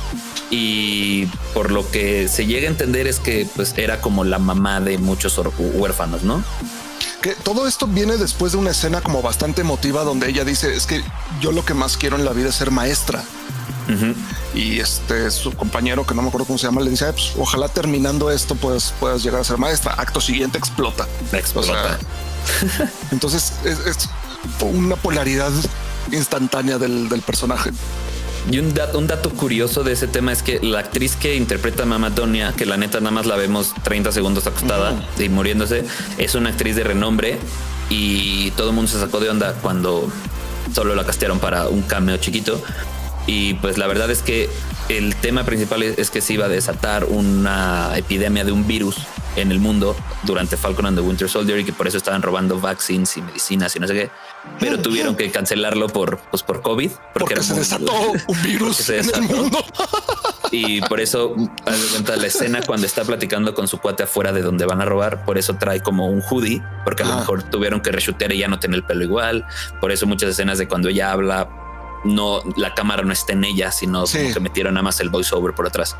Y 0.50 1.26
por 1.54 1.70
lo 1.70 1.88
que 1.90 2.28
se 2.28 2.46
llega 2.46 2.66
a 2.66 2.70
entender 2.70 3.06
es 3.06 3.20
que 3.20 3.46
pues 3.54 3.74
era 3.76 4.00
como 4.00 4.24
la 4.24 4.38
mamá 4.38 4.80
de 4.80 4.98
muchos 4.98 5.40
huérfanos, 5.58 6.22
¿no? 6.22 6.42
que 7.20 7.34
todo 7.34 7.66
esto 7.66 7.86
viene 7.86 8.16
después 8.16 8.52
de 8.52 8.58
una 8.58 8.70
escena 8.70 9.02
como 9.02 9.20
bastante 9.20 9.60
emotiva 9.60 10.04
donde 10.04 10.30
ella 10.30 10.44
dice 10.44 10.74
es 10.74 10.86
que 10.86 11.02
yo 11.40 11.52
lo 11.52 11.64
que 11.64 11.74
más 11.74 11.98
quiero 11.98 12.16
en 12.16 12.24
la 12.24 12.32
vida 12.32 12.48
es 12.48 12.54
ser 12.54 12.70
maestra 12.70 13.22
y 14.54 14.80
este 14.80 15.30
su 15.30 15.52
compañero, 15.52 16.06
que 16.06 16.14
no 16.14 16.22
me 16.22 16.28
acuerdo 16.28 16.46
cómo 16.46 16.58
se 16.58 16.66
llama, 16.66 16.80
le 16.80 16.90
dice: 16.90 17.12
pues, 17.12 17.32
Ojalá 17.38 17.68
terminando 17.68 18.30
esto 18.30 18.54
pues, 18.54 18.94
puedas 18.98 19.22
llegar 19.22 19.40
a 19.40 19.44
ser 19.44 19.58
maestra. 19.58 19.94
Acto 19.96 20.20
siguiente 20.20 20.58
explota. 20.58 21.06
Explota. 21.32 21.98
entonces 23.10 23.54
es, 23.64 24.08
una 24.60 24.96
polaridad 24.96 25.52
instantánea 26.12 26.78
del, 26.78 27.08
personaje. 27.24 27.70
Y 28.50 28.58
un 28.58 28.72
dato, 28.72 28.98
un 28.98 29.06
dato 29.06 29.30
curioso 29.30 29.84
de 29.84 29.92
ese 29.92 30.08
tema 30.08 30.32
es 30.32 30.42
que 30.42 30.60
la 30.60 30.78
actriz 30.78 31.14
que 31.14 31.36
interpreta 31.36 31.82
a 31.82 31.86
Mama 31.86 32.12
que 32.56 32.64
la 32.64 32.78
neta 32.78 32.98
nada 32.98 33.10
más 33.10 33.26
la 33.26 33.36
vemos 33.36 33.74
30 33.82 34.12
segundos 34.12 34.46
acostada 34.46 34.94
y 35.18 35.28
muriéndose, 35.28 35.84
es 36.16 36.34
una 36.34 36.48
actriz 36.48 36.74
de 36.74 36.84
renombre 36.84 37.38
y 37.90 38.50
todo 38.52 38.70
el 38.70 38.74
mundo 38.74 38.90
se 38.90 38.98
sacó 38.98 39.20
de 39.20 39.28
onda 39.28 39.54
cuando 39.60 40.08
solo 40.74 40.94
la 40.94 41.04
castearon 41.04 41.38
para 41.38 41.68
un 41.68 41.82
cameo 41.82 42.16
chiquito 42.16 42.62
y 43.26 43.54
pues 43.54 43.78
la 43.78 43.86
verdad 43.86 44.10
es 44.10 44.22
que 44.22 44.48
el 44.88 45.14
tema 45.16 45.44
principal 45.44 45.82
es 45.82 46.10
que 46.10 46.20
se 46.20 46.34
iba 46.34 46.46
a 46.46 46.48
desatar 46.48 47.04
una 47.04 47.92
epidemia 47.96 48.44
de 48.44 48.52
un 48.52 48.66
virus 48.66 48.96
en 49.36 49.52
el 49.52 49.60
mundo 49.60 49.96
durante 50.24 50.56
Falcon 50.56 50.86
and 50.86 50.98
the 50.98 51.02
Winter 51.02 51.28
Soldier 51.28 51.58
y 51.60 51.64
que 51.64 51.72
por 51.72 51.86
eso 51.86 51.96
estaban 51.96 52.22
robando 52.22 52.60
vaccines 52.60 53.16
y 53.16 53.22
medicinas 53.22 53.74
y 53.76 53.78
no 53.78 53.86
sé 53.86 53.94
qué, 53.94 54.10
pero 54.58 54.80
tuvieron 54.80 55.14
que 55.14 55.30
cancelarlo 55.30 55.88
por, 55.88 56.18
pues 56.30 56.42
por 56.42 56.62
COVID. 56.62 56.90
Porque, 57.14 57.40
se 57.42 57.54
desató 57.54 57.92
un 58.26 58.42
virus 58.42 58.88
en 58.90 59.14
el 59.14 59.22
mundo. 59.22 59.64
Y 60.52 60.80
por 60.80 60.98
eso, 60.98 61.36
la 62.16 62.26
escena 62.26 62.60
cuando 62.66 62.84
está 62.84 63.04
platicando 63.04 63.54
con 63.54 63.68
su 63.68 63.78
cuate 63.78 64.02
afuera 64.02 64.32
de 64.32 64.42
donde 64.42 64.66
van 64.66 64.80
a 64.80 64.84
robar, 64.84 65.24
por 65.24 65.38
eso 65.38 65.54
trae 65.54 65.80
como 65.80 66.08
un 66.08 66.22
hoodie, 66.22 66.60
porque 66.84 67.04
a 67.04 67.06
lo 67.06 67.16
mejor 67.18 67.44
tuvieron 67.44 67.80
que 67.80 67.92
reshutear 67.92 68.32
y 68.32 68.38
ya 68.38 68.48
no 68.48 68.58
tener 68.58 68.78
el 68.78 68.84
pelo 68.84 69.04
igual. 69.04 69.46
Por 69.80 69.92
eso 69.92 70.08
muchas 70.08 70.30
escenas 70.30 70.58
de 70.58 70.66
cuando 70.66 70.88
ella 70.88 71.12
habla 71.12 71.48
no, 72.04 72.42
la 72.56 72.74
cámara 72.74 73.02
no 73.02 73.12
está 73.12 73.32
en 73.32 73.44
ella, 73.44 73.70
sino 73.70 74.04
que 74.04 74.40
metieron 74.40 74.74
nada 74.74 74.84
más 74.84 75.00
el 75.00 75.10
voiceover 75.10 75.54
por 75.54 75.66
atrás. 75.66 75.96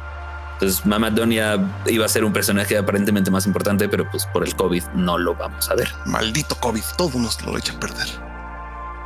Entonces, 0.54 0.84
Mama 0.84 1.10
Donia 1.10 1.58
iba 1.86 2.04
a 2.04 2.08
ser 2.08 2.22
un 2.22 2.34
personaje 2.34 2.76
aparentemente 2.76 3.30
más 3.30 3.46
importante, 3.46 3.88
pero 3.88 4.10
pues 4.10 4.26
por 4.26 4.46
el 4.46 4.54
COVID 4.54 4.84
no 4.94 5.16
lo 5.16 5.34
vamos 5.34 5.70
a 5.70 5.74
ver. 5.74 5.90
Maldito 6.04 6.54
COVID, 6.56 6.82
todo 6.98 7.18
nos 7.18 7.40
lo 7.42 7.56
echa 7.56 7.72
a 7.72 7.80
perder. 7.80 8.08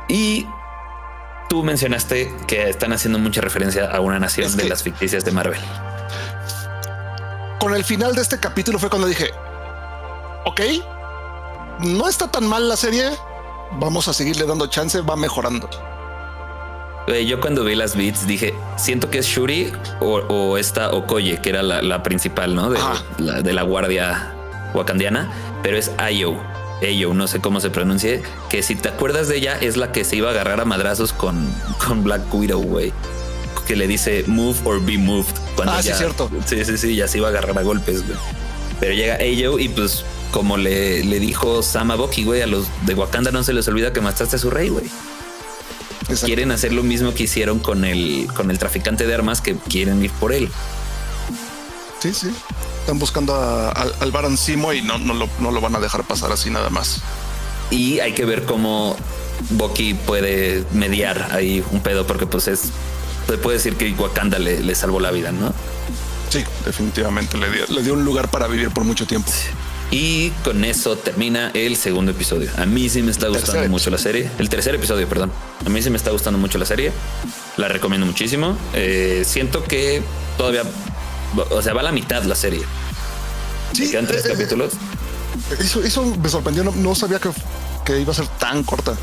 Y 0.09 0.45
tú 1.47 1.63
mencionaste 1.63 2.33
que 2.45 2.69
están 2.69 2.91
haciendo 2.91 3.19
mucha 3.19 3.39
referencia 3.39 3.89
a 3.89 4.01
una 4.01 4.19
nación 4.19 4.55
de 4.57 4.67
las 4.67 4.83
ficticias 4.83 5.23
de 5.23 5.31
Marvel. 5.31 5.61
Con 7.59 7.73
el 7.73 7.85
final 7.85 8.15
de 8.15 8.21
este 8.21 8.37
capítulo 8.37 8.77
fue 8.77 8.89
cuando 8.89 9.07
dije, 9.07 9.31
ok, 10.43 10.61
no 11.79 12.09
está 12.09 12.29
tan 12.29 12.45
mal 12.47 12.67
la 12.67 12.75
serie, 12.75 13.11
vamos 13.79 14.09
a 14.09 14.13
seguirle 14.13 14.45
dando 14.45 14.67
chance, 14.67 14.99
va 15.01 15.15
mejorando 15.15 15.69
yo 17.07 17.39
cuando 17.39 17.63
vi 17.63 17.75
las 17.75 17.95
beats 17.95 18.25
dije, 18.25 18.53
siento 18.77 19.09
que 19.09 19.19
es 19.19 19.27
Shuri 19.27 19.71
o, 19.99 20.57
esta 20.57 20.91
Okoye, 20.91 21.39
que 21.39 21.49
era 21.49 21.61
la, 21.61 22.03
principal, 22.03 22.55
¿no? 22.55 22.69
De 22.69 22.79
la, 23.19 23.41
de 23.41 23.53
la, 23.53 23.63
guardia 23.63 24.33
wakandiana, 24.73 25.31
pero 25.61 25.77
es 25.77 25.91
Ayo. 25.97 26.35
Ayo, 26.81 27.13
no 27.13 27.27
sé 27.27 27.39
cómo 27.39 27.61
se 27.61 27.69
pronuncie, 27.69 28.21
que 28.49 28.61
si 28.61 28.75
te 28.75 28.89
acuerdas 28.89 29.27
de 29.27 29.37
ella 29.37 29.57
es 29.59 29.77
la 29.77 29.91
que 29.91 30.03
se 30.03 30.17
iba 30.17 30.29
a 30.29 30.31
agarrar 30.31 30.59
a 30.61 30.65
madrazos 30.65 31.13
con, 31.13 31.47
con 31.87 32.03
Black 32.03 32.33
Widow, 32.33 32.61
güey. 32.61 32.91
Que 33.67 33.75
le 33.75 33.87
dice 33.87 34.23
move 34.27 34.57
or 34.63 34.83
be 34.83 34.97
moved. 34.97 35.33
Cuando 35.55 35.73
ah, 35.73 35.81
sí, 35.81 35.91
cierto. 35.93 36.29
Sí, 36.45 36.63
sí, 36.65 36.77
sí, 36.77 36.95
ya 36.95 37.07
se 37.07 37.17
iba 37.17 37.27
a 37.27 37.31
agarrar 37.31 37.57
a 37.57 37.63
golpes, 37.63 38.05
güey. 38.05 38.17
Pero 38.79 38.93
llega 38.93 39.15
Ayo 39.15 39.57
y 39.57 39.69
pues 39.69 40.03
como 40.31 40.57
le, 40.57 41.03
le 41.03 41.19
dijo 41.19 41.63
Sama 41.63 41.95
Boki, 41.95 42.25
güey, 42.25 42.41
a 42.41 42.47
los 42.47 42.67
de 42.85 42.93
Wakanda 42.93 43.31
no 43.31 43.43
se 43.43 43.53
les 43.53 43.67
olvida 43.67 43.93
que 43.93 44.01
mataste 44.01 44.35
a 44.35 44.39
su 44.39 44.49
rey, 44.49 44.69
güey 44.69 44.85
quieren 46.23 46.51
hacer 46.51 46.73
lo 46.73 46.83
mismo 46.83 47.13
que 47.13 47.23
hicieron 47.23 47.59
con 47.59 47.85
el, 47.85 48.27
con 48.35 48.51
el 48.51 48.59
traficante 48.59 49.05
de 49.05 49.13
armas 49.13 49.41
que 49.41 49.55
quieren 49.55 50.03
ir 50.03 50.11
por 50.11 50.33
él. 50.33 50.49
Sí, 51.99 52.13
sí. 52.13 52.31
Están 52.81 52.99
buscando 52.99 53.35
al 53.35 54.11
Baron 54.11 54.37
Simo 54.37 54.71
y 54.73 54.81
no, 54.81 54.97
no, 54.99 55.13
lo, 55.13 55.27
no 55.39 55.51
lo 55.51 55.61
van 55.61 55.75
a 55.75 55.79
dejar 55.79 56.03
pasar 56.03 56.31
así 56.31 56.49
nada 56.49 56.69
más. 56.69 57.01
Y 57.71 57.99
hay 57.99 58.13
que 58.13 58.25
ver 58.25 58.45
cómo 58.45 58.95
Bucky 59.51 59.95
puede 59.95 60.63
mediar 60.71 61.29
ahí 61.31 61.63
un 61.71 61.81
pedo, 61.81 62.05
porque 62.05 62.27
pues 62.27 62.47
es 62.47 62.71
se 63.27 63.37
puede 63.37 63.57
decir 63.57 63.75
que 63.75 63.91
Wakanda 63.93 64.37
le, 64.39 64.75
salvó 64.75 64.99
la 64.99 65.11
vida, 65.11 65.31
¿no? 65.31 65.53
Sí, 66.29 66.43
definitivamente 66.65 67.37
le 67.37 67.49
dio, 67.49 67.65
le 67.67 67.81
dio 67.81 67.93
un 67.93 68.05
lugar 68.05 68.29
para 68.29 68.47
vivir 68.47 68.69
por 68.69 68.83
mucho 68.83 69.07
tiempo. 69.07 69.31
Y 69.97 70.31
con 70.43 70.65
eso 70.65 70.97
termina 70.97 71.51
el 71.53 71.77
segundo 71.77 72.11
episodio. 72.11 72.51
A 72.57 72.65
mí 72.65 72.89
sí 72.89 73.01
me 73.01 73.11
está 73.11 73.29
gustando 73.29 73.69
mucho 73.69 73.89
la 73.89 73.97
serie. 73.97 74.29
El 74.39 74.49
tercer 74.49 74.75
episodio, 74.75 75.07
perdón. 75.07 75.31
A 75.65 75.69
mí 75.69 75.81
sí 75.81 75.89
me 75.89 75.95
está 75.95 76.11
gustando 76.11 76.37
mucho 76.37 76.57
la 76.57 76.65
serie. 76.65 76.91
La 77.55 77.69
recomiendo 77.69 78.05
muchísimo. 78.05 78.57
Eh, 78.73 79.23
siento 79.25 79.63
que 79.63 80.03
todavía, 80.37 80.63
o 81.49 81.61
sea, 81.61 81.73
va 81.73 81.79
a 81.79 81.83
la 81.85 81.93
mitad 81.93 82.21
la 82.23 82.35
serie. 82.35 82.65
Sí, 83.71 83.89
quedan 83.89 84.05
tres 84.05 84.25
eh, 84.25 84.33
capítulos. 84.33 84.73
Eso, 85.61 86.03
me 86.21 86.27
sorprendió. 86.27 86.65
No, 86.65 86.93
sabía 86.93 87.19
que, 87.19 87.29
que, 87.85 88.01
iba 88.01 88.11
a 88.11 88.15
ser 88.15 88.27
tan 88.37 88.63
corta. 88.63 88.97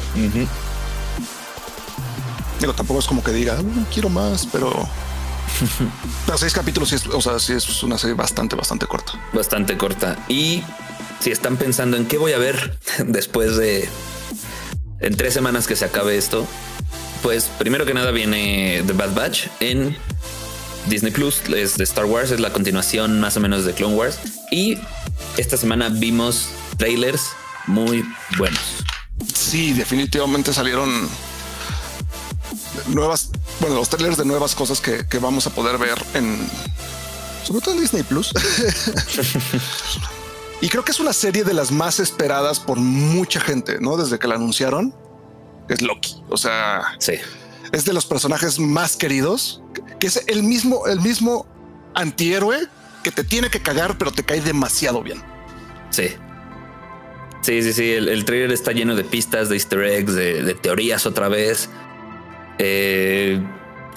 Pero 2.60 2.74
tampoco 2.74 3.00
es 3.00 3.06
como 3.06 3.24
que 3.24 3.32
diga, 3.32 3.56
ah, 3.58 3.86
quiero 3.90 4.10
más, 4.10 4.46
pero 4.52 4.86
pero 6.26 6.38
seis 6.38 6.52
capítulos, 6.52 6.92
o 6.92 7.20
sea, 7.20 7.38
sí 7.38 7.52
es 7.52 7.82
una 7.82 7.98
serie 7.98 8.14
bastante, 8.14 8.56
bastante 8.56 8.86
corta. 8.86 9.12
Bastante 9.32 9.76
corta. 9.76 10.16
Y 10.28 10.62
si 11.20 11.30
están 11.30 11.56
pensando 11.56 11.96
en 11.96 12.06
qué 12.06 12.18
voy 12.18 12.32
a 12.32 12.38
ver 12.38 12.78
después 13.06 13.56
de 13.56 13.88
en 15.00 15.16
tres 15.16 15.34
semanas 15.34 15.66
que 15.66 15.76
se 15.76 15.84
acabe 15.84 16.16
esto, 16.16 16.46
pues 17.22 17.50
primero 17.58 17.86
que 17.86 17.94
nada 17.94 18.10
viene 18.10 18.82
The 18.86 18.92
Bad 18.92 19.14
Batch 19.14 19.46
en 19.60 19.96
Disney 20.88 21.12
Plus, 21.12 21.42
es 21.54 21.76
de 21.76 21.84
Star 21.84 22.04
Wars, 22.04 22.30
es 22.30 22.40
la 22.40 22.52
continuación 22.52 23.20
más 23.20 23.36
o 23.36 23.40
menos 23.40 23.64
de 23.64 23.72
Clone 23.72 23.94
Wars. 23.94 24.18
Y 24.50 24.78
esta 25.36 25.56
semana 25.56 25.88
vimos 25.88 26.48
trailers 26.76 27.30
muy 27.66 28.04
buenos. 28.38 28.60
Sí, 29.34 29.72
definitivamente 29.72 30.52
salieron 30.52 31.08
nuevas 32.88 33.30
bueno, 33.62 33.76
los 33.76 33.88
trailers 33.88 34.16
de 34.16 34.24
nuevas 34.24 34.56
cosas 34.56 34.80
que, 34.80 35.06
vamos 35.20 35.46
a 35.46 35.50
poder 35.50 35.78
ver 35.78 35.96
en, 36.14 36.36
sobre 37.44 37.60
todo 37.60 37.74
en 37.74 37.80
Disney 37.80 38.02
Plus. 38.02 38.32
y 40.60 40.68
creo 40.68 40.84
que 40.84 40.90
es 40.90 40.98
una 40.98 41.12
serie 41.12 41.44
de 41.44 41.54
las 41.54 41.70
más 41.70 42.00
esperadas 42.00 42.58
por 42.58 42.78
mucha 42.78 43.40
gente, 43.40 43.78
¿no? 43.80 43.96
Desde 43.96 44.18
que 44.18 44.26
la 44.26 44.34
anunciaron, 44.34 44.92
es 45.68 45.80
Loki. 45.80 46.24
O 46.28 46.36
sea, 46.36 46.82
sí. 46.98 47.12
es 47.70 47.84
de 47.84 47.92
los 47.92 48.04
personajes 48.04 48.58
más 48.58 48.96
queridos, 48.96 49.62
que 50.00 50.08
es 50.08 50.24
el 50.26 50.42
mismo, 50.42 50.88
el 50.88 51.00
mismo 51.00 51.46
antihéroe 51.94 52.66
que 53.04 53.12
te 53.12 53.22
tiene 53.22 53.48
que 53.48 53.62
cagar, 53.62 53.96
pero 53.96 54.10
te 54.10 54.24
cae 54.24 54.40
demasiado 54.40 55.04
bien. 55.04 55.22
Sí. 55.90 56.08
Sí, 57.42 57.62
sí, 57.62 57.72
sí. 57.72 57.92
El, 57.92 58.24
trailer 58.24 58.50
está 58.50 58.72
lleno 58.72 58.96
de 58.96 59.04
pistas, 59.04 59.48
de 59.48 59.54
easter 59.54 59.84
eggs, 59.84 60.14
de, 60.14 60.42
de 60.42 60.54
teorías 60.54 61.06
otra 61.06 61.28
vez. 61.28 61.68
Eh, 62.58 63.40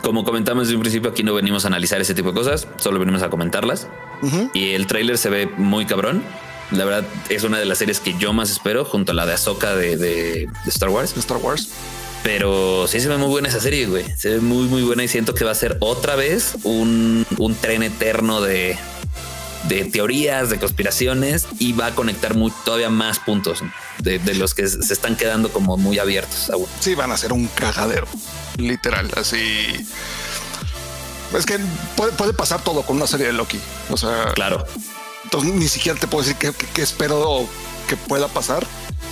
como 0.02 0.24
comentamos 0.24 0.68
desde 0.68 0.76
un 0.76 0.82
principio, 0.82 1.10
aquí 1.10 1.24
no 1.24 1.34
venimos 1.34 1.66
a 1.66 1.68
analizar 1.68 2.00
ese 2.00 2.14
tipo 2.14 2.30
de 2.30 2.36
cosas, 2.36 2.68
solo 2.78 3.00
venimos 3.00 3.24
a 3.24 3.30
comentarlas. 3.30 3.88
Y 4.54 4.74
el 4.74 4.88
tráiler 4.88 5.18
se 5.18 5.30
ve 5.30 5.48
muy 5.58 5.86
cabrón. 5.86 6.24
La 6.72 6.86
verdad 6.86 7.06
es 7.30 7.44
una 7.44 7.60
de 7.60 7.66
las 7.66 7.78
series 7.78 8.00
que 8.00 8.16
yo 8.18 8.34
más 8.34 8.50
espero, 8.50 8.86
junto 8.86 9.12
a 9.12 9.16
la 9.16 9.26
de 9.26 9.34
Ahsoka 9.34 9.76
de, 9.76 10.48
Star 10.68 10.90
Wars. 10.90 11.16
Star 11.18 11.38
Wars. 11.38 11.70
Pero 12.24 12.88
sí 12.88 13.00
se 13.00 13.08
ve 13.08 13.18
muy 13.18 13.30
buena 13.30 13.50
esa 13.50 13.60
serie, 13.60 13.86
güey. 13.86 14.06
Se 14.16 14.30
ve 14.30 14.40
muy, 14.40 14.68
muy 14.68 14.82
buena 14.82 15.04
y 15.04 15.08
siento 15.08 15.36
que 15.36 15.44
va 15.44 15.52
a 15.52 15.56
ser 15.56 15.78
otra 15.80 16.16
vez 16.16 16.56
un, 16.64 17.26
tren 17.62 17.84
eterno 17.84 18.42
de, 18.42 18.78
de 19.68 19.86
teorías, 19.86 20.50
de 20.50 20.60
conspiraciones 20.60 21.48
y 21.60 21.74
va 21.74 21.88
a 21.88 21.96
conectar 21.96 22.36
muy, 22.36 22.52
todavía 22.64 22.90
más 22.90 23.20
puntos 23.20 23.64
de, 24.00 24.20
de, 24.20 24.36
los 24.36 24.54
que 24.54 24.68
se 24.68 24.94
están 24.94 25.16
quedando 25.16 25.50
como 25.52 25.78
muy 25.78 26.00
abiertos 26.00 26.50
aún. 26.50 26.68
Sí, 26.80 26.96
van 26.96 27.12
a 27.12 27.18
ser 27.18 27.34
un 27.34 27.48
cagadero 27.48 28.08
literal, 28.58 29.12
así. 29.16 29.86
Es 31.38 31.46
que 31.46 31.60
puede, 31.96 32.34
pasar 32.34 32.64
todo 32.64 32.84
con 32.84 32.98
una 32.98 33.08
serie 33.08 33.28
de 33.28 33.34
Loki. 33.34 33.60
O 33.90 33.98
sea, 33.98 34.32
claro. 34.34 34.66
Entonces 35.24 35.54
ni 35.54 35.68
siquiera 35.68 36.00
te 36.00 36.08
puedo 36.08 36.24
decir 36.24 36.38
qué, 36.74 36.82
espero 36.82 37.48
que 37.88 37.98
pueda 37.98 38.28
pasar. 38.28 38.66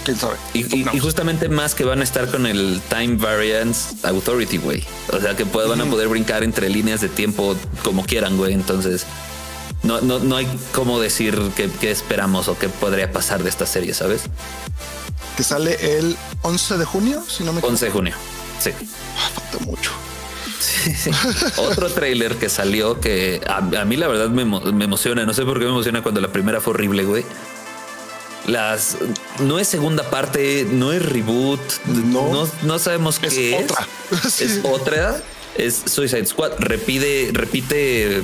Quién 0.05 0.17
sabe. 0.17 0.35
Y, 0.53 0.83
justamente 0.99 1.47
más 1.47 1.75
que 1.75 1.85
van 1.85 2.01
a 2.01 2.03
estar 2.03 2.29
con 2.29 2.45
el 2.45 2.81
Time 2.89 3.15
Variance 3.15 3.95
Authority, 4.03 4.57
güey. 4.57 4.83
O 5.11 5.19
sea 5.19 5.35
que 5.35 5.45
van 5.45 5.81
a 5.81 5.85
poder 5.85 6.07
brincar 6.09 6.43
entre 6.43 6.69
líneas 6.69 7.01
de 7.01 7.09
tiempo 7.09 7.55
como 7.83 8.05
quieran, 8.05 8.37
güey. 8.37 8.53
Entonces 8.53 9.05
no, 9.83 9.99
no, 10.01 10.19
no 10.19 10.35
hay 10.37 10.47
cómo 10.71 10.99
decir 10.99 11.37
qué, 11.55 11.91
esperamos 11.91 12.47
o 12.47 12.57
qué 12.57 12.69
podría 12.69 13.11
pasar 13.11 13.43
de 13.43 13.49
esta 13.49 13.65
serie, 13.65 13.93
¿sabes? 13.93 14.23
Que 15.35 15.43
sale 15.43 15.97
el 15.97 16.17
11 16.41 16.77
de 16.77 16.85
junio, 16.85 17.23
si 17.27 17.43
no 17.43 17.51
me 17.51 17.59
equivoco. 17.59 17.73
11 17.73 17.85
de 17.85 17.91
junio. 17.91 18.15
Sí. 18.59 18.71
Ah, 19.17 19.29
falta 19.33 19.65
mucho. 19.65 19.91
Otro 21.57 21.89
trailer 21.89 22.35
que 22.35 22.49
salió 22.49 22.99
que 22.99 23.41
a, 23.47 23.61
mí 23.61 23.97
la 23.97 24.07
verdad 24.07 24.29
me, 24.29 24.41
emociona. 24.41 25.25
No 25.25 25.33
sé 25.33 25.43
por 25.43 25.59
qué 25.59 25.65
me 25.65 25.71
emociona 25.71 26.01
cuando 26.01 26.21
la 26.21 26.29
primera 26.29 26.61
fue 26.61 26.73
horrible, 26.73 27.03
güey. 27.03 27.25
Las 28.47 28.97
no 29.39 29.59
es 29.59 29.67
segunda 29.67 30.09
parte, 30.09 30.67
no 30.69 30.91
es 30.91 31.03
reboot, 31.03 31.61
no, 31.85 32.49
no, 32.63 32.79
sabemos 32.79 33.19
qué 33.19 33.27
es. 33.27 34.41
Es 34.41 34.59
otra. 34.63 35.21
Es 35.57 35.83
Suicide 35.85 36.25
Squad. 36.25 36.53
Repite, 36.59 37.29
repite 37.33 38.21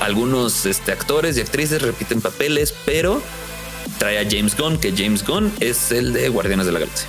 algunos 0.00 0.66
este, 0.66 0.92
actores 0.92 1.36
y 1.36 1.40
actrices, 1.40 1.82
repiten 1.82 2.20
papeles, 2.20 2.74
pero 2.84 3.22
trae 3.98 4.18
a 4.18 4.28
James 4.28 4.56
Gunn, 4.56 4.78
que 4.78 4.92
James 4.96 5.24
Gunn 5.24 5.52
es 5.60 5.92
el 5.92 6.12
de 6.12 6.28
Guardianes 6.28 6.66
de 6.66 6.72
la 6.72 6.80
Galaxia 6.80 7.06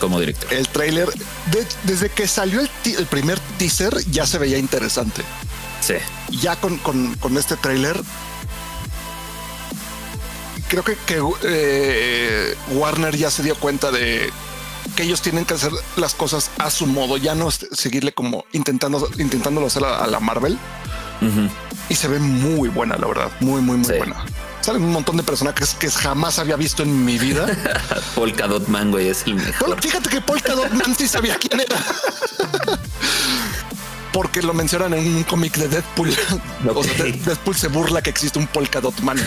como 0.00 0.20
director. 0.20 0.52
El 0.52 0.68
trailer, 0.68 1.08
desde 1.84 2.10
que 2.10 2.26
salió 2.28 2.60
el, 2.60 3.06
primer 3.06 3.38
teaser, 3.58 3.94
ya 4.10 4.26
se 4.26 4.38
veía 4.38 4.58
interesante. 4.58 5.22
Sí. 5.80 5.94
Ya 6.40 6.56
con, 6.56 6.78
este 7.36 7.56
trailer, 7.56 7.96
creo 10.68 10.84
que, 10.84 10.96
eh, 11.44 12.54
Warner 12.72 13.16
ya 13.16 13.30
se 13.30 13.42
dio 13.42 13.54
cuenta 13.56 13.90
de 13.90 14.30
que 14.94 15.02
ellos 15.02 15.20
tienen 15.20 15.44
que 15.44 15.54
hacer 15.54 15.72
las 15.96 16.14
cosas 16.14 16.50
a 16.58 16.70
su 16.70 16.86
modo, 16.86 17.16
ya 17.16 17.34
no 17.34 17.50
seguirle 17.50 18.12
como 18.12 18.44
intentando, 18.52 19.08
intentándolo 19.18 19.66
hacer 19.66 19.84
a, 19.84 20.06
la 20.06 20.20
Marvel. 20.20 20.58
Y 21.88 21.94
se 21.94 22.08
ve 22.08 22.18
muy 22.18 22.68
buena, 22.68 22.96
la 22.96 23.06
verdad, 23.06 23.30
muy, 23.40 23.60
muy, 23.60 23.76
muy 23.78 23.98
buena 23.98 24.24
salen 24.66 24.82
un 24.82 24.90
montón 24.90 25.16
de 25.16 25.22
personajes 25.22 25.74
que 25.74 25.88
jamás 25.88 26.40
había 26.40 26.56
visto 26.56 26.82
en 26.82 27.04
mi 27.04 27.18
vida. 27.18 27.46
Polka 28.16 28.48
Dot 28.48 28.66
Man, 28.66 28.90
güey, 28.90 29.08
es 29.08 29.22
el 29.24 29.36
mejor. 29.36 29.80
Fíjate 29.80 30.10
que 30.10 30.20
Polka 30.20 30.54
Dot 30.54 30.72
Man 30.72 30.92
sí 30.96 31.06
sabía 31.06 31.36
quién 31.36 31.60
era. 31.60 31.76
Porque 34.12 34.42
lo 34.42 34.52
mencionan 34.54 34.94
en 34.94 35.06
un 35.06 35.22
cómic 35.22 35.56
de 35.56 35.68
Deadpool. 35.68 36.10
Deadpool 37.24 37.54
se 37.54 37.68
burla 37.68 38.02
que 38.02 38.10
existe 38.10 38.40
un 38.40 38.48
Polka 38.48 38.80
Dot 38.80 38.98
Man. 39.02 39.18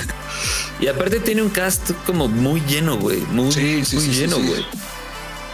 Y 0.82 0.88
aparte 0.88 1.22
tiene 1.22 1.42
un 1.42 1.50
cast 1.50 1.92
como 2.06 2.28
muy 2.28 2.60
lleno, 2.68 2.98
güey. 2.98 3.20
Muy, 3.32 3.50
lleno, 3.52 4.40
güey. 4.40 4.66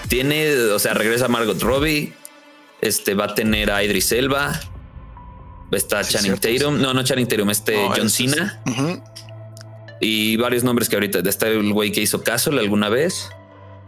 Tiene, 0.07 0.55
o 0.71 0.79
sea, 0.79 0.95
regresa 0.95 1.27
Margot 1.27 1.61
Robbie. 1.61 2.11
Este 2.81 3.13
va 3.13 3.25
a 3.25 3.35
tener 3.35 3.69
a 3.69 3.83
Idris 3.83 4.11
Elba. 4.13 4.59
Está 5.71 6.03
Channing 6.03 6.37
Tatum. 6.37 6.81
No, 6.81 6.93
no 6.93 7.03
Channing 7.03 7.27
Tatum, 7.27 7.49
este 7.49 7.75
John 7.95 8.09
Cena 8.09 8.61
y 9.99 10.37
varios 10.37 10.63
nombres 10.63 10.89
que 10.89 10.95
ahorita 10.95 11.19
está 11.19 11.47
el 11.47 11.73
güey 11.73 11.91
que 11.91 12.01
hizo 12.01 12.23
Castle 12.23 12.59
alguna 12.59 12.89
vez. 12.89 13.29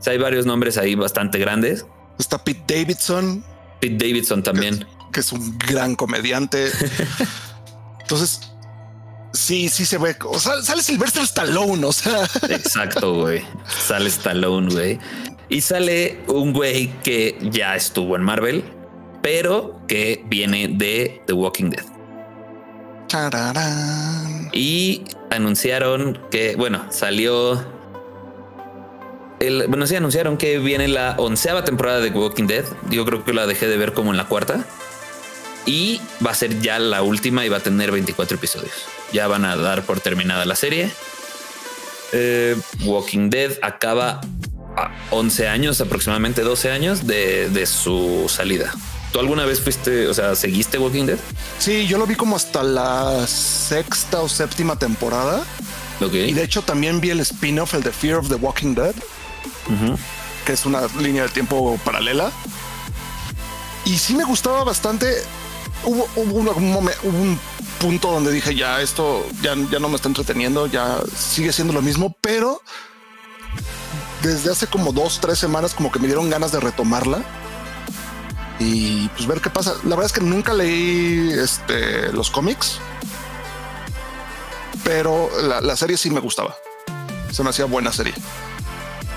hay 0.06 0.18
varios 0.18 0.46
nombres 0.46 0.78
ahí 0.78 0.96
bastante 0.96 1.38
grandes. 1.38 1.86
Está 2.18 2.44
Pete 2.44 2.76
Davidson. 2.76 3.44
Pete 3.80 4.08
Davidson 4.08 4.42
también. 4.42 4.86
Que, 5.12 5.20
es 5.20 5.32
un 5.32 5.58
gran 5.60 5.96
comediante. 5.96 6.72
Entonces, 8.02 8.42
sí, 9.34 9.70
sí 9.70 9.86
se 9.86 9.98
ve. 9.98 10.16
O 10.26 10.40
sea, 10.40 10.62
sale 10.62 10.82
Sylvester 10.82 11.24
Stallone. 11.24 11.86
O 11.86 11.94
sea, 11.94 12.24
exacto, 12.50 13.14
güey. 13.14 13.44
Sale 13.86 14.08
Stallone, 14.08 14.74
güey. 14.74 15.00
Y 15.50 15.62
sale 15.62 16.20
un 16.28 16.54
güey 16.54 16.92
que 17.04 17.38
ya 17.52 17.76
estuvo 17.76 18.16
en 18.16 18.24
Marvel, 18.24 18.64
pero 19.28 19.82
que 19.90 20.24
viene 20.28 20.70
de 20.70 21.22
The 21.26 21.34
Walking 21.34 21.70
Dead. 21.70 21.84
Y 24.54 25.04
anunciaron 25.30 26.18
que, 26.32 26.56
bueno, 26.56 26.86
salió. 26.92 27.62
El, 29.42 29.68
bueno, 29.68 29.86
sí, 29.86 29.98
anunciaron 29.98 30.38
que 30.38 30.60
viene 30.60 30.88
la 30.88 31.16
onceava 31.18 31.66
temporada 31.66 32.00
de 32.00 32.10
Walking 32.12 32.48
Dead. 32.48 32.64
Yo 32.90 33.04
creo 33.04 33.26
que 33.26 33.34
la 33.34 33.46
dejé 33.46 33.68
de 33.68 33.76
ver 33.76 33.92
como 33.92 34.12
en 34.12 34.18
la 34.18 34.30
cuarta. 34.30 34.64
Y 35.66 36.00
va 36.26 36.32
a 36.32 36.34
ser 36.34 36.62
ya 36.62 36.80
la 36.80 37.02
última 37.02 37.46
y 37.46 37.50
va 37.50 37.58
a 37.58 37.60
tener 37.60 37.92
24 37.92 38.38
episodios. 38.38 38.86
Ya 39.12 39.28
van 39.28 39.44
a 39.44 39.58
dar 39.58 39.84
por 39.84 40.00
terminada 40.00 40.46
la 40.46 40.56
serie. 40.56 40.90
Eh, 42.14 42.56
Walking 42.86 43.30
Dead 43.30 43.52
acaba 43.62 44.22
a 44.78 44.90
11 45.12 45.50
años, 45.50 45.82
aproximadamente 45.82 46.44
12 46.44 46.72
años 46.72 47.06
de, 47.06 47.50
de 47.50 47.66
su 47.66 48.28
salida. 48.30 48.74
¿Tú 49.18 49.22
alguna 49.22 49.46
vez 49.46 49.60
fuiste, 49.60 50.08
o 50.08 50.14
sea, 50.14 50.36
seguiste 50.36 50.78
Walking 50.78 51.08
Dead? 51.08 51.18
Sí, 51.58 51.88
yo 51.88 51.98
lo 51.98 52.06
vi 52.06 52.14
como 52.14 52.36
hasta 52.36 52.62
la 52.62 53.26
sexta 53.26 54.22
o 54.22 54.30
séptima 54.30 54.78
temporada. 54.78 55.44
Ok. 56.00 56.14
Y 56.14 56.34
de 56.34 56.44
hecho 56.44 56.62
también 56.62 57.02
vi 57.02 57.10
el 57.10 57.20
spin-off, 57.22 57.74
el 57.74 57.82
de 57.82 57.92
Fear 57.92 58.18
of 58.18 58.30
the 58.30 58.36
Walking 58.36 58.76
Dead, 58.76 58.94
que 60.46 60.54
es 60.54 60.68
una 60.68 60.82
línea 61.00 61.24
de 61.24 61.30
tiempo 61.30 61.80
paralela. 61.84 62.32
Y 63.86 63.98
sí 63.98 64.14
me 64.14 64.24
gustaba 64.24 64.64
bastante 64.64 65.12
hubo, 65.84 66.08
hubo, 66.16 66.52
un, 66.52 66.88
un 67.02 67.40
punto 67.80 68.12
donde 68.12 68.32
dije 68.32 68.54
ya 68.54 68.82
esto 68.82 69.26
ya, 69.42 69.56
ya 69.72 69.80
no 69.80 69.90
me 69.90 69.96
está 69.96 70.10
entreteniendo, 70.10 70.68
ya 70.68 71.00
sigue 71.18 71.52
siendo 71.52 71.74
lo 71.74 71.82
mismo, 71.82 72.16
pero 72.22 72.62
desde 74.22 74.52
hace 74.52 74.68
como 74.68 74.92
dos, 74.92 75.20
tres 75.20 75.40
semanas 75.40 75.74
como 75.74 75.92
que 75.92 75.98
me 75.98 76.06
dieron 76.06 76.30
ganas 76.30 76.52
de 76.52 76.60
retomarla 76.60 77.26
y 78.60 79.08
pues 79.10 79.28
ver 79.28 79.42
qué 79.42 79.50
pasa. 79.50 79.76
La 79.84 79.92
verdad 79.92 80.06
es 80.06 80.14
que 80.14 80.22
nunca 80.22 80.54
leí 80.54 81.32
este, 81.32 82.12
los 82.12 82.30
cómics, 82.30 82.80
pero 84.84 85.30
la, 85.42 85.76
serie 85.76 85.98
sí 85.98 86.10
me 86.10 86.20
gustaba. 86.20 86.56
Se 87.32 87.44
me 87.44 87.50
hacía 87.50 87.66
buena 87.66 87.92
serie 87.92 88.14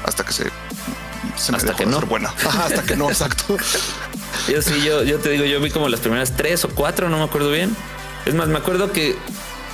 hasta 0.04 0.24
que 0.24 0.32
se, 0.32 0.50
se 1.36 1.52
me 1.52 1.58
hasta 1.58 1.74
que 1.74 1.86
no. 1.86 2.00
buena. 2.00 2.34
hasta 2.64 2.82
que 2.82 2.96
no, 2.96 3.08
exacto. 3.08 3.56
Yo 4.48 4.62
sí, 4.62 4.82
yo, 4.82 5.02
yo 5.02 5.18
te 5.18 5.28
digo, 5.28 5.44
yo 5.44 5.60
vi 5.60 5.70
como 5.70 5.88
las 5.88 6.00
primeras 6.00 6.34
tres 6.34 6.64
o 6.64 6.70
cuatro, 6.70 7.08
no 7.08 7.18
me 7.18 7.24
acuerdo 7.24 7.50
bien. 7.50 7.76
Es 8.24 8.34
más, 8.34 8.48
me 8.48 8.58
acuerdo 8.58 8.90
que 8.90 9.14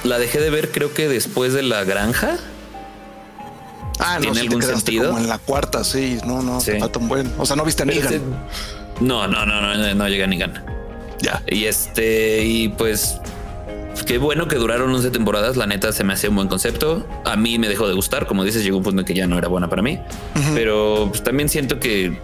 la 0.03 0.19
dejé 0.19 0.41
de 0.41 0.51
ver, 0.51 0.73
creo 0.73 0.93
que 0.93 1.09
después 1.09 1.53
de 1.53 1.63
la 1.63 1.85
granja. 1.85 2.37
Ah, 3.99 4.17
no, 4.17 4.33
¿Tiene 4.33 4.41
algún 4.41 4.63
sentido? 4.63 5.09
Como 5.09 5.21
en 5.21 5.29
la 5.29 5.39
cuarta, 5.39 5.85
sí, 5.85 6.19
no, 6.27 6.43
no, 6.43 6.59
está 6.59 6.91
tan 6.91 7.09
bueno. 7.09 7.31
O 7.39 7.47
sea, 7.47 7.57
no 7.57 7.65
viste 7.65 7.85
a 7.85 7.87
Negan. 7.87 8.21
No, 9.01 9.27
no, 9.27 9.45
no, 9.47 9.61
no, 9.61 9.95
no 9.95 10.09
llega 10.09 10.25
a 10.25 10.29
Negan. 10.29 10.65
Ya. 11.21 11.43
Y 11.47 11.65
este, 11.65 12.45
y 12.45 12.69
pues 12.69 13.21
qué 14.07 14.19
bueno 14.19 14.49
que 14.49 14.57
duraron 14.57 14.95
11 14.95 15.11
temporadas. 15.11 15.57
La 15.57 15.67
neta 15.67 15.93
se 15.93 16.05
me 16.05 16.13
hacía 16.13 16.31
un 16.31 16.37
buen 16.37 16.49
concepto. 16.49 17.07
A 17.25 17.37
mí 17.37 17.59
me 17.59 17.69
dejó 17.69 17.89
de 17.89 17.95
gustar. 17.95 18.27
Como 18.27 18.45
dices, 18.45 18.65
llegó 18.65 18.79
un 18.79 18.83
punto 18.83 19.01
en 19.01 19.07
que 19.07 19.15
ya 19.15 19.27
no 19.27 19.39
era 19.39 19.49
buena 19.49 19.69
para 19.69 19.83
mí. 19.83 19.99
Pero 20.55 21.09
pues, 21.11 21.23
también 21.23 21.49
siento 21.49 21.79
que 21.79 22.19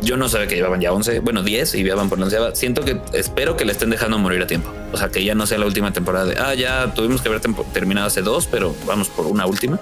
yo 0.00 0.16
no 0.16 0.28
sabía 0.28 0.46
que 0.46 0.54
llevaban 0.54 0.80
ya 0.80 0.92
11, 0.92 1.20
bueno, 1.20 1.42
10 1.42 1.74
y 1.74 1.82
llevaban 1.82 2.08
por 2.08 2.18
la 2.18 2.54
Siento 2.54 2.82
que 2.82 3.00
espero 3.12 3.56
que 3.56 3.64
le 3.64 3.72
estén 3.72 3.90
dejando 3.90 4.18
morir 4.18 4.42
a 4.42 4.46
tiempo. 4.46 4.70
O 4.92 4.96
sea, 4.96 5.08
que 5.08 5.24
ya 5.24 5.34
no 5.34 5.46
sea 5.46 5.58
la 5.58 5.66
última 5.66 5.92
temporada 5.92 6.26
de, 6.26 6.38
ah, 6.38 6.54
ya 6.54 6.94
tuvimos 6.94 7.20
que 7.20 7.28
haber 7.28 7.40
terminado 7.72 8.06
hace 8.06 8.22
dos, 8.22 8.46
pero 8.46 8.74
vamos 8.86 9.08
por 9.08 9.26
una 9.26 9.46
última. 9.46 9.78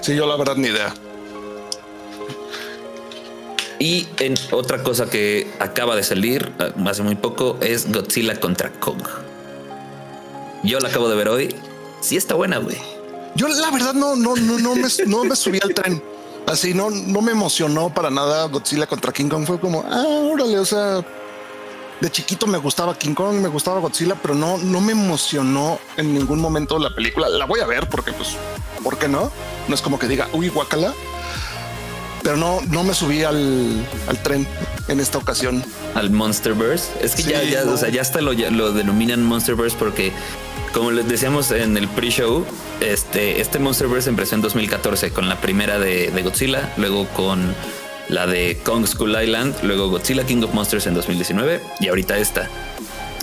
Sí, 0.00 0.14
yo 0.14 0.26
la 0.26 0.36
verdad 0.36 0.56
ni 0.56 0.68
idea. 0.68 0.92
Y 3.78 4.08
en 4.18 4.34
otra 4.50 4.82
cosa 4.82 5.08
que 5.08 5.50
acaba 5.60 5.94
de 5.94 6.02
salir 6.02 6.52
ah, 6.58 6.70
hace 6.86 7.02
muy 7.02 7.14
poco 7.14 7.58
es 7.60 7.90
Godzilla 7.92 8.38
contra 8.38 8.70
Kong. 8.70 9.02
Yo 10.64 10.80
la 10.80 10.88
acabo 10.88 11.08
de 11.08 11.16
ver 11.16 11.28
hoy. 11.28 11.54
Sí 12.00 12.16
está 12.16 12.34
buena, 12.34 12.58
güey. 12.58 12.78
Yo 13.34 13.46
la 13.48 13.70
verdad 13.70 13.94
no, 13.94 14.16
no, 14.16 14.34
no, 14.36 14.58
no 14.58 15.24
me 15.24 15.36
subí 15.36 15.60
al 15.62 15.74
tren. 15.74 16.02
Así 16.48 16.72
no, 16.72 16.88
no 16.88 17.20
me 17.20 17.32
emocionó 17.32 17.92
para 17.92 18.10
nada 18.10 18.46
Godzilla 18.46 18.86
contra 18.86 19.12
King 19.12 19.28
Kong. 19.28 19.46
Fue 19.46 19.60
como, 19.60 19.84
ah, 19.86 20.04
órale, 20.32 20.58
o 20.58 20.64
sea, 20.64 21.04
de 22.00 22.10
chiquito 22.10 22.46
me 22.46 22.56
gustaba 22.56 22.96
King 22.96 23.14
Kong, 23.14 23.34
me 23.34 23.48
gustaba 23.48 23.80
Godzilla, 23.80 24.14
pero 24.14 24.34
no, 24.34 24.56
no 24.56 24.80
me 24.80 24.92
emocionó 24.92 25.78
en 25.98 26.14
ningún 26.14 26.40
momento 26.40 26.78
la 26.78 26.94
película. 26.94 27.28
La 27.28 27.44
voy 27.44 27.60
a 27.60 27.66
ver 27.66 27.88
porque, 27.88 28.12
pues, 28.12 28.30
¿por 28.82 28.98
qué 28.98 29.08
no? 29.08 29.30
No 29.68 29.74
es 29.74 29.82
como 29.82 29.98
que 29.98 30.08
diga, 30.08 30.28
uy, 30.32 30.48
guacala. 30.48 30.94
Pero 32.28 32.36
no, 32.36 32.60
no 32.68 32.84
me 32.84 32.92
subí 32.92 33.22
al, 33.22 33.86
al 34.06 34.22
tren 34.22 34.46
en 34.88 35.00
esta 35.00 35.16
ocasión. 35.16 35.64
Al 35.94 36.10
Monsterverse. 36.10 36.90
Es 37.00 37.14
que 37.14 37.22
ya, 37.22 37.42
ya, 37.42 37.64
o 37.64 37.78
sea, 37.78 37.88
ya 37.88 38.02
hasta 38.02 38.20
lo, 38.20 38.34
lo 38.34 38.72
denominan 38.72 39.24
Monsterverse 39.24 39.74
porque 39.78 40.12
como 40.74 40.90
les 40.90 41.08
decíamos 41.08 41.50
en 41.52 41.78
el 41.78 41.88
pre-show, 41.88 42.44
este, 42.82 43.40
este 43.40 43.58
Monsterverse 43.58 44.10
empezó 44.10 44.34
en 44.34 44.42
2014 44.42 45.10
con 45.10 45.30
la 45.30 45.40
primera 45.40 45.78
de, 45.78 46.12
Godzilla, 46.22 46.70
luego 46.76 47.08
con 47.16 47.54
la 48.10 48.26
de 48.26 48.58
Kong 48.62 48.86
School 48.86 49.16
Island, 49.18 49.54
luego 49.62 49.88
Godzilla 49.88 50.26
King 50.26 50.42
of 50.42 50.52
Monsters 50.52 50.86
en 50.86 50.92
2019 50.92 51.62
y 51.80 51.88
ahorita 51.88 52.18
esta. 52.18 52.50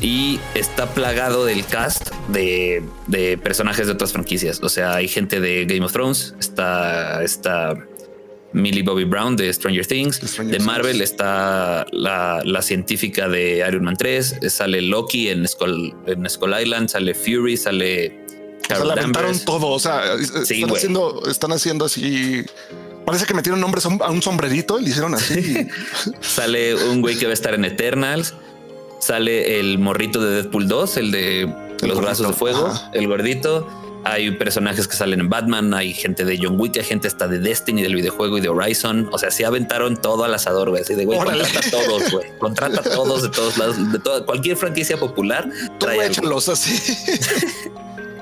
Y 0.02 0.40
está 0.56 0.96
plagado 0.96 1.46
del 1.46 1.64
cast 1.64 2.10
de, 2.30 2.82
personajes 3.44 3.86
de 3.86 3.94
otras 3.94 4.14
franquicias. 4.14 4.64
O 4.64 4.70
sea, 4.70 4.96
hay 4.96 5.08
gente 5.08 5.40
de 5.40 5.66
Game 5.66 5.86
of 5.86 5.94
Thrones, 5.94 6.34
está, 6.40 7.22
está 7.22 7.78
Millie 8.56 8.84
Bobby 8.84 9.04
Brown 9.04 9.36
de 9.36 9.52
Stranger 9.52 9.86
Things. 9.86 10.38
de 10.38 10.60
Marvel 10.60 11.02
está 11.02 11.86
la, 11.92 12.62
científica 12.62 13.28
de 13.28 13.64
Iron 13.68 13.84
Man 13.84 13.98
3. 13.98 14.38
Sale 14.48 14.82
Loki 14.82 15.28
en 15.30 15.46
Skull, 15.48 15.94
en 16.08 16.30
Skull 16.30 16.56
Island. 16.62 16.90
Sale 16.90 17.14
Fury. 17.14 17.58
Sale. 17.58 18.26
Carol 18.68 18.92
o 18.92 19.40
todo. 19.46 19.68
O 19.68 19.80
sea, 19.80 20.16
están, 20.16 20.72
haciendo, 20.72 21.24
están 21.30 21.52
haciendo 21.52 21.86
así. 21.86 22.44
Parece 23.06 23.26
que 23.26 23.34
metieron 23.34 23.60
nombres 23.60 23.86
a 23.86 24.10
un 24.10 24.22
sombrerito 24.22 24.80
y 24.80 24.84
le 24.84 24.90
hicieron 24.90 25.14
así. 25.14 25.68
sale 26.22 26.76
un 26.76 27.02
güey 27.02 27.18
que 27.18 27.26
va 27.26 27.32
a 27.32 27.34
estar 27.34 27.54
en 27.54 27.66
Eternals. 27.66 28.34
Sale 29.00 29.60
el 29.60 29.78
morrito 29.78 30.24
de 30.24 30.42
Deadpool 30.42 30.68
2, 30.68 30.98
el 30.98 31.12
de 31.12 31.54
los 31.82 32.02
brazos 32.02 32.28
de 32.28 32.34
fuego, 32.34 32.74
el 32.94 33.08
gordito 33.08 33.85
hay 34.06 34.30
personajes 34.32 34.88
que 34.88 34.96
salen 34.96 35.20
en 35.20 35.30
Batman, 35.30 35.74
hay 35.74 35.92
gente 35.92 36.26
de 36.26 36.38
John 36.40 36.60
Wick, 36.60 36.78
hay 36.78 36.84
gente 36.84 37.08
hasta 37.08 37.28
de 37.28 37.40
Destiny, 37.40 37.82
del 37.82 37.96
videojuego 37.96 38.38
y 38.38 38.42
de 38.42 38.50
Horizon. 38.50 39.10
O 39.12 39.18
sea, 39.18 39.32
sí 39.32 39.44
aventaron 39.44 39.98
todo 39.98 40.24
al 40.24 40.34
asador, 40.34 40.70
güey. 40.70 40.84
Así 40.84 40.94
de, 40.94 41.06
güey, 41.06 41.18
contrata 41.18 41.60
a 41.60 41.72
todos, 41.72 42.12
güey. 42.12 42.38
Contrata 42.38 42.80
a 42.82 42.84
todos 42.84 43.24
de 43.24 43.30
todos 43.30 43.58
lados, 43.58 43.92
de 43.92 44.00
toda, 44.00 44.24
cualquier 44.24 44.58
franquicia 44.58 44.98
popular. 44.98 45.50
échalos 46.02 46.48
así. 46.50 46.94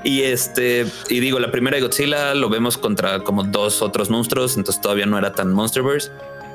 Y 0.06 0.20
este, 0.20 0.84
y 1.08 1.20
digo, 1.20 1.38
la 1.38 1.50
primera 1.50 1.76
de 1.78 1.82
Godzilla 1.82 2.34
lo 2.34 2.50
vemos 2.50 2.76
contra 2.76 3.20
como 3.20 3.42
dos 3.42 3.80
otros 3.80 4.10
monstruos, 4.10 4.58
entonces 4.58 4.82
todavía 4.82 5.06
no 5.06 5.16
era 5.16 5.32
tan 5.32 5.50
Monsterverse. 5.50 6.12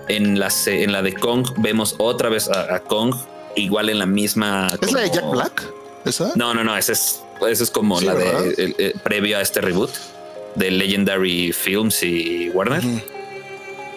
En 0.07 0.39
la, 0.39 0.49
en 0.67 0.91
la 0.91 1.01
de 1.01 1.13
Kong 1.13 1.47
vemos 1.57 1.95
otra 1.97 2.29
vez 2.29 2.47
a, 2.47 2.79
Kong, 2.81 3.15
igual 3.55 3.89
en 3.89 3.97
la 3.97 4.05
misma. 4.05 4.67
¿Es 4.79 4.91
la 4.91 5.01
de 5.01 5.09
Jack 5.09 5.31
Black? 5.31 5.63
¿Esa? 6.05 6.31
No, 6.35 6.53
no, 6.53 6.63
no, 6.63 6.77
esa 6.77 6.91
es 6.91 7.23
eso 7.47 7.63
es 7.63 7.71
como 7.71 7.99
la 8.01 8.15
de 8.15 8.53
eh, 8.57 8.93
previo 9.03 9.37
a 9.37 9.41
este 9.41 9.61
reboot 9.61 9.91
de 10.55 10.71
Legendary 10.71 11.51
Films 11.51 12.03
y 12.03 12.49
Warner. 12.49 12.83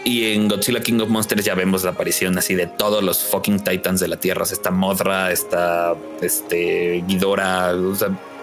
Y 0.04 0.32
en 0.32 0.48
Godzilla 0.48 0.80
King 0.80 1.00
of 1.00 1.08
Monsters 1.08 1.44
ya 1.44 1.54
vemos 1.54 1.84
la 1.84 1.90
aparición 1.90 2.36
así 2.36 2.54
de 2.54 2.66
todos 2.66 3.04
los 3.04 3.22
fucking 3.22 3.62
titans 3.62 4.00
de 4.00 4.08
la 4.08 4.16
tierra. 4.16 4.44
esta 4.44 4.70
Modra, 4.70 5.30
esta 5.30 5.94
este, 6.20 7.04
Ghidorah, 7.06 7.74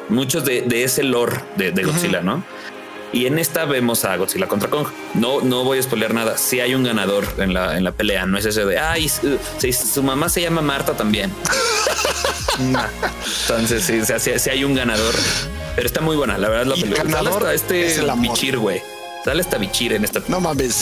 muchos 0.08 0.45
de, 0.45 0.66
ese 0.84 1.04
lore 1.04 1.41
de, 1.58 1.84
Godzilla, 1.84 2.22
¿no? 2.22 2.43
Y 3.12 3.26
en 3.26 3.39
esta 3.39 3.66
vemos 3.66 4.06
a 4.06 4.16
Godzilla 4.16 4.47
contra 4.47 4.70
Kong. 4.70 4.88
No, 5.16 5.41
no 5.41 5.64
voy 5.64 5.80
a 5.80 5.84
spoiler 5.84 6.14
nada. 6.14 6.38
Si 6.38 6.60
hay 6.60 6.76
un 6.76 6.84
ganador 6.84 7.26
en 7.38 7.54
la, 7.54 7.76
en 7.76 7.84
la 7.84 7.91
pelea, 7.91 8.26
no 8.26 8.38
es 8.38 8.45
ese 8.45 8.66
de 8.66 8.78
ay, 8.78 9.10
su 9.10 10.04
mamá 10.04 10.30
se 10.30 10.41
llama 10.41 10.62
Marta 10.62 10.93
también. 10.93 11.34
Entonces, 12.58 13.84
sí, 13.84 14.02
si 14.39 14.50
hay 14.50 14.64
un 14.64 14.76
ganador, 14.76 15.14
pero 15.76 15.88
está 15.88 16.02
muy 16.02 16.16
buena. 16.16 16.38
La 16.38 16.50
verdad, 16.50 16.66
la 16.66 16.76
película. 16.76 17.54
este 17.54 18.02
Bichir, 18.18 18.58
güey. 18.58 18.82
Sale 19.24 19.41
hasta 19.41 19.58
Bichir 19.58 19.93
en 19.93 20.06
esta. 20.06 20.22
No 20.28 20.39
mames. 20.39 20.76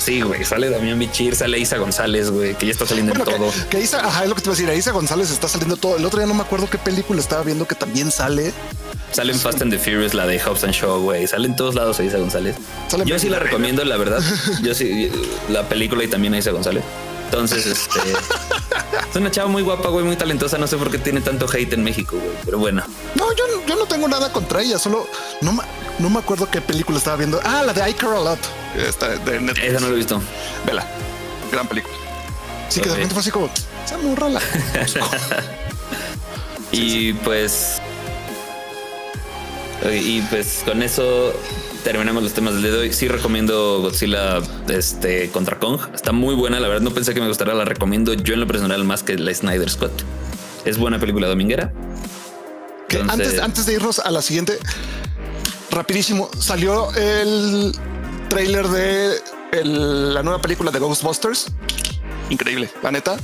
Sí, 0.00 0.20
güey. 0.20 0.44
Sale 0.44 0.68
Damián 0.68 0.98
Bichir, 0.98 1.36
sale 1.36 1.58
Isa 1.58 1.76
González, 1.76 2.30
güey, 2.30 2.54
que 2.56 2.66
ya 2.66 2.72
está 2.72 2.86
saliendo 2.86 3.14
en 3.14 3.22
todo. 3.22 3.52
Que, 3.70 3.80
Isa, 3.80 4.04
ajá, 4.04 4.24
es 4.24 4.28
lo 4.28 4.34
que 4.34 4.42
te 4.42 4.48
iba 4.48 4.54
a 4.54 4.56
decir. 4.56 4.78
Isa 4.78 4.90
González 4.90 5.30
está 5.30 5.48
saliendo 5.48 5.76
todo. 5.76 5.96
El 5.96 6.04
otro 6.04 6.18
día 6.18 6.26
no 6.26 6.34
me 6.34 6.42
acuerdo 6.42 6.68
qué 6.68 6.78
película 6.78 7.20
estaba 7.20 7.42
viendo 7.44 7.66
que 7.66 7.76
también 7.76 8.10
sale. 8.10 8.52
Sale 9.12 9.32
en 9.32 9.38
Fast 9.38 9.62
and 9.62 9.72
the 9.72 9.78
Furious, 9.78 10.12
la 10.12 10.26
de 10.26 10.40
Hobbs 10.40 10.64
and 10.64 10.72
Shaw, 10.72 11.00
güey. 11.02 11.26
Sale 11.28 11.46
en 11.46 11.54
todos 11.54 11.76
lados 11.76 12.00
Isa 12.00 12.18
González. 12.18 12.56
Yo 13.04 13.18
sí 13.18 13.28
la 13.28 13.38
recomiendo, 13.38 13.84
la 13.84 13.96
verdad. 13.96 14.20
Yo 14.62 14.74
sí, 14.74 15.10
la 15.48 15.68
película 15.68 16.02
y 16.02 16.08
también 16.08 16.34
a 16.34 16.38
Isa 16.38 16.50
González. 16.50 16.82
Entonces, 17.26 17.64
este 17.66 18.00
es 19.14 19.20
una 19.20 19.30
chava 19.30 19.48
muy 19.48 19.62
guapa, 19.62 19.88
güey, 19.90 20.04
muy 20.04 20.16
talentosa. 20.16 20.58
No 20.58 20.66
sé 20.66 20.76
por 20.76 20.90
qué 20.90 20.98
tiene 20.98 21.20
tanto 21.20 21.46
hate 21.46 21.72
en 21.74 21.84
México, 21.84 22.16
güey, 22.16 22.36
pero 22.44 22.58
bueno. 22.58 22.82
No, 23.14 23.32
yo, 23.34 23.44
yo 23.66 23.76
no 23.76 23.86
tengo 23.86 24.08
nada 24.08 24.32
contra 24.32 24.60
ella, 24.60 24.78
solo 24.78 25.08
no, 25.40 25.56
no 26.00 26.10
me 26.10 26.18
acuerdo 26.18 26.50
qué 26.50 26.60
película 26.60 26.98
estaba 26.98 27.16
viendo. 27.16 27.40
Ah, 27.44 27.62
la 27.64 27.72
de 27.72 27.88
I 27.88 27.94
Care 27.94 28.16
a 28.16 28.20
Lot. 28.20 28.38
Esta 28.76 29.08
de 29.08 29.40
Netflix. 29.40 29.68
Esa 29.68 29.80
no 29.80 29.88
lo 29.88 29.94
he 29.94 29.98
visto. 29.98 30.20
Vela, 30.66 30.84
gran 31.52 31.68
película. 31.68 31.94
Sí, 32.68 32.80
que 32.80 32.88
de 32.88 32.94
repente 32.96 33.14
fue 33.14 33.20
así 33.20 33.30
como, 33.30 33.48
se 33.86 33.96
la. 34.30 34.40
y 36.72 37.12
pues. 37.12 37.80
Y 39.92 40.22
pues 40.22 40.62
con 40.64 40.82
eso 40.82 41.34
terminamos 41.84 42.22
los 42.22 42.32
temas 42.32 42.54
del 42.54 42.62
día 42.62 42.72
de 42.72 42.78
hoy. 42.78 42.92
Sí 42.92 43.06
recomiendo 43.06 43.82
Godzilla 43.82 44.40
este, 44.68 45.30
contra 45.30 45.58
Kong. 45.58 45.78
Está 45.94 46.12
muy 46.12 46.34
buena, 46.34 46.58
la 46.58 46.66
verdad 46.66 46.82
no 46.82 46.90
pensé 46.90 47.14
que 47.14 47.20
me 47.20 47.28
gustara, 47.28 47.54
la 47.54 47.64
recomiendo 47.64 48.14
yo 48.14 48.34
en 48.34 48.40
lo 48.40 48.46
personal 48.46 48.82
más 48.84 49.02
que 49.02 49.16
la 49.16 49.32
Snyder 49.32 49.70
Scott. 49.70 49.92
Es 50.64 50.78
buena 50.78 50.98
película 50.98 51.28
dominguera. 51.28 51.72
antes, 53.08 53.38
antes 53.38 53.66
de 53.66 53.74
irnos 53.74 53.98
a 53.98 54.10
la 54.10 54.22
siguiente, 54.22 54.58
rapidísimo, 55.70 56.30
salió 56.38 56.92
el 56.94 57.72
trailer 58.28 58.66
de 58.66 59.20
la 59.62 60.22
nueva 60.22 60.40
película 60.40 60.72
de 60.72 60.78
Ghostbusters. 60.78 61.48
Increíble, 62.30 62.70
la 62.82 62.90
neta. 62.90 63.16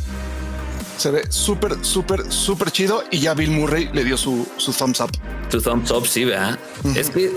Se 0.98 1.10
ve 1.10 1.24
súper, 1.30 1.82
súper, 1.82 2.30
súper 2.30 2.70
chido 2.70 3.04
y 3.10 3.20
ya 3.20 3.32
Bill 3.32 3.52
Murray 3.52 3.88
le 3.94 4.04
dio 4.04 4.18
su, 4.18 4.46
su 4.58 4.74
thumbs 4.74 5.00
up. 5.00 5.10
Su 5.48 5.62
thumbs 5.62 5.90
up, 5.90 6.06
sí, 6.06 6.26
vea. 6.26 6.58
Es 6.94 7.08
que 7.08 7.32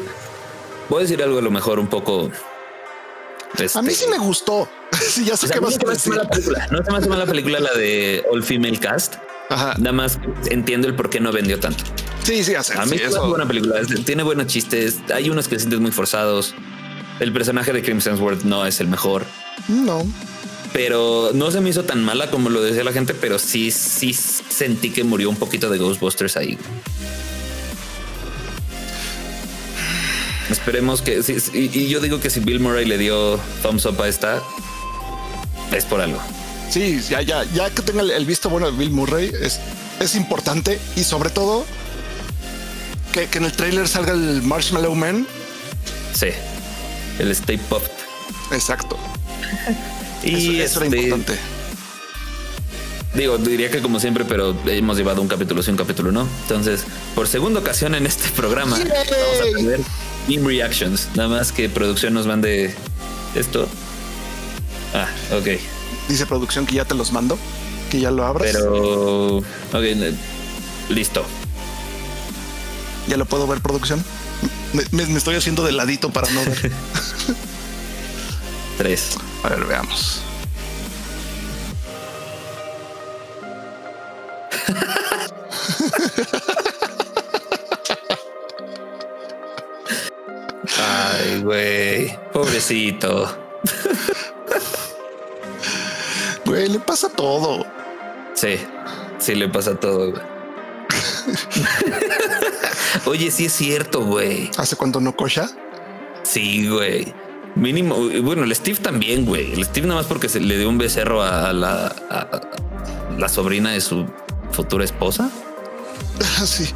Voy 0.89 0.99
a 0.99 1.01
decir 1.01 1.21
algo 1.23 1.39
a 1.39 1.41
lo 1.41 1.51
mejor 1.51 1.79
un 1.79 1.87
poco. 1.87 2.29
a 3.73 3.81
mí 3.81 3.93
sí 3.93 4.05
me 4.09 4.17
gustó. 4.17 4.67
sí, 4.91 5.25
ya 5.25 5.37
sé 5.37 5.47
que 5.47 5.53
se 5.53 5.91
hace 5.91 6.09
mala 6.09 6.29
película. 6.29 6.67
No 6.71 6.83
se 6.83 6.91
me 6.91 6.97
hace 6.97 7.09
mala 7.09 7.25
película 7.25 7.59
la 7.59 7.73
de 7.73 8.23
All 8.31 8.43
Female 8.43 8.79
Cast. 8.79 9.15
Nada 9.49 9.91
más 9.91 10.19
entiendo 10.49 10.87
el 10.87 10.95
por 10.95 11.09
qué 11.09 11.19
no 11.19 11.31
vendió 11.31 11.59
tanto. 11.59 11.83
Sí, 12.23 12.43
sí, 12.43 12.55
hace. 12.55 12.77
A 12.77 12.85
mí 12.85 12.97
es 12.97 13.15
buena 13.17 13.47
película. 13.47 13.81
Tiene 14.05 14.23
buenos 14.23 14.47
chistes. 14.47 14.99
Hay 15.13 15.29
unos 15.29 15.47
que 15.47 15.59
sientes 15.59 15.79
muy 15.79 15.91
forzados. 15.91 16.55
El 17.19 17.31
personaje 17.31 17.71
de 17.73 17.81
Crimson 17.81 18.17
Sword 18.17 18.43
no 18.43 18.65
es 18.65 18.79
el 18.79 18.87
mejor. 18.87 19.25
No. 19.67 20.03
Pero 20.71 21.31
no 21.33 21.51
se 21.51 21.61
me 21.61 21.69
hizo 21.69 21.83
tan 21.83 22.03
mala 22.03 22.31
como 22.31 22.49
lo 22.49 22.61
decía 22.61 22.83
la 22.83 22.91
gente, 22.91 23.13
pero 23.13 23.37
sí, 23.37 23.69
sí 23.69 24.13
sentí 24.13 24.89
que 24.89 25.03
murió 25.03 25.29
un 25.29 25.35
poquito 25.35 25.69
de 25.69 25.77
Ghostbusters 25.77 26.35
ahí. 26.35 26.57
Esperemos 30.63 31.01
que. 31.01 31.21
y, 31.53 31.89
yo 31.89 31.99
digo 31.99 32.21
que 32.21 32.29
si 32.29 32.39
Bill 32.39 32.61
Murray 32.61 32.85
le 32.85 32.97
dio 32.97 33.37
thumbs 33.61 33.85
up 33.85 34.01
a 34.01 34.07
esta, 34.07 34.41
es 35.73 35.83
por 35.83 35.99
algo. 35.99 36.21
Sí, 36.69 37.01
ya, 37.09 37.21
ya, 37.21 37.43
ya 37.53 37.69
que 37.69 37.81
tenga 37.81 38.01
el 38.01 38.25
visto 38.25 38.49
bueno 38.49 38.71
de 38.71 38.77
Bill 38.77 38.89
Murray, 38.89 39.29
es, 39.41 39.59
es 39.99 40.15
importante 40.15 40.79
y 40.95 41.03
sobre 41.03 41.31
todo 41.31 41.65
que, 43.11 43.27
en 43.33 43.43
el 43.43 43.51
trailer 43.51 43.89
salga 43.89 44.13
el 44.13 44.41
Marshmallow 44.41 44.95
Man. 44.95 45.27
Sí, 46.13 46.27
el 47.19 47.29
Stay 47.31 47.57
Puft. 47.57 47.91
Exacto. 48.53 48.97
y 50.23 50.61
eso, 50.61 50.79
era 50.79 50.85
este, 50.85 51.01
importante. 51.01 51.37
Digo, 53.15 53.37
diría 53.37 53.69
que 53.69 53.81
como 53.81 53.99
siempre, 53.99 54.23
pero 54.23 54.55
hemos 54.65 54.95
llevado 54.95 55.21
un 55.21 55.27
capítulo 55.27 55.61
sí, 55.61 55.71
un 55.71 55.77
capítulo 55.77 56.13
no. 56.13 56.25
Entonces, 56.43 56.85
por 57.15 57.27
segunda 57.27 57.59
ocasión 57.59 57.95
en 57.95 58.05
este 58.05 58.29
programa, 58.29 58.77
vamos 58.79 59.41
a 59.41 59.57
tener 59.57 59.81
Team 60.27 60.45
Reactions. 60.45 61.09
Nada 61.15 61.29
más 61.29 61.51
que 61.51 61.69
producción 61.69 62.13
nos 62.13 62.27
mande 62.27 62.73
esto. 63.35 63.67
Ah, 64.93 65.07
ok. 65.35 65.59
Dice 66.07 66.25
producción 66.25 66.65
que 66.65 66.75
ya 66.75 66.85
te 66.85 66.95
los 66.95 67.11
mando, 67.11 67.37
que 67.89 67.99
ya 67.99 68.11
lo 68.11 68.25
abras. 68.25 68.51
Pero, 68.51 69.37
ok, 69.37 69.83
listo. 70.89 71.25
¿Ya 73.07 73.17
lo 73.17 73.25
puedo 73.25 73.47
ver, 73.47 73.59
producción? 73.61 74.03
Me, 74.91 75.03
estoy 75.17 75.35
haciendo 75.35 75.63
de 75.63 75.71
ladito 75.71 76.11
para 76.11 76.29
no 76.31 76.43
ver. 76.45 76.71
Tres. 78.77 79.17
A 79.43 79.49
ver, 79.49 79.65
veamos. 79.65 80.21
Pobrecito. 92.53 93.35
Güey, 96.45 96.69
le 96.69 96.77
pasa 96.77 97.09
todo. 97.09 97.65
Sí, 98.35 98.59
sí 99.17 99.33
le 99.33 99.49
pasa 99.49 99.73
todo, 99.73 100.11
güey. 100.11 100.21
Oye, 103.05 103.31
sí 103.31 103.45
es 103.45 103.53
cierto, 103.53 104.05
güey. 104.05 104.51
¿Hace 104.55 104.75
cuánto 104.75 105.01
no 105.01 105.15
cocha? 105.15 105.49
Sí, 106.21 106.69
güey. 106.69 107.11
Mínimo, 107.55 107.95
bueno, 108.21 108.43
el 108.43 108.53
Steve 108.55 108.77
también, 108.77 109.25
güey. 109.25 109.53
El 109.53 109.65
Steve 109.65 109.87
nada 109.87 110.01
más 110.01 110.07
porque 110.07 110.29
se 110.29 110.39
le 110.39 110.55
dio 110.55 110.69
un 110.69 110.77
becerro 110.77 111.23
a 111.23 111.53
la, 111.53 111.95
la 113.17 113.29
sobrina 113.29 113.71
de 113.71 113.81
su 113.81 114.05
futura 114.51 114.85
esposa. 114.85 115.31
Sí. 116.45 116.71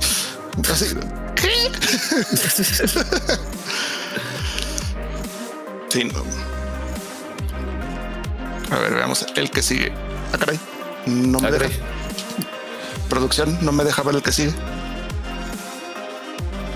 Así. 0.72 0.88
¿Qué? 1.36 1.52
sí, 5.98 6.04
no. 6.04 6.24
A 8.76 8.80
ver, 8.80 8.94
veamos 8.94 9.26
el 9.36 9.50
que 9.50 9.62
sigue. 9.62 9.92
Ah, 10.34 10.38
caray. 10.38 10.60
No 11.06 11.40
me 11.40 11.48
ah, 11.48 11.52
deja. 11.52 11.70
Producción, 13.10 13.58
no 13.62 13.72
me 13.72 13.84
deja 13.84 14.04
ver 14.04 14.16
el 14.16 14.22
que 14.22 14.32
sigue. 14.32 14.54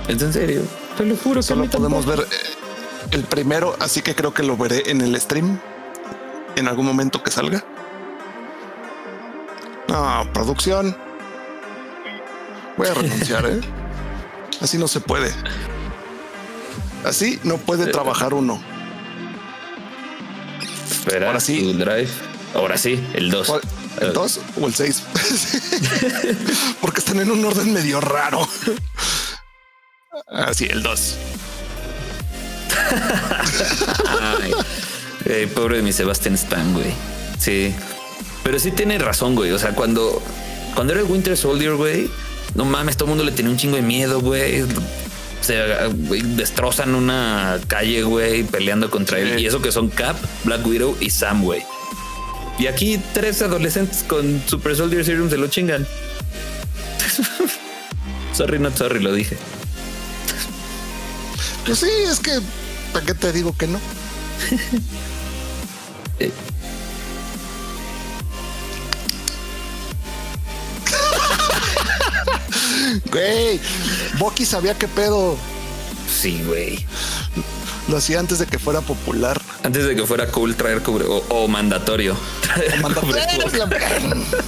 ¿Es 0.07 0.21
en 0.21 0.33
serio? 0.33 0.63
Te 0.97 1.05
lo 1.05 1.15
juro. 1.15 1.43
Solo 1.43 1.65
podemos 1.65 2.05
ver 2.05 2.19
eh, 2.19 2.25
el 3.11 3.23
primero, 3.23 3.75
así 3.79 4.01
que 4.01 4.15
creo 4.15 4.33
que 4.33 4.43
lo 4.43 4.57
veré 4.57 4.89
en 4.89 5.01
el 5.01 5.19
stream 5.19 5.59
en 6.55 6.67
algún 6.67 6.85
momento 6.85 7.21
que 7.21 7.31
salga. 7.31 7.63
No, 9.87 10.27
producción. 10.33 10.95
Voy 12.77 12.87
a 12.87 12.93
renunciar, 12.93 13.45
¿eh? 13.45 13.59
Así 14.61 14.77
no 14.77 14.87
se 14.87 15.01
puede. 15.01 15.31
Así 17.03 17.39
no 17.43 17.57
puede 17.57 17.85
eh, 17.85 17.87
trabajar 17.91 18.33
uno. 18.33 18.70
Espera, 21.05 21.27
ahora 21.27 21.39
sí. 21.39 21.73
Drive. 21.73 22.09
Ahora 22.53 22.77
sí, 22.77 23.03
el 23.13 23.31
2. 23.31 23.53
¿El 24.01 24.13
2 24.13 24.39
o 24.61 24.67
el 24.67 24.75
6? 24.75 25.03
Porque 26.81 26.99
están 26.99 27.19
en 27.19 27.31
un 27.31 27.43
orden 27.43 27.73
medio 27.73 27.99
raro. 27.99 28.47
Así, 30.27 30.65
el 30.65 30.83
2. 30.83 31.17
pobre 35.55 35.77
de 35.77 35.83
mi 35.83 35.91
Sebastian 35.91 36.35
Stan, 36.35 36.73
güey. 36.73 36.93
Sí. 37.39 37.73
Pero 38.43 38.59
sí 38.59 38.71
tiene 38.71 38.99
razón, 38.99 39.35
güey. 39.35 39.51
O 39.51 39.59
sea, 39.59 39.73
cuando, 39.73 40.21
cuando 40.75 40.93
era 40.93 41.01
el 41.01 41.09
Winter 41.09 41.35
Soldier, 41.35 41.75
güey, 41.75 42.09
no 42.53 42.65
mames, 42.65 42.95
todo 42.95 43.05
el 43.05 43.09
mundo 43.09 43.23
le 43.23 43.31
tenía 43.31 43.51
un 43.51 43.57
chingo 43.57 43.75
de 43.75 43.81
miedo, 43.81 44.21
güey. 44.21 44.63
Se 45.41 45.55
destrozan 45.55 46.93
una 46.95 47.59
calle, 47.67 48.03
güey, 48.03 48.43
peleando 48.43 48.89
contra 48.89 49.19
él. 49.19 49.39
Y 49.39 49.47
eso 49.47 49.61
que 49.61 49.71
son 49.71 49.89
Cap, 49.89 50.15
Black 50.43 50.65
Widow 50.65 50.95
y 50.99 51.09
Sam, 51.09 51.43
güey. 51.43 51.63
Y 52.59 52.67
aquí 52.67 53.01
tres 53.13 53.41
adolescentes 53.41 54.03
con 54.07 54.41
Super 54.45 54.75
Soldier 54.75 55.03
Serum 55.03 55.29
se 55.29 55.37
lo 55.37 55.47
chingan. 55.47 55.87
sorry, 58.33 58.59
not 58.59 58.77
sorry, 58.77 58.99
lo 58.99 59.13
dije. 59.13 59.35
Pues 61.65 61.79
sí, 61.79 61.89
es 62.07 62.19
que, 62.19 62.39
¿para 62.93 63.05
qué 63.05 63.13
te 63.15 63.31
digo 63.31 63.55
que 63.57 63.67
no? 63.67 63.79
Güey, 73.11 73.59
Bucky 74.19 74.45
sabía 74.45 74.77
qué 74.77 74.87
pedo. 74.87 75.35
Sí, 76.09 76.43
güey. 76.45 76.85
Lo 77.87 77.97
hacía 77.97 78.19
antes 78.19 78.39
de 78.39 78.45
que 78.45 78.59
fuera 78.59 78.81
popular. 78.81 79.41
Antes 79.63 79.85
de 79.85 79.95
que 79.95 80.05
fuera 80.05 80.27
cool 80.27 80.55
traer 80.55 80.81
cubre 80.81 81.05
o, 81.07 81.47
mandatorio. 81.47 82.13
O 82.13 82.81
mandatorio. 82.81 83.67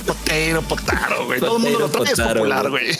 potero, 0.05 0.61
potaro, 0.61 1.25
güey. 1.25 1.39
Todo 1.39 1.57
el 1.57 1.63
mundo 1.63 1.79
lo 1.79 1.89
trae 1.89 2.13
es 2.13 2.19
popular, 2.19 2.69
güey. 2.69 2.93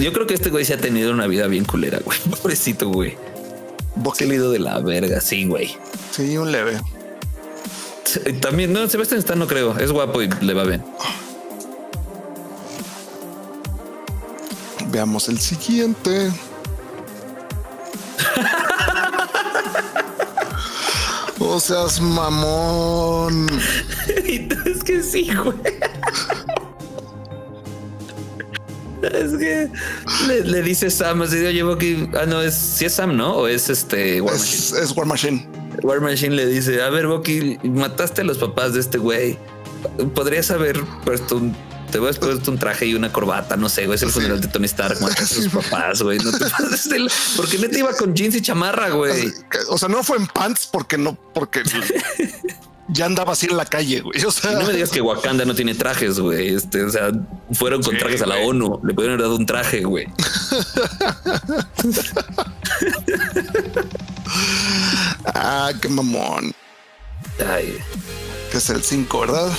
yo 0.00 0.12
creo 0.12 0.26
que 0.26 0.34
este 0.34 0.50
güey 0.50 0.64
se 0.64 0.74
ha 0.74 0.78
tenido 0.78 1.12
una 1.12 1.26
vida 1.26 1.46
bien 1.46 1.64
culera, 1.64 2.00
güey. 2.04 2.18
Pobrecito, 2.30 2.88
güey. 2.88 3.16
Qué 4.16 4.26
lido 4.26 4.50
de 4.50 4.58
la 4.58 4.78
verga, 4.80 5.20
sí, 5.20 5.46
güey. 5.46 5.76
Sí, 6.12 6.36
un 6.36 6.52
leve. 6.52 6.80
También, 8.40 8.72
no, 8.72 8.88
Sebastián 8.88 9.18
está, 9.18 9.34
no 9.34 9.46
creo. 9.46 9.76
Es 9.78 9.90
guapo 9.90 10.22
y 10.22 10.28
le 10.40 10.54
va 10.54 10.64
bien. 10.64 10.84
Veamos 14.96 15.28
el 15.28 15.38
siguiente. 15.38 16.32
o 21.38 21.60
seas 21.60 22.00
mamón. 22.00 23.46
es 24.64 24.82
que 24.82 25.02
sí, 25.02 25.28
güey. 25.34 25.54
Es 29.02 29.36
que 29.36 29.70
le, 30.28 30.62
dice 30.62 30.88
Sam 30.88 31.20
así 31.20 31.40
de 31.40 31.48
oye, 31.48 31.78
que 31.78 32.08
ah, 32.18 32.24
no, 32.24 32.40
es 32.40 32.54
si 32.54 32.86
es 32.86 32.94
Sam, 32.94 33.18
¿no? 33.18 33.36
O 33.36 33.48
es 33.48 33.68
este 33.68 34.22
War 34.22 34.32
Machine. 34.38 34.80
Es 34.80 34.96
War 34.96 35.06
Machine. 35.06 35.48
War 35.82 36.00
Machine 36.00 36.34
le 36.34 36.46
dice, 36.46 36.80
a 36.80 36.88
ver, 36.88 37.06
Bucky, 37.06 37.58
mataste 37.64 38.22
a 38.22 38.24
los 38.24 38.38
papás 38.38 38.72
de 38.72 38.80
este 38.80 38.96
güey. 38.96 39.38
Podrías 40.14 40.50
haber 40.50 40.82
puesto 41.04 41.36
un 41.36 41.54
te 41.96 42.00
voy 42.00 42.10
a 42.10 42.12
puesto 42.12 42.50
un 42.50 42.58
traje 42.58 42.84
y 42.84 42.94
una 42.94 43.10
corbata, 43.10 43.56
no 43.56 43.70
sé, 43.70 43.86
güey, 43.86 43.96
es 43.96 44.02
el 44.02 44.10
funeral 44.10 44.38
de 44.38 44.48
Tony 44.48 44.66
Stark, 44.66 45.00
mataste 45.00 45.22
a 45.22 45.26
sus 45.26 45.48
papás, 45.48 46.02
güey. 46.02 46.18
No 46.18 46.30
te 46.30 46.44
pases 46.50 46.90
de 46.90 47.10
porque 47.38 47.56
neta 47.56 47.78
iba 47.78 47.90
con 47.94 48.14
jeans 48.14 48.34
y 48.34 48.42
chamarra, 48.42 48.90
güey. 48.90 49.32
O 49.70 49.78
sea, 49.78 49.88
no 49.88 50.02
fue 50.02 50.18
en 50.18 50.26
pants 50.26 50.68
porque 50.70 50.98
no, 50.98 51.18
porque 51.32 51.62
ya 52.88 53.06
andaba 53.06 53.32
así 53.32 53.46
en 53.46 53.56
la 53.56 53.64
calle, 53.64 54.02
güey. 54.02 54.22
O 54.26 54.30
sea, 54.30 54.50
no 54.50 54.66
me 54.66 54.74
digas 54.74 54.90
que 54.90 55.00
Wakanda 55.00 55.46
no 55.46 55.54
tiene 55.54 55.74
trajes, 55.74 56.20
güey. 56.20 56.54
Este, 56.54 56.84
o 56.84 56.90
sea, 56.90 57.12
fueron 57.52 57.82
con 57.82 57.96
trajes 57.96 58.20
a 58.20 58.26
la 58.26 58.36
ONU. 58.40 58.78
Le 58.84 58.92
pudieron 58.92 59.14
haber 59.14 59.22
dado 59.22 59.36
un 59.36 59.46
traje, 59.46 59.82
güey. 59.82 60.04
ah, 65.34 65.72
qué 65.80 65.88
mamón. 65.88 66.54
Ay. 67.38 67.78
Que 68.50 68.58
es 68.58 68.68
el 68.68 68.82
5, 68.82 69.18
¿verdad? 69.18 69.50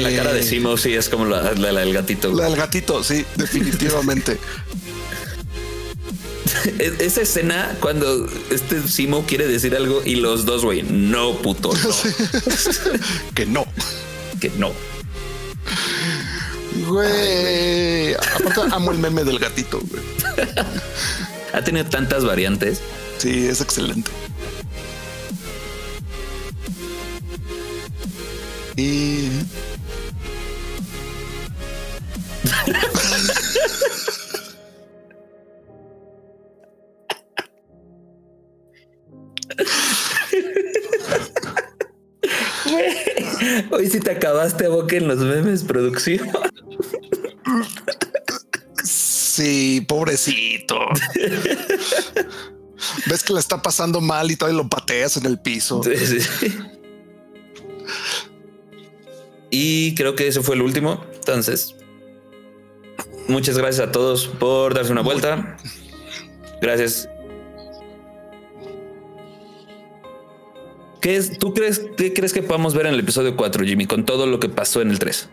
La 0.00 0.16
cara 0.16 0.32
de 0.32 0.42
Simo 0.42 0.76
sí 0.76 0.94
es 0.94 1.08
como 1.08 1.24
la, 1.24 1.52
del 1.54 1.92
gatito. 1.92 2.32
La 2.32 2.44
del 2.44 2.56
gatito, 2.56 3.02
sí, 3.04 3.24
definitivamente. 3.36 4.38
e-, 6.78 6.96
esa 7.00 7.22
escena 7.22 7.76
cuando 7.80 8.28
este 8.50 8.86
Simo 8.88 9.24
quiere 9.26 9.46
decir 9.46 9.74
algo 9.74 10.02
y 10.04 10.16
los 10.16 10.44
dos, 10.44 10.64
güey, 10.64 10.82
no, 10.82 11.34
puto, 11.38 11.70
que 13.34 13.46
no. 13.46 13.66
Que 14.40 14.50
no. 14.50 14.72
Güey. 16.86 18.14
Aparte, 18.14 18.60
amo 18.70 18.92
el 18.92 18.98
meme 18.98 19.24
del 19.24 19.38
gatito, 19.38 19.80
güey. 19.80 20.02
ha 21.52 21.62
tenido 21.62 21.86
tantas 21.86 22.24
variantes. 22.24 22.80
Sí, 23.18 23.46
es 23.46 23.60
excelente. 23.62 24.10
Y. 28.76 29.30
Hoy 43.70 43.88
sí 43.88 44.00
te 44.00 44.10
acabaste 44.10 44.66
a 44.66 44.68
boca 44.68 44.96
en 44.96 45.08
los 45.08 45.18
memes, 45.18 45.62
producción. 45.62 46.30
Sí, 48.84 49.84
pobrecito. 49.88 50.78
Ves 53.06 53.22
que 53.22 53.32
le 53.32 53.40
está 53.40 53.62
pasando 53.62 54.00
mal 54.00 54.30
y 54.30 54.36
todavía 54.36 54.62
lo 54.62 54.68
pateas 54.68 55.16
en 55.16 55.26
el 55.26 55.40
piso. 55.40 55.80
Y 59.58 59.94
creo 59.94 60.14
que 60.14 60.28
eso 60.28 60.42
fue 60.42 60.54
el 60.54 60.60
último. 60.60 61.02
Entonces, 61.14 61.74
muchas 63.26 63.56
gracias 63.56 63.88
a 63.88 63.90
todos 63.90 64.26
por 64.26 64.74
darse 64.74 64.92
una 64.92 65.00
vuelta. 65.00 65.56
Gracias. 66.60 67.08
¿Qué 71.00 71.16
es, 71.16 71.38
¿Tú 71.38 71.54
crees, 71.54 71.80
qué 71.96 72.12
crees 72.12 72.34
que 72.34 72.42
podamos 72.42 72.74
ver 72.74 72.84
en 72.84 72.92
el 72.92 73.00
episodio 73.00 73.34
4, 73.34 73.64
Jimmy, 73.64 73.86
con 73.86 74.04
todo 74.04 74.26
lo 74.26 74.38
que 74.38 74.50
pasó 74.50 74.82
en 74.82 74.90
el 74.90 74.98
3? 74.98 75.30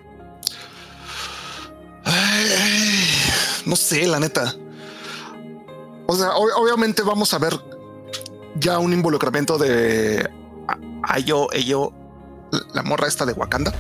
no 3.66 3.76
sé, 3.76 4.08
la 4.08 4.22
neta. 4.22 4.56
O 6.06 6.16
sea, 6.16 6.34
obviamente 6.36 7.02
vamos 7.02 7.34
a 7.34 7.40
ver 7.40 7.60
ya 8.56 8.80
un 8.80 8.94
involucramiento 8.94 9.58
de 9.58 10.30
Ayo, 11.10 11.52
ello, 11.52 11.92
la 12.74 12.84
morra 12.84 13.08
esta 13.08 13.26
de 13.26 13.34
Wakanda. 13.34 13.74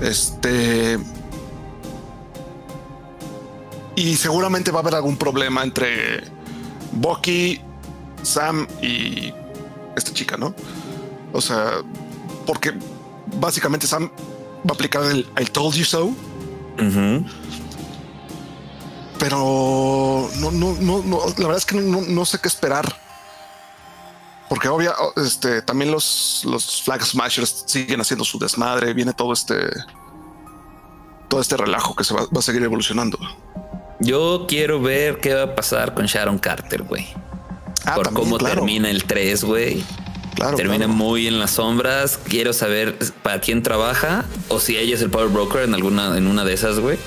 Este. 0.00 0.98
Y 3.96 4.16
seguramente 4.16 4.70
va 4.70 4.78
a 4.78 4.82
haber 4.82 4.94
algún 4.94 5.16
problema 5.16 5.62
entre 5.62 6.22
Bucky, 6.92 7.60
Sam 8.22 8.66
y 8.80 9.32
esta 9.96 10.12
chica, 10.12 10.36
¿no? 10.36 10.54
O 11.32 11.40
sea, 11.40 11.82
porque 12.46 12.72
básicamente 13.38 13.86
Sam 13.86 14.10
va 14.58 14.70
a 14.70 14.72
aplicar 14.72 15.04
el 15.04 15.26
I 15.38 15.44
told 15.44 15.74
you 15.74 15.84
so 15.84 16.14
pero 19.20 20.30
no, 20.38 20.50
no, 20.50 20.74
no, 20.80 21.02
no, 21.02 21.18
la 21.36 21.46
verdad 21.46 21.58
es 21.58 21.66
que 21.66 21.76
no, 21.76 22.00
no 22.00 22.24
sé 22.24 22.38
qué 22.38 22.48
esperar. 22.48 22.96
Porque 24.50 24.68
obvia, 24.68 24.92
este, 25.16 25.62
también 25.62 25.92
los, 25.92 26.42
los 26.44 26.82
Flag 26.82 27.04
Smashers 27.04 27.62
siguen 27.66 28.00
haciendo 28.00 28.24
su 28.24 28.36
desmadre, 28.36 28.92
viene 28.92 29.12
todo 29.12 29.32
este, 29.32 29.54
todo 31.28 31.40
este 31.40 31.56
relajo 31.56 31.94
que 31.94 32.02
se 32.02 32.12
va, 32.12 32.26
a 32.36 32.42
seguir 32.42 32.60
evolucionando. 32.64 33.16
Yo 34.00 34.46
quiero 34.48 34.82
ver 34.82 35.20
qué 35.20 35.34
va 35.34 35.44
a 35.44 35.54
pasar 35.54 35.94
con 35.94 36.06
Sharon 36.06 36.38
Carter, 36.38 36.82
güey. 36.82 37.06
Ah, 37.84 37.94
Por 37.94 38.12
cómo 38.12 38.38
termina 38.38 38.90
el 38.90 39.04
3, 39.04 39.44
güey. 39.44 39.84
Claro, 40.34 40.56
termina 40.56 40.88
muy 40.88 41.28
en 41.28 41.38
las 41.38 41.52
sombras. 41.52 42.18
Quiero 42.18 42.52
saber 42.52 42.98
para 43.22 43.40
quién 43.40 43.62
trabaja 43.62 44.24
o 44.48 44.58
si 44.58 44.76
ella 44.76 44.96
es 44.96 45.02
el 45.02 45.10
Power 45.10 45.28
Broker 45.28 45.62
en 45.62 45.74
alguna, 45.74 46.18
en 46.18 46.26
una 46.26 46.42
de 46.44 46.54
esas, 46.54 46.80
güey. 46.80 46.98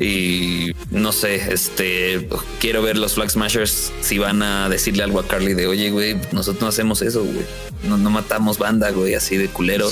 Y 0.00 0.72
no 0.90 1.12
sé, 1.12 1.52
este 1.52 2.28
quiero 2.60 2.82
ver 2.82 2.96
los 2.96 3.14
Flag 3.14 3.30
Smashers 3.30 3.92
si 4.00 4.18
van 4.18 4.42
a 4.42 4.68
decirle 4.68 5.02
algo 5.02 5.18
a 5.18 5.26
Carly 5.26 5.54
de 5.54 5.66
oye, 5.66 5.90
güey, 5.90 6.16
nosotros 6.30 6.62
no 6.62 6.68
hacemos 6.68 7.02
eso, 7.02 7.24
güey. 7.24 7.44
No, 7.82 7.96
matamos 8.10 8.58
banda, 8.58 8.90
güey, 8.90 9.14
así 9.14 9.36
de 9.36 9.48
culero. 9.48 9.90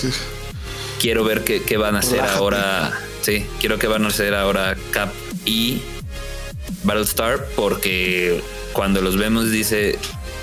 Quiero 1.00 1.24
ver 1.24 1.42
qué, 1.44 1.76
van 1.76 1.96
a 1.96 2.00
hacer 2.00 2.20
ahora. 2.20 2.92
Sí, 3.22 3.44
quiero 3.60 3.78
que 3.78 3.88
van 3.88 4.04
a 4.04 4.08
hacer 4.08 4.34
ahora 4.34 4.76
Cap 4.92 5.12
y 5.44 5.80
Battlestar, 6.84 7.44
porque 7.56 8.40
cuando 8.72 9.00
los 9.00 9.16
vemos 9.16 9.50
dice 9.50 9.98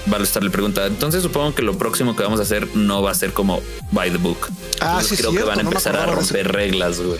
Battlestar 0.07 0.43
le 0.43 0.49
pregunta, 0.49 0.85
entonces 0.85 1.23
supongo 1.23 1.55
que 1.55 1.61
lo 1.61 1.77
próximo 1.77 2.15
que 2.15 2.23
vamos 2.23 2.39
a 2.39 2.43
hacer 2.43 2.67
no 2.75 3.01
va 3.01 3.11
a 3.11 3.15
ser 3.15 3.31
como 3.31 3.61
by 3.91 4.11
the 4.11 4.17
book. 4.17 4.49
Ah, 4.81 5.01
sí, 5.01 5.15
creo 5.15 5.31
que 5.31 5.43
van 5.43 5.59
a 5.59 5.61
empezar 5.61 5.95
a 5.95 6.05
romper 6.05 6.51
reglas, 6.51 6.99
güey. 6.99 7.19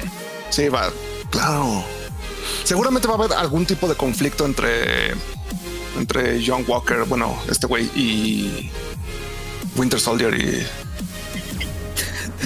Sí, 0.50 0.68
va, 0.68 0.92
claro. 1.30 1.86
Seguramente 2.64 3.08
va 3.08 3.16
a 3.16 3.18
haber 3.18 3.34
algún 3.34 3.66
tipo 3.66 3.88
de 3.88 3.96
conflicto 3.96 4.46
entre 4.46 5.14
entre 5.98 6.44
John 6.46 6.66
Walker, 6.68 7.04
bueno, 7.06 7.38
este 7.50 7.68
güey 7.68 7.86
y 7.96 8.72
Winter 9.76 10.00
Soldier 10.00 10.34
y, 10.34 10.66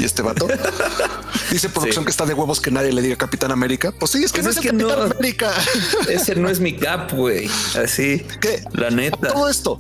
y 0.02 0.04
este 0.04 0.22
vato. 0.22 0.48
Dice 1.52 1.70
producción 1.70 2.04
que 2.04 2.12
está 2.12 2.26
de 2.26 2.34
huevos 2.34 2.60
que 2.60 2.72
nadie 2.72 2.92
le 2.92 3.02
diga 3.02 3.16
Capitán 3.16 3.52
América. 3.52 3.94
Pues 3.98 4.12
sí, 4.12 4.24
es 4.24 4.32
que 4.32 4.42
pues 4.42 4.56
no 4.56 4.62
es, 4.62 4.68
Capitán 4.68 5.12
América. 5.12 5.54
Ese 6.10 6.36
no 6.36 6.50
es 6.50 6.60
mi 6.60 6.76
cap, 6.76 7.14
güey. 7.14 7.50
Así. 7.82 8.26
¿Qué? 8.42 8.64
La 8.74 8.90
neta. 8.90 9.30
Todo 9.30 9.50
esto. 9.50 9.80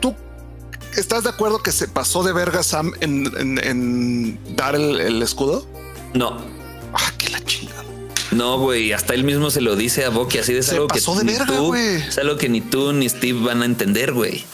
¿Tú 0.00 0.14
estás 0.96 1.24
de 1.24 1.30
acuerdo 1.30 1.62
que 1.62 1.72
se 1.72 1.88
pasó 1.88 2.22
de 2.22 2.32
verga 2.32 2.62
Sam 2.62 2.92
en, 3.00 4.38
dar 4.56 4.74
el, 4.74 5.22
escudo? 5.22 5.66
No. 6.12 6.36
Ah, 6.92 7.12
qué 7.16 7.30
la 7.30 7.42
chingada. 7.44 7.75
No, 8.36 8.58
güey, 8.58 8.92
hasta 8.92 9.14
él 9.14 9.24
mismo 9.24 9.50
se 9.50 9.62
lo 9.62 9.76
dice 9.76 10.04
a 10.04 10.10
Bucky, 10.10 10.38
así 10.38 10.52
de 10.52 10.60
es 10.60 10.70
algo 10.70 10.88
que 10.88 11.00
de 11.00 11.24
ni 11.24 11.34
tú, 11.46 11.74
es 11.74 12.18
algo 12.18 12.36
que 12.36 12.48
ni 12.48 12.60
tú 12.60 12.92
ni 12.92 13.08
Steve 13.08 13.40
van 13.40 13.62
a 13.62 13.64
entender, 13.64 14.12
güey. 14.12 14.44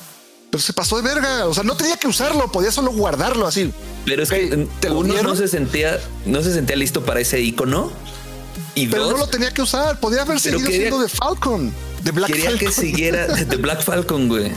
Pero 0.51 0.62
se 0.62 0.72
pasó 0.72 0.97
de 0.97 1.03
verga, 1.03 1.47
o 1.47 1.55
sea, 1.55 1.64
no 1.64 1.76
tenía 1.76 1.97
que 1.97 2.07
usarlo, 2.07 2.53
podía 2.53 2.70
solo 2.70 2.93
guardarlo 2.93 3.47
así. 3.47 3.72
Pero 4.05 4.22
es 4.22 4.30
que 4.30 4.68
uno 4.91 5.22
no 5.22 5.35
se 5.35 5.49
sentía, 5.49 5.99
no 6.26 6.43
se 6.43 6.53
sentía 6.53 6.76
listo 6.76 7.05
para 7.05 7.20
ese 7.20 7.41
icono. 7.41 7.91
Y 8.74 8.87
pero 8.87 9.11
no 9.11 9.16
lo 9.16 9.26
tenía 9.26 9.51
que 9.51 9.62
usar, 9.62 9.99
podía 9.99 10.22
haber 10.22 10.39
seguido 10.39 10.70
siendo 10.70 11.01
de 11.01 11.09
Falcon. 11.09 11.72
De 12.03 12.11
Black 12.11 12.33
quería 12.33 12.57
que 12.59 12.70
siguiera 12.70 13.26
de 13.26 13.57
Black 13.57 13.83
Falcon, 13.83 14.28
güey. 14.28 14.53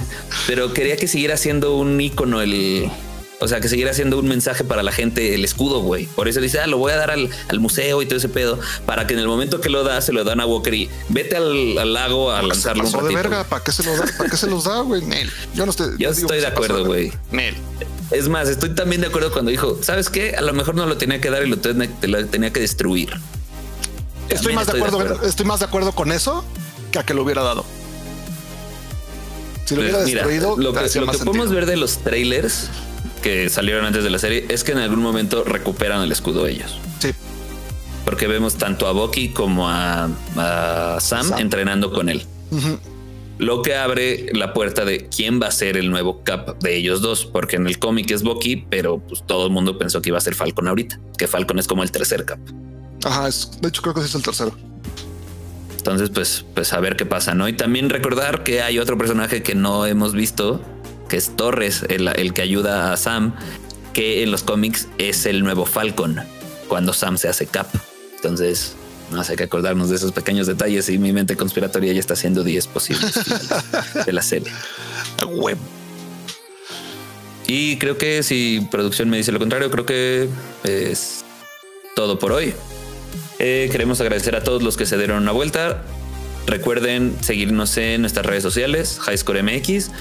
Pero 0.48 0.74
quería 0.74 0.98
que 0.98 1.08
siguiera 1.08 1.38
siendo 1.38 1.78
un 1.78 2.00
icono 2.00 2.42
el, 2.42 2.92
o 3.40 3.48
sea, 3.48 3.60
que 3.60 3.68
siguiera 3.68 3.94
siendo 3.94 4.18
un 4.18 4.28
mensaje 4.28 4.64
para 4.64 4.84
la 4.84 4.92
gente 4.92 5.36
el 5.36 5.44
escudo, 5.44 5.82
güey. 5.82 6.06
Por 6.06 6.28
eso 6.28 6.40
dice, 6.40 6.60
ah, 6.60 6.68
lo 6.68 6.78
voy 6.78 6.94
a 6.94 6.98
dar 6.98 7.12
al, 7.12 7.30
museo 7.60 8.02
y 8.02 8.06
todo 8.06 8.18
ese 8.18 8.30
pedo, 8.30 8.60
para 8.86 9.08
que 9.08 9.14
en 9.14 9.20
el 9.20 9.28
momento 9.28 9.62
que 9.62 9.70
lo 9.70 9.84
da, 9.84 10.02
se 10.02 10.14
lo 10.14 10.24
dan 10.24 10.40
a 10.40 10.46
Walker 10.46 10.74
y 10.74 10.90
vete 11.10 11.36
al, 11.36 11.94
lago 11.94 12.32
a 12.32 12.42
lanzarlo. 12.42 12.86
Se 12.86 12.94
pasó 12.94 13.08
de 13.08 13.16
verga, 13.16 13.44
¿para 13.44 13.64
qué 13.64 13.72
se 13.72 13.84
lo 13.84 13.96
da? 13.96 14.06
¿Para 14.18 14.30
qué 14.30 14.38
se 14.38 14.48
los 14.48 14.64
da, 14.64 14.82
güey? 14.82 15.02
Yo 15.54 15.66
no 15.66 15.72
estoy. 15.72 15.96
Yo 15.98 16.10
estoy 16.10 16.40
de 16.40 16.48
acuerdo, 16.48 16.86
güey. 16.86 17.12
Es 18.12 18.30
más, 18.30 18.48
estoy 18.50 18.70
también 18.70 19.02
de 19.02 19.08
acuerdo 19.08 19.32
cuando 19.32 19.52
dijo, 19.52 19.80
¿sabes 19.82 20.10
qué? 20.10 20.36
A 20.36 20.42
lo 20.42 20.54
mejor 20.54 20.76
no 20.76 20.86
lo 20.86 20.98
tenía 20.98 21.20
que 21.20 21.30
dar 21.30 21.44
y 21.46 21.50
lo, 21.50 21.58
tenía 21.58 22.54
que 22.54 22.60
destruir. 22.60 23.14
Estoy 24.30 24.54
más 24.54 24.68
de 24.68 24.74
acuerdo, 24.74 25.24
estoy 25.24 25.46
más 25.46 25.60
de 25.60 25.66
acuerdo 25.66 25.92
con 25.92 26.12
eso 26.12 26.46
que 26.92 27.00
a 27.00 27.04
que 27.04 27.14
lo 27.14 27.24
hubiera 27.24 27.44
dado. 27.44 27.66
Si 29.66 29.76
lo 29.76 29.82
hubiera 29.82 30.00
destruido, 30.00 30.56
lo 30.58 30.74
que, 30.74 31.00
lo 31.00 31.08
que 31.08 31.18
podemos 31.18 31.50
ver 31.50 31.66
de 31.66 31.78
los 31.78 31.98
trailers 31.98 32.70
que 33.26 33.50
salieron 33.50 33.84
antes 33.86 34.04
de 34.04 34.12
la 34.12 34.20
serie 34.20 34.46
es 34.50 34.64
que 34.64 34.74
en 34.74 34.78
algún 34.78 35.00
momento 35.00 35.44
recuperan 35.44 36.04
el 36.04 36.12
escudo 36.12 36.46
ellos. 36.46 36.78
Sí. 37.00 37.10
Porque 38.06 38.28
vemos 38.28 38.54
tanto 38.54 38.86
a 38.86 38.92
Bucky 38.92 39.30
como 39.30 39.68
a, 39.68 40.10
Sam, 41.00 41.34
entrenando 41.40 41.92
con 41.92 42.10
él. 42.10 42.24
Lo 43.40 43.64
que 43.64 43.76
abre 43.76 44.28
la 44.34 44.54
puerta 44.54 44.86
de 44.86 45.10
quién 45.10 45.42
va 45.42 45.48
a 45.48 45.52
ser 45.52 45.76
el 45.76 45.90
nuevo 45.90 46.22
Cap 46.24 46.62
de 46.62 46.76
ellos 46.76 47.02
dos, 47.02 47.26
porque 47.26 47.56
en 47.56 47.66
el 47.66 47.80
cómic 47.80 48.12
es 48.12 48.22
Bucky, 48.22 48.58
pero 48.70 49.00
pues 49.00 49.24
todo 49.26 49.48
el 49.48 49.52
mundo 49.52 49.80
pensó 49.80 50.04
que 50.04 50.10
iba 50.10 50.20
a 50.20 50.22
ser 50.22 50.36
Falcon 50.36 50.68
ahorita, 50.68 51.00
que 51.18 51.26
Falcon 51.26 51.58
es 51.58 51.66
como 51.66 51.82
el 51.82 51.90
tercer 51.90 52.26
Cap. 52.26 52.38
Ajá, 53.04 53.24
de 53.24 53.70
hecho 53.70 53.82
creo 53.82 53.96
que 53.96 54.02
es 54.02 54.14
el 54.14 54.22
tercero. 54.22 54.56
Entonces, 55.78 56.12
pues, 56.12 56.46
pues 56.54 56.74
a 56.74 56.80
ver 56.80 56.96
qué 56.96 57.08
pasa, 57.08 57.34
¿no? 57.34 57.48
Y 57.48 57.54
también 57.54 57.90
recordar 57.90 58.44
que 58.44 58.62
hay 58.62 58.78
otro 58.78 59.00
personaje 59.00 59.42
que 59.42 59.56
no 59.56 59.88
hemos 59.88 60.14
visto, 60.14 60.62
es 61.16 61.36
Torres, 61.36 61.84
el, 61.90 62.34
que 62.34 62.42
ayuda 62.42 62.94
a 62.94 62.98
Sam, 62.98 63.36
que 63.94 64.24
en 64.24 64.32
los 64.32 64.44
cómics 64.44 64.88
es 64.98 65.26
el 65.26 65.44
nuevo 65.44 65.66
Falcon 65.66 66.20
cuando 66.68 66.94
Sam 66.94 67.18
se 67.18 67.28
hace 67.28 67.46
Cap. 67.46 67.68
Entonces, 68.16 68.76
no 69.12 69.22
hay 69.22 69.36
que 69.36 69.44
acordarnos 69.44 69.90
de 69.90 69.96
esos 69.96 70.12
pequeños 70.12 70.48
detalles 70.48 70.90
y 70.90 70.98
mi 70.98 71.14
mente 71.14 71.36
conspiratoria 71.36 71.94
ya 71.94 72.00
está 72.00 72.14
haciendo 72.14 72.44
10 72.44 72.68
posibles 72.68 73.14
de 74.06 74.14
la 74.14 74.22
serie. 74.22 74.52
Web. 75.28 75.58
Y 77.48 77.78
creo 77.78 77.98
que 77.98 78.24
si 78.24 78.68
producción 78.72 79.10
me 79.10 79.18
dice 79.18 79.32
lo 79.32 79.40
contrario, 79.40 79.70
creo 79.70 79.86
que 79.86 80.28
es 80.64 81.24
todo 81.96 82.18
por 82.18 82.32
hoy. 82.32 82.54
Eh, 83.40 83.70
queremos 83.72 84.02
agradecer 84.02 84.36
a 84.36 84.44
todos 84.44 84.64
los 84.64 84.78
que 84.78 84.86
se 84.86 84.98
dieron 84.98 85.22
una 85.22 85.32
vuelta. 85.32 85.84
Recuerden 86.48 87.16
seguirnos 87.22 87.78
en 87.78 88.02
nuestras 88.02 88.26
redes 88.26 88.44
sociales, 88.44 89.00
HighScoreMX. 89.06 89.92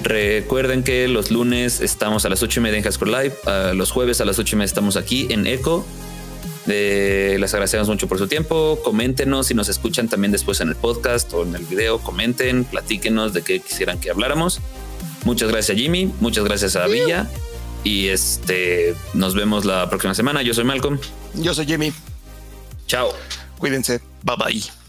Recuerden 0.00 0.82
que 0.82 1.08
los 1.08 1.30
lunes 1.30 1.80
estamos 1.80 2.24
a 2.24 2.28
las 2.28 2.42
8 2.42 2.60
y 2.60 2.62
media 2.62 2.78
en 2.78 2.84
Highscore 2.84 3.10
Live. 3.10 3.74
los 3.74 3.90
jueves 3.90 4.20
a 4.20 4.24
las 4.24 4.38
8 4.38 4.56
y 4.56 4.58
media 4.58 4.66
estamos 4.66 4.96
aquí 4.96 5.26
en 5.30 5.46
Echo. 5.46 5.84
les 6.66 7.54
agradecemos 7.54 7.88
mucho 7.88 8.08
por 8.08 8.18
su 8.18 8.26
tiempo. 8.26 8.80
Coméntenos 8.82 9.46
si 9.48 9.54
nos 9.54 9.68
escuchan 9.68 10.08
también 10.08 10.32
después 10.32 10.60
en 10.60 10.68
el 10.68 10.76
podcast 10.76 11.32
o 11.32 11.42
en 11.44 11.54
el 11.54 11.64
video. 11.64 11.98
Comenten, 11.98 12.64
platíquenos 12.64 13.32
de 13.32 13.42
qué 13.42 13.60
quisieran 13.60 14.00
que 14.00 14.10
habláramos. 14.10 14.60
Muchas 15.24 15.50
gracias 15.50 15.76
a 15.76 15.80
Jimmy, 15.80 16.12
muchas 16.20 16.44
gracias 16.44 16.76
a 16.76 16.86
Villa. 16.86 17.28
Y 17.82 18.08
este 18.08 18.94
nos 19.12 19.34
vemos 19.34 19.64
la 19.64 19.88
próxima 19.88 20.14
semana. 20.14 20.42
Yo 20.42 20.54
soy 20.54 20.64
Malcolm. 20.64 20.98
Yo 21.34 21.54
soy 21.54 21.66
Jimmy. 21.66 21.92
Chao. 22.86 23.10
Cuídense. 23.58 24.00
Bye 24.22 24.36
bye. 24.36 24.83